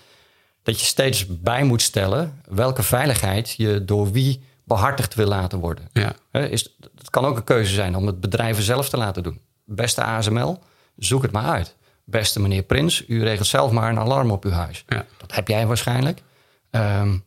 Dat 0.63 0.81
je 0.81 0.87
steeds 0.87 1.27
bij 1.27 1.65
moet 1.65 1.83
stellen 1.83 2.41
welke 2.49 2.83
veiligheid 2.83 3.55
je 3.57 3.85
door 3.85 4.13
wie 4.13 4.43
behartigd 4.65 5.15
wil 5.15 5.27
laten 5.27 5.59
worden. 5.59 5.89
Ja. 5.93 6.13
Is, 6.33 6.77
het 6.97 7.11
kan 7.11 7.25
ook 7.25 7.37
een 7.37 7.45
keuze 7.45 7.75
zijn 7.75 7.97
om 7.97 8.07
het 8.07 8.21
bedrijven 8.21 8.63
zelf 8.63 8.89
te 8.89 8.97
laten 8.97 9.23
doen. 9.23 9.41
Beste 9.65 10.03
ASML, 10.03 10.59
zoek 10.99 11.23
het 11.23 11.33
maar 11.33 11.45
uit. 11.45 11.77
Beste 12.05 12.41
meneer 12.41 12.63
Prins, 12.63 13.05
u 13.09 13.23
regelt 13.23 13.47
zelf 13.47 13.71
maar 13.71 13.91
een 13.91 13.99
alarm 13.99 14.31
op 14.31 14.45
uw 14.45 14.51
huis. 14.51 14.85
Ja. 14.87 15.05
Dat 15.17 15.35
heb 15.35 15.49
jij 15.49 15.67
waarschijnlijk. 15.67 16.23
Ehm, 16.71 17.19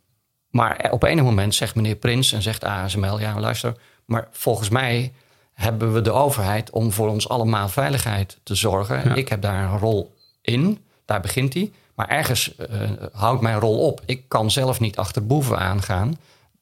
maar 0.49 0.87
op 0.91 1.03
enig 1.03 1.23
moment 1.23 1.55
zegt 1.55 1.75
meneer 1.75 1.95
Prins 1.95 2.31
en 2.31 2.41
zegt 2.41 2.63
ASML... 2.63 3.19
ja, 3.19 3.39
luister, 3.39 3.75
maar 4.05 4.27
volgens 4.31 4.69
mij 4.69 5.13
hebben 5.53 5.93
we 5.93 6.01
de 6.01 6.11
overheid... 6.11 6.69
om 6.69 6.91
voor 6.91 7.09
ons 7.09 7.29
allemaal 7.29 7.69
veiligheid 7.69 8.39
te 8.43 8.55
zorgen. 8.55 9.09
Ja. 9.09 9.15
Ik 9.15 9.29
heb 9.29 9.41
daar 9.41 9.63
een 9.63 9.77
rol 9.77 10.15
in, 10.41 10.83
daar 11.05 11.21
begint 11.21 11.53
hij. 11.53 11.71
Maar 11.95 12.07
ergens 12.07 12.55
eh, 12.55 12.89
houdt 13.11 13.41
mijn 13.41 13.59
rol 13.59 13.79
op. 13.79 14.01
Ik 14.05 14.23
kan 14.27 14.51
zelf 14.51 14.79
niet 14.79 14.97
achter 14.97 15.25
boeven 15.25 15.59
aangaan. 15.59 16.17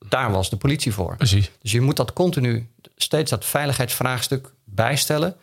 Daar 0.09 0.31
was 0.31 0.49
de 0.49 0.57
politie 0.57 0.93
voor. 0.93 1.15
Precies. 1.15 1.51
Dus 1.61 1.71
je 1.71 1.81
moet 1.81 1.95
dat 1.95 2.13
continu, 2.13 2.69
steeds 2.95 3.29
dat 3.29 3.45
veiligheidsvraagstuk 3.45 4.53
bijstellen. 4.63 5.35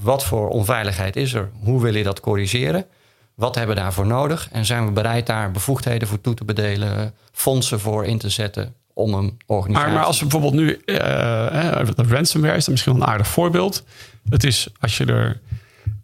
Wat 0.00 0.24
voor 0.24 0.48
onveiligheid 0.48 1.16
is 1.16 1.32
er? 1.32 1.50
Hoe 1.60 1.82
wil 1.82 1.94
je 1.94 2.02
dat 2.02 2.20
corrigeren? 2.20 2.86
Wat 3.34 3.54
hebben 3.54 3.74
we 3.74 3.80
daarvoor 3.82 4.06
nodig? 4.06 4.48
En 4.52 4.64
zijn 4.64 4.86
we 4.86 4.92
bereid 4.92 5.26
daar 5.26 5.50
bevoegdheden 5.50 6.08
voor 6.08 6.20
toe 6.20 6.34
te 6.34 6.44
bedelen, 6.44 7.14
fondsen 7.32 7.80
voor 7.80 8.04
in 8.04 8.18
te 8.18 8.28
zetten 8.28 8.74
om 8.94 9.14
een 9.14 9.40
organisatie... 9.46 9.88
Maar, 9.88 9.98
maar 9.98 10.06
als 10.06 10.18
we 10.20 10.26
bijvoorbeeld 10.26 10.62
nu, 10.62 10.80
de 10.84 12.04
ransomware 12.08 12.56
is 12.56 12.64
dan 12.64 12.72
misschien 12.72 12.92
wel 12.92 13.02
een 13.02 13.08
aardig 13.08 13.26
voorbeeld. 13.28 13.84
Het 14.28 14.44
is, 14.44 14.68
als 14.80 14.96
je 14.96 15.04
er 15.04 15.40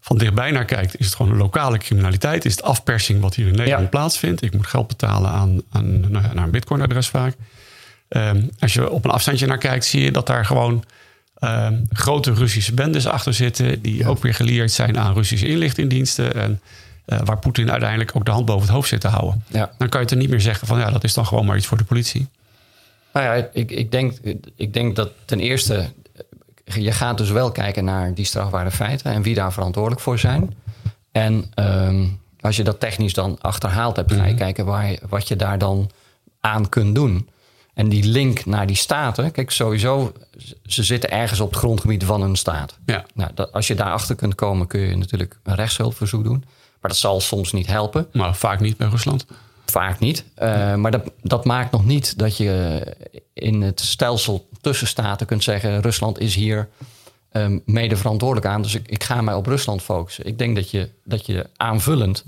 van 0.00 0.18
dichtbij 0.18 0.50
naar 0.50 0.64
kijkt, 0.64 0.98
is 0.98 1.06
het 1.06 1.14
gewoon 1.14 1.32
een 1.32 1.38
lokale 1.38 1.78
criminaliteit. 1.78 2.44
Is 2.44 2.52
het 2.52 2.62
afpersing 2.62 3.20
wat 3.20 3.34
hier 3.34 3.46
in 3.46 3.54
Nederland 3.54 3.82
Ja. 3.82 3.88
plaatsvindt. 3.88 4.42
Ik 4.42 4.54
moet 4.54 4.66
geld 4.66 4.86
betalen 4.88 5.30
aan, 5.30 5.62
aan 5.70 6.00
nou 6.00 6.24
ja, 6.24 6.32
naar 6.32 6.44
een 6.44 6.50
bitcoin-adres 6.50 7.08
vaak. 7.08 7.34
Ehm, 8.08 8.42
als 8.58 8.72
je 8.72 8.90
op 8.90 9.04
een 9.04 9.10
afstandje 9.10 9.46
naar 9.46 9.58
kijkt, 9.58 9.84
zie 9.84 10.02
je 10.02 10.12
dat 10.12 10.26
daar 10.26 10.44
gewoon 10.44 10.84
ehm, 11.38 11.76
grote 11.90 12.32
Russische 12.32 12.74
bendes 12.74 13.06
achter 13.06 13.34
zitten. 13.34 13.82
Die 13.82 14.08
ook 14.08 14.22
weer 14.22 14.34
gelieerd 14.34 14.72
zijn 14.72 14.98
aan 14.98 15.14
Russische 15.14 15.48
inlichtingendiensten. 15.48 16.34
En 16.34 16.60
eh, 17.04 17.18
waar 17.24 17.38
Poetin 17.38 17.70
uiteindelijk 17.70 18.16
ook 18.16 18.24
de 18.24 18.30
hand 18.30 18.44
boven 18.44 18.62
het 18.62 18.70
hoofd 18.70 18.88
zit 18.88 19.00
te 19.00 19.08
houden. 19.08 19.44
Ja. 19.46 19.70
Dan 19.78 19.88
kan 19.88 20.00
je 20.00 20.06
het 20.06 20.10
er 20.10 20.20
niet 20.20 20.30
meer 20.30 20.40
zeggen 20.40 20.66
van 20.66 20.78
ja, 20.78 20.90
dat 20.90 21.04
is 21.04 21.14
dan 21.14 21.26
gewoon 21.26 21.46
maar 21.46 21.56
iets 21.56 21.66
voor 21.66 21.78
de 21.78 21.84
politie. 21.84 22.28
Nou 23.12 23.26
ja, 23.26 23.48
ik, 23.52 23.70
ik, 23.70 23.90
denk, 23.90 24.12
ik 24.56 24.72
denk 24.72 24.96
dat 24.96 25.10
ten 25.24 25.40
eerste, 25.40 25.92
je 26.64 26.92
gaat 26.92 27.18
dus 27.18 27.30
wel 27.30 27.52
kijken 27.52 27.84
naar 27.84 28.14
die 28.14 28.24
strafbare 28.24 28.70
feiten 28.70 29.12
en 29.12 29.22
wie 29.22 29.34
daar 29.34 29.52
verantwoordelijk 29.52 30.02
voor 30.02 30.18
zijn. 30.18 30.54
En 31.12 31.44
ehm, 31.54 32.06
als 32.40 32.56
je 32.56 32.64
dat 32.64 32.80
technisch 32.80 33.14
dan 33.14 33.38
achterhaald 33.40 33.96
hebt, 33.96 34.12
ga 34.12 34.24
je 34.24 34.34
kijken 34.34 34.64
waar 34.64 34.98
wat 35.08 35.28
je 35.28 35.36
daar 35.36 35.58
dan 35.58 35.90
aan 36.40 36.68
kunt 36.68 36.94
doen. 36.94 37.28
En 37.78 37.88
die 37.88 38.04
link 38.04 38.46
naar 38.46 38.66
die 38.66 38.76
staten, 38.76 39.30
kijk 39.30 39.50
sowieso, 39.50 40.12
ze 40.66 40.82
zitten 40.82 41.10
ergens 41.10 41.40
op 41.40 41.50
het 41.50 41.58
grondgebied 41.58 42.04
van 42.04 42.22
een 42.22 42.36
staat. 42.36 42.78
Ja. 42.86 43.04
Nou, 43.14 43.30
dat, 43.34 43.52
als 43.52 43.66
je 43.66 43.74
daarachter 43.74 44.14
kunt 44.14 44.34
komen, 44.34 44.66
kun 44.66 44.80
je 44.80 44.96
natuurlijk 44.96 45.38
een 45.42 45.54
rechtshulpverzoek 45.54 46.24
doen. 46.24 46.44
Maar 46.80 46.90
dat 46.90 46.96
zal 46.96 47.20
soms 47.20 47.52
niet 47.52 47.66
helpen. 47.66 48.06
Maar 48.12 48.36
vaak 48.36 48.60
niet 48.60 48.76
bij 48.76 48.88
Rusland. 48.88 49.26
Vaak 49.66 49.98
niet. 49.98 50.24
Uh, 50.38 50.74
maar 50.74 50.90
dat, 50.90 51.10
dat 51.22 51.44
maakt 51.44 51.72
nog 51.72 51.84
niet 51.84 52.18
dat 52.18 52.36
je 52.36 52.82
in 53.32 53.62
het 53.62 53.80
stelsel 53.80 54.48
tussen 54.60 54.86
staten 54.86 55.26
kunt 55.26 55.42
zeggen: 55.42 55.80
Rusland 55.80 56.18
is 56.20 56.34
hier 56.34 56.68
um, 57.32 57.62
mede 57.64 57.96
verantwoordelijk 57.96 58.46
aan. 58.46 58.62
Dus 58.62 58.74
ik, 58.74 58.88
ik, 58.88 59.04
ga 59.04 59.20
mij 59.20 59.34
op 59.34 59.46
Rusland 59.46 59.82
focussen. 59.82 60.26
Ik 60.26 60.38
denk 60.38 60.56
dat 60.56 60.70
je, 60.70 60.88
dat 61.04 61.26
je 61.26 61.46
aanvullend 61.56 62.24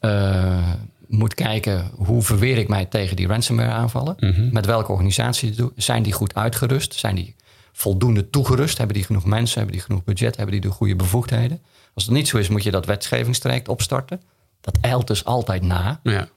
uh, 0.00 0.70
moet 1.12 1.34
kijken 1.34 1.90
hoe 1.94 2.22
verweer 2.22 2.58
ik 2.58 2.68
mij 2.68 2.84
tegen 2.84 3.16
die 3.16 3.26
ransomware 3.26 3.70
aanvallen. 3.70 4.14
Mm 4.18 4.32
-hmm. 4.32 4.48
Met 4.52 4.66
welke 4.66 4.92
organisaties 4.92 5.56
zijn 5.76 6.02
die 6.02 6.12
goed 6.12 6.34
uitgerust? 6.34 6.94
Zijn 6.94 7.14
die 7.14 7.36
voldoende 7.72 8.30
toegerust? 8.30 8.78
Hebben 8.78 8.96
die 8.96 9.04
genoeg 9.04 9.24
mensen? 9.24 9.56
Hebben 9.56 9.76
die 9.76 9.84
genoeg 9.84 10.04
budget? 10.04 10.36
Hebben 10.36 10.60
die 10.60 10.70
de 10.70 10.76
goede 10.76 10.96
bevoegdheden? 10.96 11.62
Als 11.94 12.04
het 12.04 12.14
niet 12.14 12.28
zo 12.28 12.36
is, 12.36 12.48
moet 12.48 12.62
je 12.62 12.70
dat 12.70 12.86
wetgevingstraject 12.86 13.68
opstarten. 13.68 14.20
Dat 14.60 14.78
eilt 14.80 15.06
dus 15.06 15.24
altijd 15.24 15.62
na. 15.62 16.00
Ja. 16.02 16.28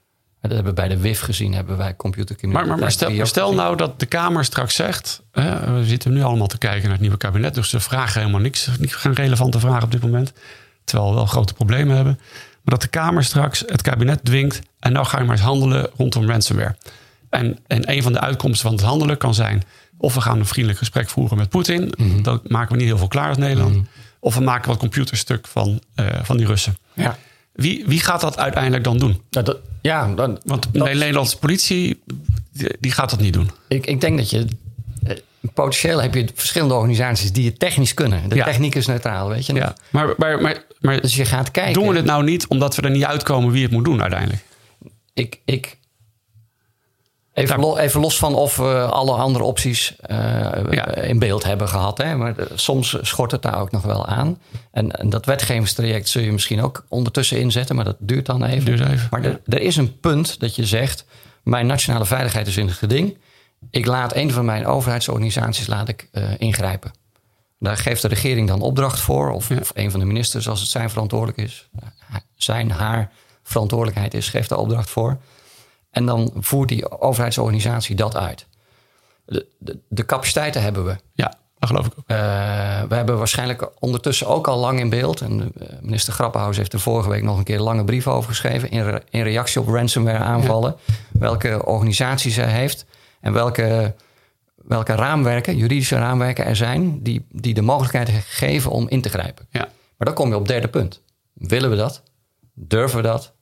Dat 0.41 0.53
hebben 0.53 0.73
we 0.73 0.81
bij 0.81 0.87
de 0.87 1.01
WIF 1.01 1.19
gezien, 1.19 1.53
hebben 1.53 1.77
wij 1.77 1.95
computercriminaliteit. 1.95 2.79
Maar, 2.79 2.89
maar, 2.89 3.09
maar 3.09 3.25
stel, 3.25 3.25
stel 3.25 3.53
nou 3.53 3.75
dat 3.75 3.99
de 3.99 4.05
Kamer 4.05 4.45
straks 4.45 4.75
zegt... 4.75 5.23
Hè, 5.31 5.73
we 5.73 5.85
zitten 5.85 6.13
nu 6.13 6.21
allemaal 6.21 6.47
te 6.47 6.57
kijken 6.57 6.81
naar 6.81 6.91
het 6.91 7.01
nieuwe 7.01 7.17
kabinet... 7.17 7.53
dus 7.53 7.69
ze 7.69 7.79
vragen 7.79 8.19
helemaal 8.19 8.41
niks, 8.41 8.69
geen 8.81 9.13
relevante 9.13 9.59
vragen 9.59 9.83
op 9.83 9.91
dit 9.91 10.01
moment... 10.01 10.33
terwijl 10.83 11.09
we 11.09 11.15
wel 11.15 11.25
grote 11.25 11.53
problemen 11.53 11.95
hebben. 11.95 12.19
Maar 12.65 12.79
dat 12.79 12.81
de 12.81 12.87
Kamer 12.87 13.23
straks 13.23 13.63
het 13.67 13.81
kabinet 13.81 14.25
dwingt... 14.25 14.61
en 14.79 14.93
nou 14.93 15.05
ga 15.05 15.17
je 15.17 15.23
maar 15.23 15.35
eens 15.35 15.45
handelen 15.45 15.89
rondom 15.97 16.29
ransomware. 16.29 16.75
En, 17.29 17.59
en 17.67 17.91
een 17.91 18.03
van 18.03 18.13
de 18.13 18.19
uitkomsten 18.19 18.67
van 18.67 18.77
het 18.77 18.85
handelen 18.85 19.17
kan 19.17 19.33
zijn... 19.33 19.63
of 19.97 20.13
we 20.13 20.21
gaan 20.21 20.39
een 20.39 20.45
vriendelijk 20.45 20.79
gesprek 20.79 21.09
voeren 21.09 21.37
met 21.37 21.49
Poetin... 21.49 21.93
Mm 21.97 22.11
-hmm. 22.11 22.23
dan 22.23 22.39
maken 22.47 22.71
we 22.71 22.77
niet 22.77 22.87
heel 22.87 22.97
veel 22.97 23.07
klaar 23.07 23.27
als 23.27 23.37
Nederland... 23.37 23.71
Mm 23.71 23.77
-hmm. 23.77 23.87
of 24.19 24.35
we 24.35 24.41
maken 24.41 24.69
wat 24.69 24.77
computerstuk 24.77 25.47
van, 25.47 25.81
uh, 25.95 26.05
van 26.23 26.37
die 26.37 26.45
Russen. 26.45 26.77
Ja. 26.93 27.17
Wie, 27.53 27.83
wie 27.87 27.99
gaat 27.99 28.21
dat 28.21 28.37
uiteindelijk 28.37 28.83
dan 28.83 28.97
doen? 28.97 29.21
Ja, 29.29 29.41
dat, 29.41 29.57
ja 29.81 30.13
dan, 30.13 30.39
Want 30.43 30.67
de 30.71 30.79
Nederlandse 30.79 31.37
politie, 31.37 32.01
die, 32.51 32.69
die, 32.79 32.91
gaat 32.91 33.09
dat 33.09 33.19
niet 33.19 33.33
doen. 33.33 33.49
Ik, 33.67 33.85
ik 33.85 34.01
denk 34.01 34.17
dat 34.17 34.29
je... 34.29 34.47
Potentieel 35.53 36.01
heb 36.01 36.13
je 36.13 36.27
verschillende 36.35 36.73
organisaties 36.73 37.31
die 37.31 37.45
het 37.45 37.59
technisch 37.59 37.93
kunnen. 37.93 38.29
De 38.29 38.35
Ja. 38.35 38.43
techniek 38.45 38.75
is 38.75 38.85
neutraal, 38.87 39.29
weet 39.29 39.45
je. 39.45 39.53
Ja, 39.53 39.75
maar, 39.89 40.13
maar, 40.17 40.41
maar, 40.41 40.63
maar 40.79 41.01
Dus 41.01 41.15
je 41.15 41.25
gaat 41.25 41.51
kijken. 41.51 41.73
doen 41.73 41.87
we 41.87 41.95
het 41.95 42.05
nou 42.05 42.23
niet 42.23 42.47
omdat 42.47 42.75
we 42.75 42.81
er 42.81 42.89
niet 42.89 43.05
uitkomen 43.05 43.51
wie 43.51 43.63
het 43.63 43.71
moet 43.71 43.85
doen 43.85 44.01
uiteindelijk? 44.01 44.43
Ik, 45.13 45.39
ik, 45.45 45.77
even, 47.33 47.59
lo- 47.59 47.77
even 47.77 48.01
los 48.01 48.17
van 48.17 48.35
of 48.35 48.55
we 48.55 48.85
alle 48.91 49.11
andere 49.11 49.43
opties 49.43 49.95
eh, 49.99 50.17
Ja. 50.71 50.95
in 50.95 51.19
beeld 51.19 51.43
hebben 51.43 51.67
gehad. 51.69 51.97
Hè? 51.97 52.15
Maar 52.15 52.37
eh, 52.37 52.45
soms 52.55 52.97
schort 53.01 53.31
het 53.31 53.41
daar 53.41 53.59
ook 53.59 53.71
nog 53.71 53.81
wel 53.81 54.05
aan. 54.05 54.39
En, 54.71 54.91
en 54.91 55.09
dat 55.09 55.25
wetgevingstraject 55.25 56.09
zul 56.09 56.21
je 56.21 56.31
misschien 56.31 56.61
ook 56.61 56.85
ondertussen 56.89 57.39
inzetten. 57.39 57.75
Maar 57.75 57.85
dat 57.85 57.97
duurt 57.99 58.25
dan 58.25 58.43
even. 58.43 58.65
Duurt 58.65 58.79
even, 58.89 59.07
maar 59.11 59.23
ja. 59.23 59.29
er, 59.29 59.39
er 59.45 59.61
is 59.61 59.75
een 59.75 59.99
punt 59.99 60.39
dat 60.39 60.55
je 60.55 60.65
zegt... 60.65 61.05
mijn 61.43 61.65
nationale 61.67 62.05
veiligheid 62.05 62.47
is 62.47 62.57
in 62.57 62.67
het 62.67 62.77
geding. 62.77 63.17
Ik 63.69 63.85
laat 63.85 64.15
een 64.15 64.31
van 64.31 64.45
mijn 64.45 64.65
overheidsorganisaties 64.65 65.67
laat 65.67 65.87
ik, 65.87 66.07
eh, 66.11 66.23
ingrijpen. 66.37 66.91
Daar 67.59 67.77
geeft 67.77 68.01
de 68.01 68.07
regering 68.07 68.47
dan 68.47 68.61
opdracht 68.61 68.99
voor. 68.99 69.31
Of, 69.31 69.49
Ja. 69.49 69.57
of 69.59 69.71
een 69.73 69.91
van 69.91 69.99
de 69.99 70.05
ministers, 70.05 70.49
als 70.49 70.59
het 70.59 70.69
zijn 70.69 70.89
verantwoordelijk 70.89 71.37
is. 71.37 71.69
Zijn, 72.35 72.71
haar 72.71 73.11
verantwoordelijkheid 73.43 74.13
is, 74.13 74.29
geeft 74.29 74.49
daar 74.49 74.57
opdracht 74.57 74.89
voor. 74.89 75.17
En 75.91 76.05
dan 76.05 76.31
voert 76.39 76.69
die 76.69 76.99
overheidsorganisatie 77.01 77.95
dat 77.95 78.15
uit. 78.15 78.47
De, 79.25 79.45
de, 79.59 79.79
de 79.89 80.05
capaciteiten 80.05 80.61
hebben 80.61 80.85
we. 80.85 80.95
Ja, 81.13 81.33
dat 81.59 81.69
geloof 81.69 81.85
ik 81.85 81.93
ook. 81.97 82.03
Uh, 82.11 82.17
we 82.89 82.95
hebben 82.95 83.17
waarschijnlijk 83.17 83.69
ondertussen 83.79 84.27
ook 84.27 84.47
al 84.47 84.57
lang 84.57 84.79
in 84.79 84.89
beeld. 84.89 85.21
En 85.21 85.51
minister 85.81 86.13
Grappenhuis 86.13 86.57
heeft 86.57 86.73
er 86.73 86.79
vorige 86.79 87.09
week 87.09 87.23
nog 87.23 87.37
een 87.37 87.43
keer 87.43 87.55
een 87.55 87.61
lange 87.61 87.83
brief 87.83 88.07
over 88.07 88.29
geschreven. 88.29 88.69
In, 88.71 88.83
re 88.83 89.03
in 89.09 89.23
reactie 89.23 89.61
op 89.61 89.67
ransomware 89.67 90.23
aanvallen. 90.23 90.75
Ja. 90.85 90.93
Welke 91.11 91.65
organisatie 91.65 92.31
zij 92.31 92.51
heeft. 92.51 92.85
En 93.25 93.33
welke, 93.33 93.93
welke 94.55 94.95
raamwerken, 94.95 95.57
juridische 95.57 95.95
raamwerken 95.95 96.45
er 96.45 96.55
zijn. 96.55 97.03
Die, 97.03 97.25
die 97.31 97.53
de 97.53 97.61
mogelijkheid 97.61 98.09
geven 98.27 98.71
om 98.71 98.89
in 98.89 99.01
te 99.01 99.09
grijpen. 99.09 99.47
Ja. 99.49 99.59
Maar 99.97 100.07
dan 100.07 100.13
kom 100.13 100.27
je 100.27 100.33
op 100.33 100.39
het 100.39 100.49
derde 100.49 100.67
punt. 100.67 101.01
Willen 101.33 101.69
we 101.69 101.75
dat? 101.75 102.03
Durven 102.53 102.97
we 102.97 103.03
dat? 103.03 103.33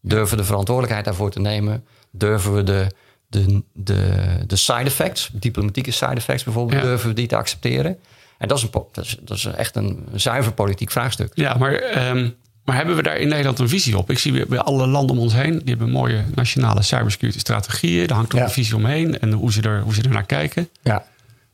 Durven 0.00 0.30
we 0.30 0.36
de 0.36 0.44
verantwoordelijkheid 0.44 1.04
daarvoor 1.06 1.30
te 1.30 1.40
nemen? 1.40 1.84
Durven 2.10 2.54
we 2.54 2.62
de, 2.62 2.86
de, 3.28 3.62
de, 3.72 4.14
de 4.46 4.56
side 4.56 4.78
effects, 4.84 5.30
diplomatieke 5.32 5.90
side 5.90 6.14
effects 6.14 6.44
bijvoorbeeld, 6.44 6.80
Ja. 6.82 6.86
durven 6.88 7.08
we 7.08 7.14
die 7.14 7.26
te 7.26 7.36
accepteren? 7.36 7.98
En 8.38 8.48
dat 8.48 8.58
is, 8.58 8.62
een, 8.64 8.70
dat 8.92 9.04
is, 9.04 9.18
dat 9.20 9.36
is 9.36 9.44
echt 9.44 9.76
een 9.76 10.08
zuiver 10.14 10.52
politiek 10.52 10.90
vraagstuk. 10.90 11.30
Ja, 11.34 11.56
maar, 11.56 11.72
ehm, 11.74 12.30
maar 12.70 12.78
hebben 12.78 12.96
we 12.96 13.02
daar 13.02 13.16
in 13.16 13.28
Nederland 13.28 13.58
een 13.58 13.68
visie 13.68 13.98
op? 13.98 14.10
Ik 14.10 14.18
zie 14.18 14.46
bij- 14.46 14.58
alle 14.58 14.86
landen 14.86 15.16
om 15.16 15.22
ons 15.22 15.32
heen, 15.32 15.58
die 15.58 15.68
hebben 15.68 15.90
mooie 15.90 16.24
nationale 16.34 16.82
cybersecurity 16.82 17.38
strategieën. 17.38 18.06
Daar 18.06 18.16
hangt 18.16 18.32
ook 18.32 18.38
Ja. 18.40 18.44
een 18.46 18.52
visie 18.52 18.76
omheen 18.76 19.18
en 19.20 19.32
hoe 19.32 19.52
ze 19.52 19.62
er, 19.62 19.80
hoe 19.80 19.94
ze 19.94 20.02
er 20.02 20.10
naar 20.10 20.26
kijken. 20.26 20.68
Ja. 20.82 20.92
Hebben, 20.92 21.04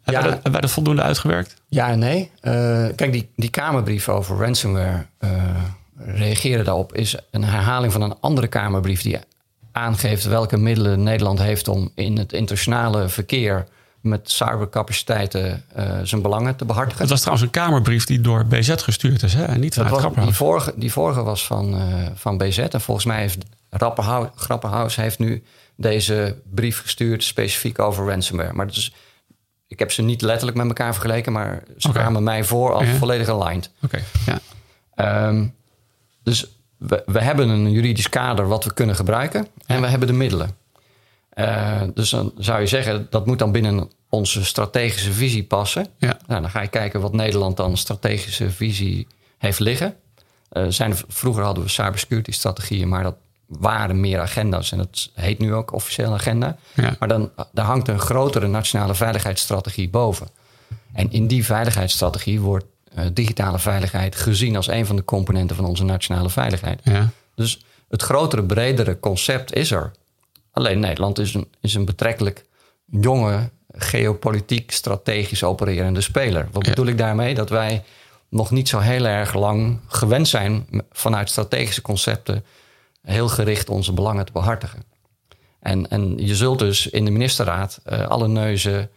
Ja. 0.04 0.12
wij 0.12 0.22
dat, 0.22 0.32
hebben 0.32 0.52
wij 0.52 0.60
dat 0.60 0.70
voldoende 0.70 1.02
uitgewerkt? 1.02 1.54
Ja 1.68 1.88
en 1.88 1.98
nee. 1.98 2.30
Eh, 2.40 2.52
kijk, 2.94 3.12
die, 3.12 3.28
die 3.36 3.50
Kamerbrief 3.50 4.08
over 4.08 4.36
ransomware 4.36 5.06
eh, 5.18 5.30
reageren 5.96 6.64
daarop 6.64 6.94
is 6.94 7.16
een 7.30 7.44
herhaling 7.44 7.92
van 7.92 8.02
een 8.02 8.14
andere 8.20 8.46
Kamerbrief 8.46 9.02
die 9.02 9.18
aangeeft 9.72 10.24
welke 10.24 10.56
middelen 10.56 11.02
Nederland 11.02 11.38
heeft 11.38 11.68
om 11.68 11.90
in 11.94 12.18
het 12.18 12.32
internationale 12.32 13.08
verkeer 13.08 13.66
met 14.06 14.30
cybercapaciteiten 14.30 15.64
eh, 15.74 15.98
zijn 16.02 16.22
belangen 16.22 16.56
te 16.56 16.64
behartigen. 16.64 17.00
Het 17.00 17.10
was 17.10 17.20
trouwens 17.20 17.46
een 17.46 17.52
Kamerbrief 17.52 18.04
die 18.04 18.20
door 18.20 18.44
BZ 18.46 18.74
gestuurd 18.76 19.22
is, 19.22 19.34
hè? 19.34 19.44
en 19.44 19.60
niet 19.60 19.74
Dat 19.74 19.84
vanuit 19.86 19.90
was, 19.90 20.00
die, 20.00 20.00
Grapperhaus. 20.00 20.36
vorige, 20.36 20.72
die 20.76 20.92
vorige 20.92 21.22
was 21.22 21.46
van, 21.46 21.74
eh, 21.78 22.06
van 22.14 22.38
BZ. 22.38 22.58
En 22.58 22.80
volgens 22.80 23.06
mij 23.06 23.20
heeft 23.20 23.38
Rapperhau- 23.70 24.28
Grapperhaus 24.34 24.96
heeft 24.96 25.18
nu 25.18 25.42
deze 25.76 26.36
brief 26.54 26.80
gestuurd 26.80 27.24
specifiek 27.24 27.78
over 27.78 28.06
ransomware. 28.08 28.52
Maar 28.52 28.66
dus, 28.66 28.94
ik 29.66 29.78
heb 29.78 29.92
ze 29.92 30.02
niet 30.02 30.22
letterlijk 30.22 30.56
met 30.56 30.66
elkaar 30.66 30.92
vergeleken, 30.92 31.32
maar 31.32 31.62
ze 31.78 31.90
kwamen 31.92 32.22
mij 32.22 32.44
voor 32.44 32.72
als 32.74 32.86
Ja. 32.86 32.94
volledig 32.94 33.28
aligned. 33.28 33.70
Oké, 33.82 33.98
ja. 34.26 34.38
Ehm, 34.94 35.46
dus 36.22 36.46
we, 36.76 37.02
we 37.06 37.20
hebben 37.22 37.48
een 37.48 37.70
juridisch 37.70 38.08
kader 38.08 38.48
wat 38.48 38.64
we 38.64 38.72
kunnen 38.74 38.96
gebruiken 38.96 39.46
en 39.66 39.80
we 39.80 39.86
hebben 39.86 40.08
de 40.08 40.14
middelen. 40.14 40.50
Eh, 41.30 41.82
dus 41.94 42.10
dan 42.10 42.32
zou 42.38 42.60
je 42.60 42.66
zeggen, 42.66 43.06
dat 43.10 43.26
moet 43.26 43.38
dan 43.38 43.52
binnen 43.52 43.90
onze 44.16 44.44
strategische 44.44 45.12
visie 45.12 45.44
passen. 45.44 45.86
Ja. 45.98 46.18
Nou, 46.26 46.40
dan 46.40 46.50
ga 46.50 46.60
je 46.60 46.68
kijken 46.68 47.00
wat 47.00 47.12
Nederland 47.12 47.56
dan 47.56 47.76
strategische 47.76 48.50
visie 48.50 49.06
heeft 49.38 49.58
liggen. 49.58 49.94
Eh, 50.48 50.64
zijn 50.68 50.90
er, 50.90 51.04
vroeger 51.08 51.42
hadden 51.44 51.64
we 51.64 51.70
cybersecurity 51.70 52.30
strategieën, 52.30 52.88
maar 52.88 53.02
dat 53.02 53.16
waren 53.46 54.00
meer 54.00 54.20
agenda's. 54.20 54.72
En 54.72 54.78
dat 54.78 55.10
heet 55.14 55.38
nu 55.38 55.54
ook 55.54 55.72
officieel 55.72 56.12
agenda. 56.12 56.56
Ja. 56.74 56.96
Maar 56.98 57.08
dan 57.08 57.30
daar 57.52 57.64
hangt 57.64 57.88
een 57.88 58.00
grotere 58.00 58.46
nationale 58.46 58.94
veiligheidsstrategie 58.94 59.88
boven. 59.88 60.28
En 60.92 61.12
in 61.12 61.26
die 61.26 61.44
veiligheidsstrategie 61.44 62.40
wordt 62.40 62.64
eh, 62.94 63.04
digitale 63.12 63.58
veiligheid 63.58 64.16
gezien 64.16 64.56
als 64.56 64.68
een 64.68 64.86
van 64.86 64.96
de 64.96 65.04
componenten 65.04 65.56
van 65.56 65.64
onze 65.64 65.84
nationale 65.84 66.30
veiligheid. 66.30 66.80
Ja. 66.84 67.08
Dus 67.34 67.64
het 67.88 68.02
grotere, 68.02 68.44
bredere 68.44 69.00
concept 69.00 69.54
is 69.54 69.70
er. 69.70 69.92
Alleen 70.52 70.78
Nederland 70.78 71.18
is 71.18 71.34
een, 71.34 71.48
is 71.60 71.74
een 71.74 71.84
betrekkelijk 71.84 72.44
jonge, 72.90 73.50
geopolitiek, 73.76 74.70
strategisch 74.70 75.42
opererende 75.44 76.00
speler. 76.00 76.48
Wat 76.52 76.64
Ja. 76.64 76.70
bedoel 76.70 76.86
ik 76.86 76.98
daarmee? 76.98 77.34
Dat 77.34 77.50
wij 77.50 77.84
nog 78.28 78.50
niet 78.50 78.68
zo 78.68 78.78
heel 78.78 79.04
erg 79.06 79.34
lang 79.34 79.80
gewend 79.86 80.28
zijn 80.28 80.66
vanuit 80.92 81.30
strategische 81.30 81.82
concepten 81.82 82.44
heel 83.02 83.28
gericht 83.28 83.68
onze 83.68 83.92
belangen 83.92 84.24
te 84.26 84.32
behartigen. 84.32 84.82
En, 85.60 85.88
en 85.90 86.14
je 86.26 86.34
zult 86.34 86.58
dus 86.58 86.86
in 86.86 87.04
de 87.04 87.10
ministerraad 87.10 87.80
eh, 87.84 88.06
alle 88.06 88.28
neuzen, 88.28 88.90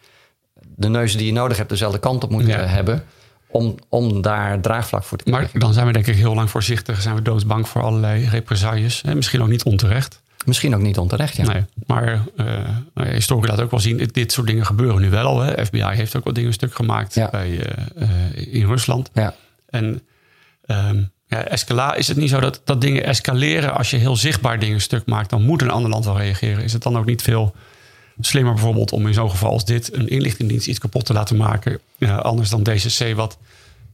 de 0.75 0.89
neuzen 0.89 1.17
die 1.17 1.27
je 1.27 1.33
nodig 1.33 1.57
hebt, 1.57 1.69
dezelfde 1.69 1.99
kant 1.99 2.23
op 2.23 2.29
moeten 2.29 2.49
Ja. 2.59 2.65
hebben. 2.65 3.03
Om, 3.51 3.75
om 3.89 4.21
daar 4.21 4.61
draagvlak 4.61 5.03
voor 5.03 5.17
te 5.17 5.23
krijgen. 5.23 5.49
Maar 5.51 5.61
dan 5.61 5.73
zijn 5.73 5.85
we 5.85 5.93
denk 5.93 6.07
ik 6.07 6.15
heel 6.15 6.35
lang 6.35 6.49
voorzichtig. 6.49 7.01
Zijn 7.01 7.15
we 7.15 7.21
doodsbang 7.21 7.67
voor 7.67 7.81
allerlei 7.81 8.25
represailles. 8.27 9.01
Hè? 9.01 9.15
Misschien 9.15 9.41
ook 9.41 9.47
niet 9.47 9.63
onterecht. 9.63 10.21
Misschien 10.45 10.75
ook 10.75 10.81
niet 10.81 10.97
onterecht, 10.97 11.35
ja. 11.35 11.51
Nee, 11.51 11.63
maar 11.85 12.07
eh 12.35 12.45
nou 12.93 13.07
ja, 13.07 13.13
historie 13.13 13.49
laat 13.49 13.61
ook 13.61 13.71
wel 13.71 13.79
zien, 13.79 14.09
dit, 14.11 14.31
soort 14.31 14.47
dingen 14.47 14.65
gebeuren 14.65 15.01
nu 15.01 15.09
wel 15.09 15.25
al. 15.25 15.39
Hè. 15.39 15.65
FBI 15.65 15.83
heeft 15.83 16.15
ook 16.15 16.23
wel 16.23 16.33
dingen 16.33 16.53
stuk 16.53 16.75
gemaakt 16.75 17.13
Ja. 17.13 17.29
bij, 17.29 17.59
eh, 17.59 17.83
eh, 17.95 18.53
in 18.53 18.65
Rusland. 18.67 19.09
ja. 19.13 19.35
En 19.69 20.01
ehm, 20.65 21.03
ja, 21.27 21.43
escala, 21.43 21.95
is 21.95 22.07
het 22.07 22.17
niet 22.17 22.29
zo 22.29 22.39
dat, 22.39 22.61
dat 22.63 22.81
dingen 22.81 23.03
escaleren 23.03 23.75
als 23.77 23.89
je 23.89 23.97
heel 23.97 24.15
zichtbaar 24.15 24.59
dingen 24.59 24.81
stuk 24.81 25.05
maakt? 25.05 25.29
Dan 25.29 25.41
moet 25.43 25.61
een 25.61 25.69
ander 25.69 25.89
land 25.91 26.05
wel 26.05 26.17
reageren. 26.17 26.63
Is 26.63 26.73
het 26.73 26.83
dan 26.83 26.97
ook 26.97 27.05
niet 27.05 27.21
veel 27.21 27.55
slimmer 28.19 28.53
bijvoorbeeld 28.53 28.91
om 28.91 29.07
in 29.07 29.13
zo'n 29.13 29.29
geval 29.29 29.51
als 29.51 29.65
dit 29.65 29.93
een 29.93 30.07
inlichtingendienst 30.07 30.67
iets 30.67 30.79
kapot 30.79 31.05
te 31.05 31.13
laten 31.13 31.37
maken? 31.37 31.79
Ja, 31.97 32.15
anders 32.15 32.49
dan 32.49 32.63
DCC 32.63 33.15
wat 33.15 33.37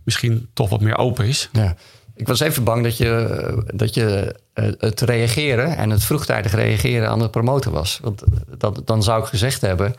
misschien 0.04 0.48
toch 0.54 0.70
wat 0.70 0.82
meer 0.82 0.98
open 0.98 1.26
is. 1.26 1.50
Ja. 1.52 1.76
Ik 2.16 2.28
was 2.28 2.40
even 2.40 2.64
bang 2.64 2.84
dat 2.84 2.98
je, 2.98 3.64
dat 3.74 3.94
je 3.94 4.36
eh, 4.54 4.66
het 4.78 5.02
reageren 5.02 5.78
en 5.78 5.90
het 5.90 6.04
vroegtijdig 6.04 6.54
reageren 6.54 7.10
aan 7.10 7.20
het 7.20 7.32
promoten 7.32 7.72
was. 7.72 8.00
Want 8.04 8.24
dat, 8.58 8.82
dan 8.86 9.04
zou 9.04 9.22
ik 9.22 9.28
gezegd 9.28 9.62
hebben. 9.62 9.96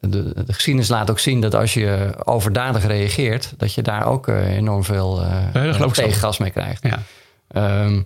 De, 0.00 0.44
de 0.44 0.52
geschiedenis 0.52 0.88
laat 0.88 1.10
ook 1.10 1.18
zien 1.18 1.40
dat 1.40 1.54
als 1.54 1.74
je 1.74 2.14
overdadig 2.24 2.86
reageert, 2.86 3.54
dat 3.56 3.74
je 3.74 3.82
daar 3.82 4.06
ook 4.06 4.28
eh, 4.28 4.56
enorm 4.56 4.84
veel 4.84 5.22
eh, 5.54 5.64
ik 5.64 5.74
zo. 5.74 5.88
tegengas 5.88 6.38
mee 6.38 6.50
krijgt. 6.50 6.82
Ja, 6.82 7.02
Ehm, 7.48 8.02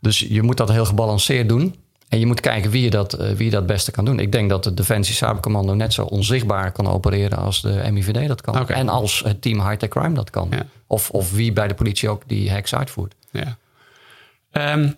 dus 0.00 0.18
je 0.18 0.42
moet 0.42 0.56
dat 0.56 0.70
heel 0.70 0.84
gebalanceerd 0.84 1.48
doen. 1.48 1.74
En 2.08 2.18
je 2.18 2.26
moet 2.26 2.40
kijken 2.40 2.70
wie 2.70 2.82
je 2.82 2.90
dat, 2.90 3.12
eh, 3.12 3.30
wie 3.30 3.44
je 3.44 3.50
dat 3.50 3.66
beste 3.66 3.90
kan 3.90 4.04
doen. 4.04 4.18
Ik 4.20 4.32
denk 4.32 4.48
dat 4.50 4.64
de 4.64 4.74
Defensie 4.74 5.14
Cybercommando 5.14 5.74
net 5.74 5.92
zo 5.92 6.02
onzichtbaar 6.02 6.72
kan 6.72 6.86
opereren 6.86 7.38
als 7.38 7.62
de 7.62 7.88
MIVD 7.92 8.28
dat 8.28 8.40
kan. 8.40 8.68
En 8.68 8.88
als 8.88 9.22
het 9.24 9.42
team 9.42 9.60
High-Tech 9.68 9.88
Crime 9.88 10.14
dat 10.14 10.30
kan. 10.30 10.48
Ja. 10.50 10.66
Of, 10.86 11.10
of 11.10 11.32
wie 11.32 11.52
bij 11.52 11.68
de 11.68 11.74
politie 11.74 12.08
ook 12.08 12.22
die 12.26 12.50
hacks 12.50 12.74
uitvoert. 12.74 13.14
ja. 13.30 13.56
Ehm, 14.50 14.88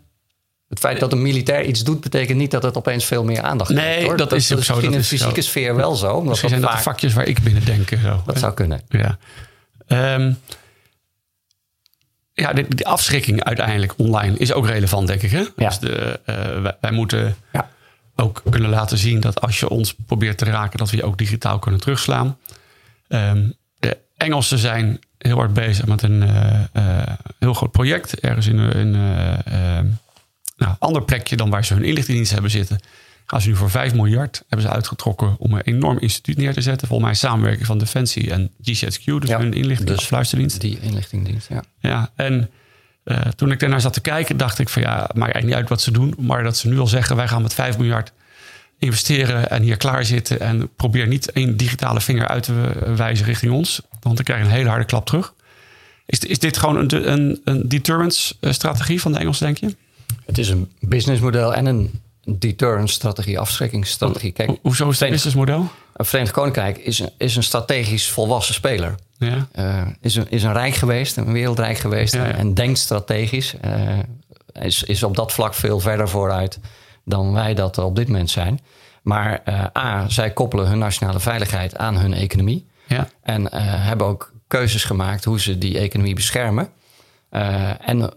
Het 0.69 0.79
feit 0.79 1.01
dat 1.01 1.13
een 1.13 1.23
militair 1.23 1.65
iets 1.65 1.85
doet, 1.85 2.01
betekent 2.01 2.39
niet 2.39 2.51
dat 2.51 2.63
het 2.63 2.77
opeens 2.77 3.05
veel 3.05 3.25
meer 3.25 3.43
aandacht 3.43 3.71
Nee, 3.71 3.85
krijgt. 3.85 4.07
hoor. 4.07 4.17
dat 4.17 4.33
is 4.33 4.43
ook 4.43 4.49
zo, 4.49 4.57
misschien 4.57 4.75
dat 4.83 4.93
in 4.93 4.99
de 4.99 5.05
fysieke 5.05 5.43
zo. 5.43 5.49
sfeer 5.49 5.77
wel 5.77 5.95
zo. 5.95 6.21
Misschien 6.23 6.49
zijn 6.49 6.61
dat 6.61 6.71
dat 6.71 6.79
de 6.79 6.85
vakjes 6.85 7.13
waar 7.15 7.27
ik 7.27 7.43
binnen 7.43 7.65
denk. 7.65 7.91
en 7.91 8.01
Zo, 8.01 8.23
dat 8.27 8.35
hè. 8.35 8.41
zou 8.41 8.55
kunnen. 8.55 8.81
Ja. 8.89 9.19
Ehm, 9.87 10.33
ja, 12.41 12.53
de, 12.53 12.67
de 12.69 12.85
afschrikking 12.85 13.45
uiteindelijk 13.45 13.93
online 13.97 14.37
is 14.37 14.53
ook 14.53 14.67
relevant, 14.67 15.07
denk 15.07 15.23
ik. 15.23 15.31
Hè? 15.31 15.45
Ja. 15.57 15.69
Dus 15.69 15.79
de, 15.79 16.21
eh, 16.25 16.63
wij, 16.63 16.77
wij 16.81 16.91
moeten 16.91 17.37
Ja. 17.53 17.71
ook 18.17 18.43
kunnen 18.51 18.71
laten 18.71 18.99
zien 18.99 19.21
dat 19.21 19.41
als 19.41 19.61
je 19.61 19.69
ons 19.69 19.95
probeert 20.07 20.39
te 20.39 20.45
raken, 20.45 20.79
dat 20.79 20.91
we 20.91 20.97
je 20.97 21.05
ook 21.05 21.19
digitaal 21.19 21.59
kunnen 21.59 21.81
terugslaan. 21.81 22.39
Ehm, 23.09 23.49
de 23.79 23.99
Engelsen 24.17 24.59
zijn 24.59 24.99
heel 25.19 25.37
hard 25.37 25.55
bezig 25.55 25.87
met 25.87 26.03
een 26.03 26.23
eh, 26.23 26.61
eh, 26.73 27.09
heel 27.39 27.55
groot 27.55 27.73
project. 27.73 28.21
Ergens 28.21 28.47
in 28.47 28.59
een 28.59 28.91
nou, 30.57 30.75
ander 30.79 31.03
plekje 31.03 31.37
dan 31.37 31.51
waar 31.51 31.65
ze 31.65 31.75
hun 31.75 31.85
inlichtingendienst 31.85 32.33
hebben 32.33 32.51
zitten. 32.51 32.81
Gaan 33.31 33.41
ze 33.41 33.49
nu 33.49 33.57
voor 33.57 33.71
5 33.71 33.95
miljard 33.95 34.45
hebben 34.49 34.67
ze 34.67 34.73
uitgetrokken 34.73 35.37
om 35.39 35.53
een 35.53 35.61
enorm 35.61 35.99
instituut 35.99 36.37
neer 36.37 36.53
te 36.53 36.61
zetten. 36.61 36.89
Volgens 36.89 37.09
mij 37.09 37.19
samenwerking 37.19 37.67
van 37.67 37.79
Defensie 37.79 38.31
en 38.31 38.51
GCHQ, 38.63 39.05
dus 39.05 39.29
Ja, 39.29 39.39
hun 39.39 39.53
inlichting 39.53 39.89
dus. 39.89 40.59
Die 40.59 40.79
inlichtingdienst, 40.81 41.49
ja. 41.49 41.63
Ja, 41.79 42.11
en 42.15 42.51
eh, 43.05 43.19
toen 43.19 43.51
ik 43.51 43.61
daarnaar 43.61 43.81
zat 43.81 43.93
te 43.93 44.01
kijken, 44.01 44.37
dacht 44.37 44.59
ik 44.59 44.69
van 44.69 44.83
ja, 44.83 44.97
maakt 44.97 45.15
eigenlijk 45.17 45.45
niet 45.45 45.55
uit 45.55 45.69
wat 45.69 45.81
ze 45.81 45.91
doen. 45.91 46.15
Maar 46.19 46.43
dat 46.43 46.57
ze 46.57 46.69
nu 46.69 46.79
al 46.79 46.87
zeggen, 46.87 47.17
wij 47.17 47.29
gaan 47.29 47.43
met 47.43 47.55
5 47.55 47.79
miljard 47.79 48.13
investeren 48.79 49.51
en 49.51 49.63
hier 49.63 49.77
klaar 49.77 50.05
zitten. 50.05 50.41
En 50.41 50.75
probeer 50.77 51.07
niet 51.07 51.33
één 51.33 51.57
digitale 51.57 52.01
vinger 52.01 52.29
uit 52.29 52.43
te 52.43 52.73
wijzen 52.97 53.27
richting 53.27 53.53
ons. 53.53 53.83
Want 54.01 54.17
dan 54.17 54.25
krijg 54.25 54.41
je 54.41 54.47
een 54.47 54.53
hele 54.53 54.69
harde 54.69 54.85
klap 54.85 55.07
terug. 55.07 55.35
Is, 56.07 56.19
is 56.19 56.39
dit 56.39 56.59
gewoon 56.59 56.77
een, 56.77 57.13
een, 57.13 57.41
een 57.45 57.69
deterrence 57.69 58.35
eh, 58.41 58.53
strategie 58.53 59.01
van 59.01 59.13
de 59.13 59.19
Engelsen, 59.19 59.47
denk 59.47 59.59
je? 59.59 59.77
Het 60.27 60.39
is 60.39 60.49
een 60.49 60.73
businessmodel 60.81 61.55
en 61.55 61.67
een 61.67 61.91
deterrence 62.25 62.95
strategie, 62.95 63.39
afschrikkingsstrategie. 63.39 64.33
Kijk, 64.33 64.49
Ho- 64.49 64.59
Hoezo 64.63 64.83
is 64.85 64.89
het 64.89 64.97
Verenigd- 64.99 65.25
businessmodel? 65.25 65.69
het 65.93 66.09
Verenigd 66.09 66.33
Koninkrijk 66.33 66.79
is 66.79 66.99
een, 66.99 67.11
is 67.19 67.37
een 67.37 67.43
strategisch 67.43 68.11
volwassen 68.11 68.55
speler. 68.55 68.95
Ja. 69.19 69.47
Eh, 69.53 69.87
is, 70.01 70.15
een, 70.15 70.27
is 70.31 70.43
een 70.43 70.53
rijk 70.53 70.75
geweest, 70.75 71.17
een 71.17 71.33
wereldrijk 71.33 71.79
geweest 71.79 72.15
Ja, 72.15 72.25
ja. 72.27 72.33
en 72.35 72.55
denkt 72.55 72.79
strategisch. 72.79 73.55
Eh, 73.61 73.99
is, 74.63 74.83
is 74.83 75.03
op 75.03 75.17
dat 75.17 75.33
vlak 75.33 75.55
veel 75.55 75.81
verder 75.81 76.09
vooruit 76.09 76.59
dan 77.05 77.33
wij 77.33 77.55
dat 77.55 77.79
op 77.79 77.97
dit 77.97 78.07
moment 78.09 78.31
zijn. 78.31 78.61
Maar 79.03 79.41
eh, 79.45 79.65
A, 79.79 80.09
zij 80.09 80.31
koppelen 80.31 80.69
hun 80.69 80.79
nationale 80.79 81.21
veiligheid 81.21 81.77
aan 81.77 81.97
hun 81.97 82.15
economie. 82.15 82.67
Ja. 82.87 83.09
En 83.23 83.55
hebben 83.57 84.07
ook 84.07 84.33
keuzes 84.47 84.85
gemaakt 84.85 85.25
hoe 85.25 85.41
ze 85.41 85.59
die 85.59 85.79
economie 85.79 86.15
beschermen. 86.15 86.69
Uh, 87.31 87.89
en 87.89 88.13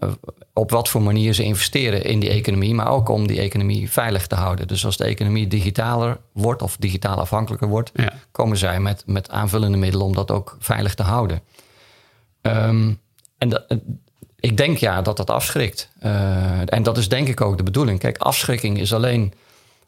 op 0.52 0.70
wat 0.70 0.88
voor 0.88 1.02
manier 1.02 1.32
ze 1.32 1.42
investeren 1.42 2.04
in 2.04 2.20
die 2.20 2.30
economie, 2.30 2.74
maar 2.74 2.88
ook 2.88 3.08
om 3.08 3.26
die 3.26 3.40
economie 3.40 3.90
veilig 3.90 4.26
te 4.26 4.34
houden. 4.34 4.68
Dus 4.68 4.84
als 4.84 4.96
de 4.96 5.04
economie 5.04 5.46
digitaler 5.46 6.18
wordt 6.32 6.62
of 6.62 6.76
digitaal 6.76 7.16
afhankelijker 7.16 7.68
wordt, 7.68 7.90
ja. 7.94 8.12
komen 8.30 8.56
zij 8.56 8.80
met, 8.80 9.02
met 9.06 9.30
aanvullende 9.30 9.78
middelen 9.78 10.06
om 10.06 10.14
dat 10.14 10.30
ook 10.30 10.56
veilig 10.60 10.94
te 10.94 11.02
houden. 11.02 11.40
Um, 12.42 13.00
en 13.38 13.48
dat, 13.48 13.64
ik 14.40 14.56
denk 14.56 14.76
ja 14.76 15.02
dat 15.02 15.16
dat 15.16 15.30
afschrikt. 15.30 15.90
Uh, 16.02 16.72
en 16.72 16.82
dat 16.82 16.98
is 16.98 17.08
denk 17.08 17.28
ik 17.28 17.40
ook 17.40 17.56
de 17.56 17.62
bedoeling. 17.62 17.98
Kijk, 17.98 18.18
afschrikking 18.18 18.78
is 18.78 18.94
alleen 18.94 19.32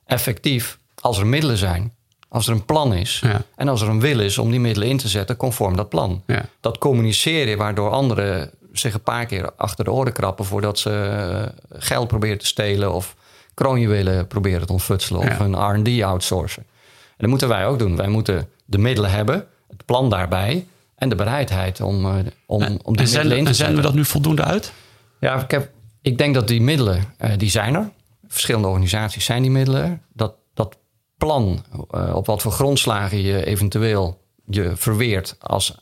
effectief 0.06 0.78
als 1.00 1.18
er 1.18 1.26
middelen 1.26 1.56
zijn. 1.56 1.94
Als 2.28 2.46
er 2.46 2.52
een 2.52 2.64
plan 2.64 2.94
is. 2.94 3.20
Ja. 3.24 3.42
En 3.56 3.68
als 3.68 3.82
er 3.82 3.88
een 3.88 4.00
wil 4.00 4.20
is 4.20 4.38
om 4.38 4.50
die 4.50 4.60
middelen 4.60 4.88
in 4.88 4.96
te 4.96 5.08
zetten 5.08 5.36
conform 5.36 5.76
dat 5.76 5.88
plan. 5.88 6.22
Ja. 6.26 6.44
Dat 6.60 6.78
communiceren 6.78 7.58
waardoor 7.58 7.90
anderen 7.90 8.50
zich 8.78 8.94
een 8.94 9.02
paar 9.02 9.26
keer 9.26 9.52
achter 9.56 9.84
de 9.84 9.90
oren 9.90 10.12
krappen 10.12 10.44
voordat 10.44 10.78
ze 10.78 10.90
eh, 10.90 11.78
geld 11.78 12.08
proberen 12.08 12.38
te 12.38 12.46
stelen 12.46 12.92
of 12.92 13.16
kroonjuwelen 13.54 14.26
proberen 14.26 14.66
te 14.66 14.72
ontfutselen 14.72 15.20
of 15.20 15.38
een 15.38 15.80
RD 15.80 16.02
outsourcen. 16.02 16.62
En 16.86 17.16
dat 17.16 17.28
moeten 17.28 17.48
wij 17.48 17.66
ook 17.66 17.78
doen. 17.78 17.96
Wij 17.96 18.08
moeten 18.08 18.48
de 18.64 18.78
middelen 18.78 19.10
hebben, 19.10 19.46
het 19.68 19.84
plan 19.84 20.10
daarbij 20.10 20.66
en 20.94 21.08
de 21.08 21.14
bereidheid 21.14 21.80
om, 21.80 22.06
uh, 22.06 22.14
om, 22.46 22.78
om 22.82 22.96
die 22.96 23.06
middelen 23.06 23.36
in 23.36 23.44
te 23.44 23.50
En 23.50 23.54
zenden 23.54 23.76
we 23.76 23.82
dat 23.82 23.94
nu 23.94 24.04
voldoende 24.04 24.44
uit? 24.44 24.72
Ja, 25.20 25.42
ik, 25.42 25.50
heb, 25.50 25.70
ik 26.02 26.18
denk 26.18 26.34
dat 26.34 26.48
die 26.48 26.60
middelen, 26.60 27.04
uh, 27.20 27.30
die 27.36 27.50
zijn 27.50 27.74
er. 27.74 27.90
Verschillende 28.28 28.68
organisaties 28.68 29.24
zijn 29.24 29.42
die 29.42 29.50
middelen. 29.50 30.02
Dat, 30.12 30.34
dat 30.54 30.76
plan, 31.16 31.64
op 32.12 32.26
wat 32.26 32.42
voor 32.42 32.52
grondslagen 32.52 33.22
je 33.22 33.44
eventueel 33.44 34.20
je 34.46 34.72
verweert 34.76 35.36
als, 35.40 35.78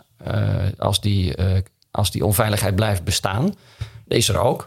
als 0.79 1.01
die 1.01 1.35
als 1.95 2.11
die 2.11 2.25
onveiligheid 2.25 2.75
blijft 2.75 3.05
bestaan, 3.05 3.55
is 4.07 4.29
er 4.29 4.39
ook. 4.39 4.67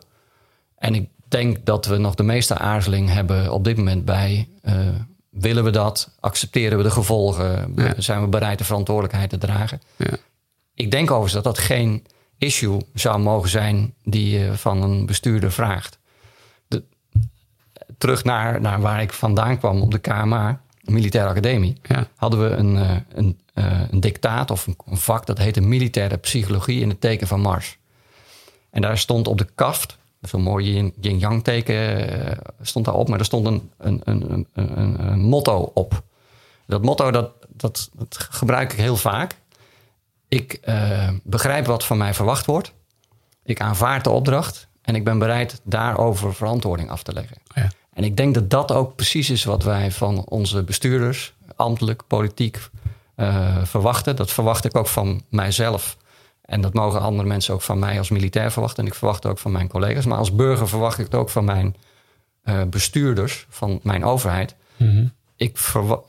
En 0.77 0.95
ik 0.95 1.09
denk 1.27 1.65
dat 1.65 1.85
we 1.85 1.97
nog 1.97 2.15
de 2.15 2.23
meeste 2.23 2.57
aarzeling 2.57 3.09
hebben 3.09 3.51
op 3.53 3.63
dit 3.63 3.77
moment 3.77 4.05
bij. 4.05 4.47
Uh, 4.63 4.73
willen 5.29 5.63
we 5.63 5.69
dat? 5.69 6.15
Accepteren 6.19 6.77
we 6.77 6.83
de 6.83 6.91
gevolgen? 6.91 7.75
Zijn 7.97 8.21
we 8.21 8.27
bereid 8.27 8.57
de 8.57 8.63
verantwoordelijkheid 8.63 9.29
te 9.29 9.37
dragen? 9.37 9.81
Ja. 9.95 10.17
Ik 10.73 10.91
denk 10.91 11.11
overigens 11.11 11.43
dat 11.43 11.55
dat 11.55 11.57
geen 11.57 12.05
issue 12.37 12.81
zou 12.93 13.19
mogen 13.19 13.49
zijn 13.49 13.93
die 14.03 14.39
je 14.39 14.57
van 14.57 14.83
een 14.83 15.05
bestuurder 15.05 15.51
vraagt. 15.51 15.99
De, 16.67 16.83
terug 17.97 18.23
naar, 18.23 18.61
naar 18.61 18.81
waar 18.81 19.01
ik 19.01 19.13
vandaan 19.13 19.57
kwam 19.57 19.81
op 19.81 19.91
de 19.91 19.99
KMA, 19.99 20.61
Militaire 20.89 21.29
Academie, 21.29 21.77
ja. 21.83 22.07
hadden 22.15 22.49
we 22.49 22.55
een, 22.55 22.77
eh, 22.77 22.95
een 23.09 23.39
uh, 23.53 23.81
een 23.89 23.99
dictaat 23.99 24.51
of 24.51 24.67
een, 24.67 24.75
een, 24.85 24.97
vak 24.97 25.25
dat 25.25 25.37
heette 25.37 25.61
militaire 25.61 26.17
psychologie 26.17 26.81
in 26.81 26.89
het 26.89 27.01
teken 27.01 27.27
van 27.27 27.41
Mars. 27.41 27.77
En 28.69 28.81
daar 28.81 28.97
stond 28.97 29.27
op 29.27 29.37
de 29.37 29.47
kaft, 29.55 29.97
zo'n 30.21 30.41
mooi 30.41 30.91
yin-yang 30.99 31.43
teken 31.43 32.09
uh, 32.19 32.31
stond 32.61 32.85
daarop, 32.85 33.09
maar 33.09 33.19
er 33.19 33.25
stond 33.25 33.45
een, 33.45 33.71
een, 33.77 34.01
een, 34.03 34.47
een, 34.53 35.19
motto 35.19 35.71
op. 35.73 36.03
Dat 36.65 36.81
motto 36.81 37.11
dat, 37.11 37.31
dat, 37.47 37.89
dat 37.93 38.17
gebruik 38.17 38.71
ik 38.71 38.79
heel 38.79 38.97
vaak. 38.97 39.35
Ik 40.27 40.59
uh, 40.65 41.09
begrijp 41.23 41.65
wat 41.65 41.85
van 41.85 41.97
mij 41.97 42.13
verwacht 42.13 42.45
wordt. 42.45 42.73
Ik 43.43 43.61
aanvaard 43.61 44.03
de 44.03 44.09
opdracht 44.09 44.67
en 44.81 44.95
ik 44.95 45.03
ben 45.03 45.19
bereid 45.19 45.61
daarover 45.63 46.33
verantwoording 46.33 46.89
af 46.89 47.03
te 47.03 47.13
leggen. 47.13 47.37
Ja. 47.53 47.69
En 47.97 48.03
ik 48.03 48.17
denk 48.17 48.33
dat 48.33 48.49
dat 48.49 48.71
ook 48.71 48.95
precies 48.95 49.29
is 49.29 49.43
wat 49.43 49.63
wij 49.63 49.91
van 49.91 50.25
onze 50.25 50.63
bestuurders, 50.63 51.33
ambtelijk, 51.55 52.03
politiek, 52.07 52.59
uh, 53.15 53.63
verwachten. 53.63 54.15
Dat 54.15 54.31
verwacht 54.31 54.65
ik 54.65 54.75
ook 54.75 54.87
van 54.87 55.21
mijzelf. 55.29 55.97
En 56.41 56.61
dat 56.61 56.73
mogen 56.73 57.01
andere 57.01 57.27
mensen 57.27 57.53
ook 57.53 57.61
van 57.61 57.79
mij 57.79 57.97
als 57.97 58.09
militair 58.09 58.51
verwachten. 58.51 58.83
En 58.83 58.89
ik 58.89 58.95
verwacht 58.95 59.25
ook 59.25 59.39
van 59.39 59.51
mijn 59.51 59.67
collega's. 59.67 60.05
Maar 60.05 60.17
als 60.17 60.35
burger 60.35 60.67
verwacht 60.67 60.99
ik 60.99 61.05
het 61.05 61.15
ook 61.15 61.29
van 61.29 61.45
mijn 61.45 61.75
uh, 62.43 62.63
bestuurders, 62.63 63.45
van 63.49 63.79
mijn 63.83 64.05
overheid. 64.05 64.55
Mm 64.75 65.15
ik, 65.37 65.59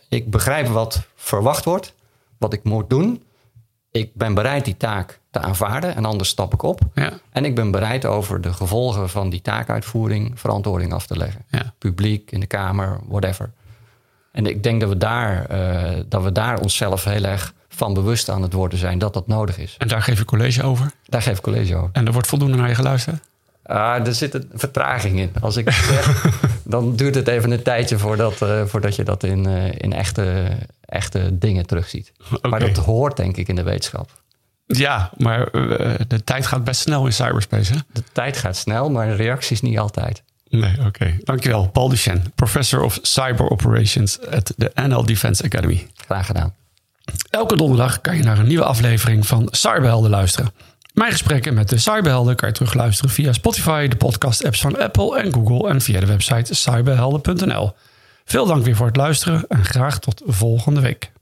ik 0.09 0.31
begrijp 0.31 0.67
wat 0.67 1.07
verwacht 1.15 1.65
wordt, 1.65 1.95
wat 2.39 2.53
ik 2.53 2.65
moet 2.65 2.91
doen. 2.91 3.23
Ik 3.91 4.15
ben 4.15 4.35
bereid 4.35 4.65
die 4.65 4.77
taak 4.77 5.21
te 5.31 5.39
aanvaarden 5.39 5.97
en 5.97 6.05
anders 6.05 6.29
stap 6.29 6.55
ik 6.55 6.63
op. 6.63 6.81
Ja. 6.95 7.13
En 7.31 7.45
ik 7.45 7.55
ben 7.55 7.71
bereid 7.71 8.05
over 8.05 8.41
de 8.41 8.53
gevolgen 8.53 9.09
van 9.09 9.31
die 9.31 9.43
taakuitvoering 9.43 10.41
verantwoording 10.41 10.93
af 10.93 11.07
te 11.07 11.17
leggen. 11.17 11.45
Ja. 11.51 11.73
Publiek, 11.79 12.31
in 12.31 12.41
de 12.41 12.47
Kamer, 12.47 13.01
whatever. 13.09 13.51
En 14.33 14.47
ik 14.47 14.63
denk 14.63 14.81
dat 14.81 14.89
we, 14.89 14.97
daar, 14.97 15.47
uh, 15.51 16.01
dat 16.09 16.23
we 16.23 16.33
daar 16.33 16.61
onszelf 16.61 17.05
heel 17.05 17.25
erg 17.25 17.55
van 17.69 17.95
bewust 17.95 18.29
aan 18.29 18.43
het 18.43 18.53
worden 18.53 18.79
zijn 18.79 18.99
dat 18.99 19.15
dat 19.15 19.27
nodig 19.27 19.59
is. 19.59 19.75
En 19.79 19.89
daar 19.89 20.03
geef 20.03 20.19
je 20.19 20.25
college 20.25 20.63
over? 20.63 20.91
Daar 21.05 21.23
geef 21.23 21.37
ik 21.37 21.43
college 21.43 21.77
over. 21.77 21.89
En 21.93 22.07
er 22.07 22.13
wordt 22.13 22.29
voldoende 22.29 22.57
naar 22.57 22.69
je 22.69 22.75
geluisterd? 22.75 23.23
Ah, 23.63 24.07
er 24.07 24.15
zit 24.15 24.35
een 24.35 24.51
vertraging 24.53 25.19
in. 25.19 25.33
Als 25.41 25.57
ik 25.57 25.65
het 25.65 25.75
zeg, 25.75 26.25
dan 26.65 26.97
duurt 26.97 27.15
het 27.15 27.29
even 27.29 27.51
een 27.51 27.63
tijdje 27.63 27.99
voordat, 27.99 28.43
uh, 28.43 28.65
voordat 28.65 28.97
je 28.97 29.03
dat 29.03 29.23
in, 29.23 29.49
uh, 29.49 29.73
in 29.77 29.93
echte, 29.93 30.49
echte 30.89 31.39
dingen 31.39 31.67
terugziet. 31.67 32.13
Okay. 32.33 32.51
Maar 32.51 32.61
dat 32.61 32.77
hoort 32.77 33.17
denk 33.17 33.37
ik 33.37 33.49
in 33.49 33.57
de 33.57 33.63
wetenschap. 33.63 34.11
Ja, 34.67 35.11
maar 35.17 35.51
de 36.09 36.25
tijd 36.25 36.47
gaat 36.47 36.65
best 36.65 36.81
snel 36.81 37.07
in 37.07 37.13
cyberspace. 37.13 37.73
Hè? 37.73 37.79
De 37.93 38.03
tijd 38.13 38.37
gaat 38.37 38.57
snel, 38.57 38.91
maar 38.91 39.17
reacties 39.17 39.61
niet 39.61 39.79
altijd. 39.79 40.23
Nee, 40.49 40.73
oké. 40.79 40.87
Okay. 40.87 41.21
Dankjewel. 41.25 41.69
Paul 41.69 41.89
Duchenne, 41.89 42.23
Professor 42.35 42.83
of 42.83 42.99
Cyber 43.03 43.51
Operations 43.51 44.21
at 44.27 44.53
de 44.57 44.71
NL 44.75 45.05
Defense 45.05 45.45
Academy. 45.45 45.87
Graag 45.97 46.27
gedaan. 46.27 46.55
Elke 47.31 47.57
donderdag 47.57 48.01
kan 48.01 48.17
je 48.17 48.23
naar 48.23 48.39
een 48.39 48.47
nieuwe 48.47 48.65
aflevering 48.65 49.27
van 49.27 49.49
Cyberhelden 49.51 50.11
luisteren. 50.11 50.53
Mijn 50.93 51.11
gesprekken 51.13 51.55
met 51.55 51.69
de 51.69 51.79
Cyberhelden 51.79 52.37
kan 52.37 52.49
je 52.49 52.55
terugluisteren 52.55 53.11
via 53.11 53.33
Spotify, 53.33 53.89
de 53.89 53.97
podcast-apps 53.97 54.61
van 54.61 54.79
Apple 54.79 55.19
en 55.19 55.33
Google 55.33 55.69
en 55.69 55.81
via 55.81 56.01
de 56.01 56.07
website 56.07 56.55
cyberhelden.nl. 56.55 57.75
Veel 58.29 58.47
dank 58.47 58.65
weer 58.65 58.77
voor 58.77 58.87
het 58.87 58.97
luisteren 58.97 59.45
en 59.49 59.65
graag 59.65 59.99
tot 59.99 60.23
volgende 60.27 60.81
week. 60.81 61.13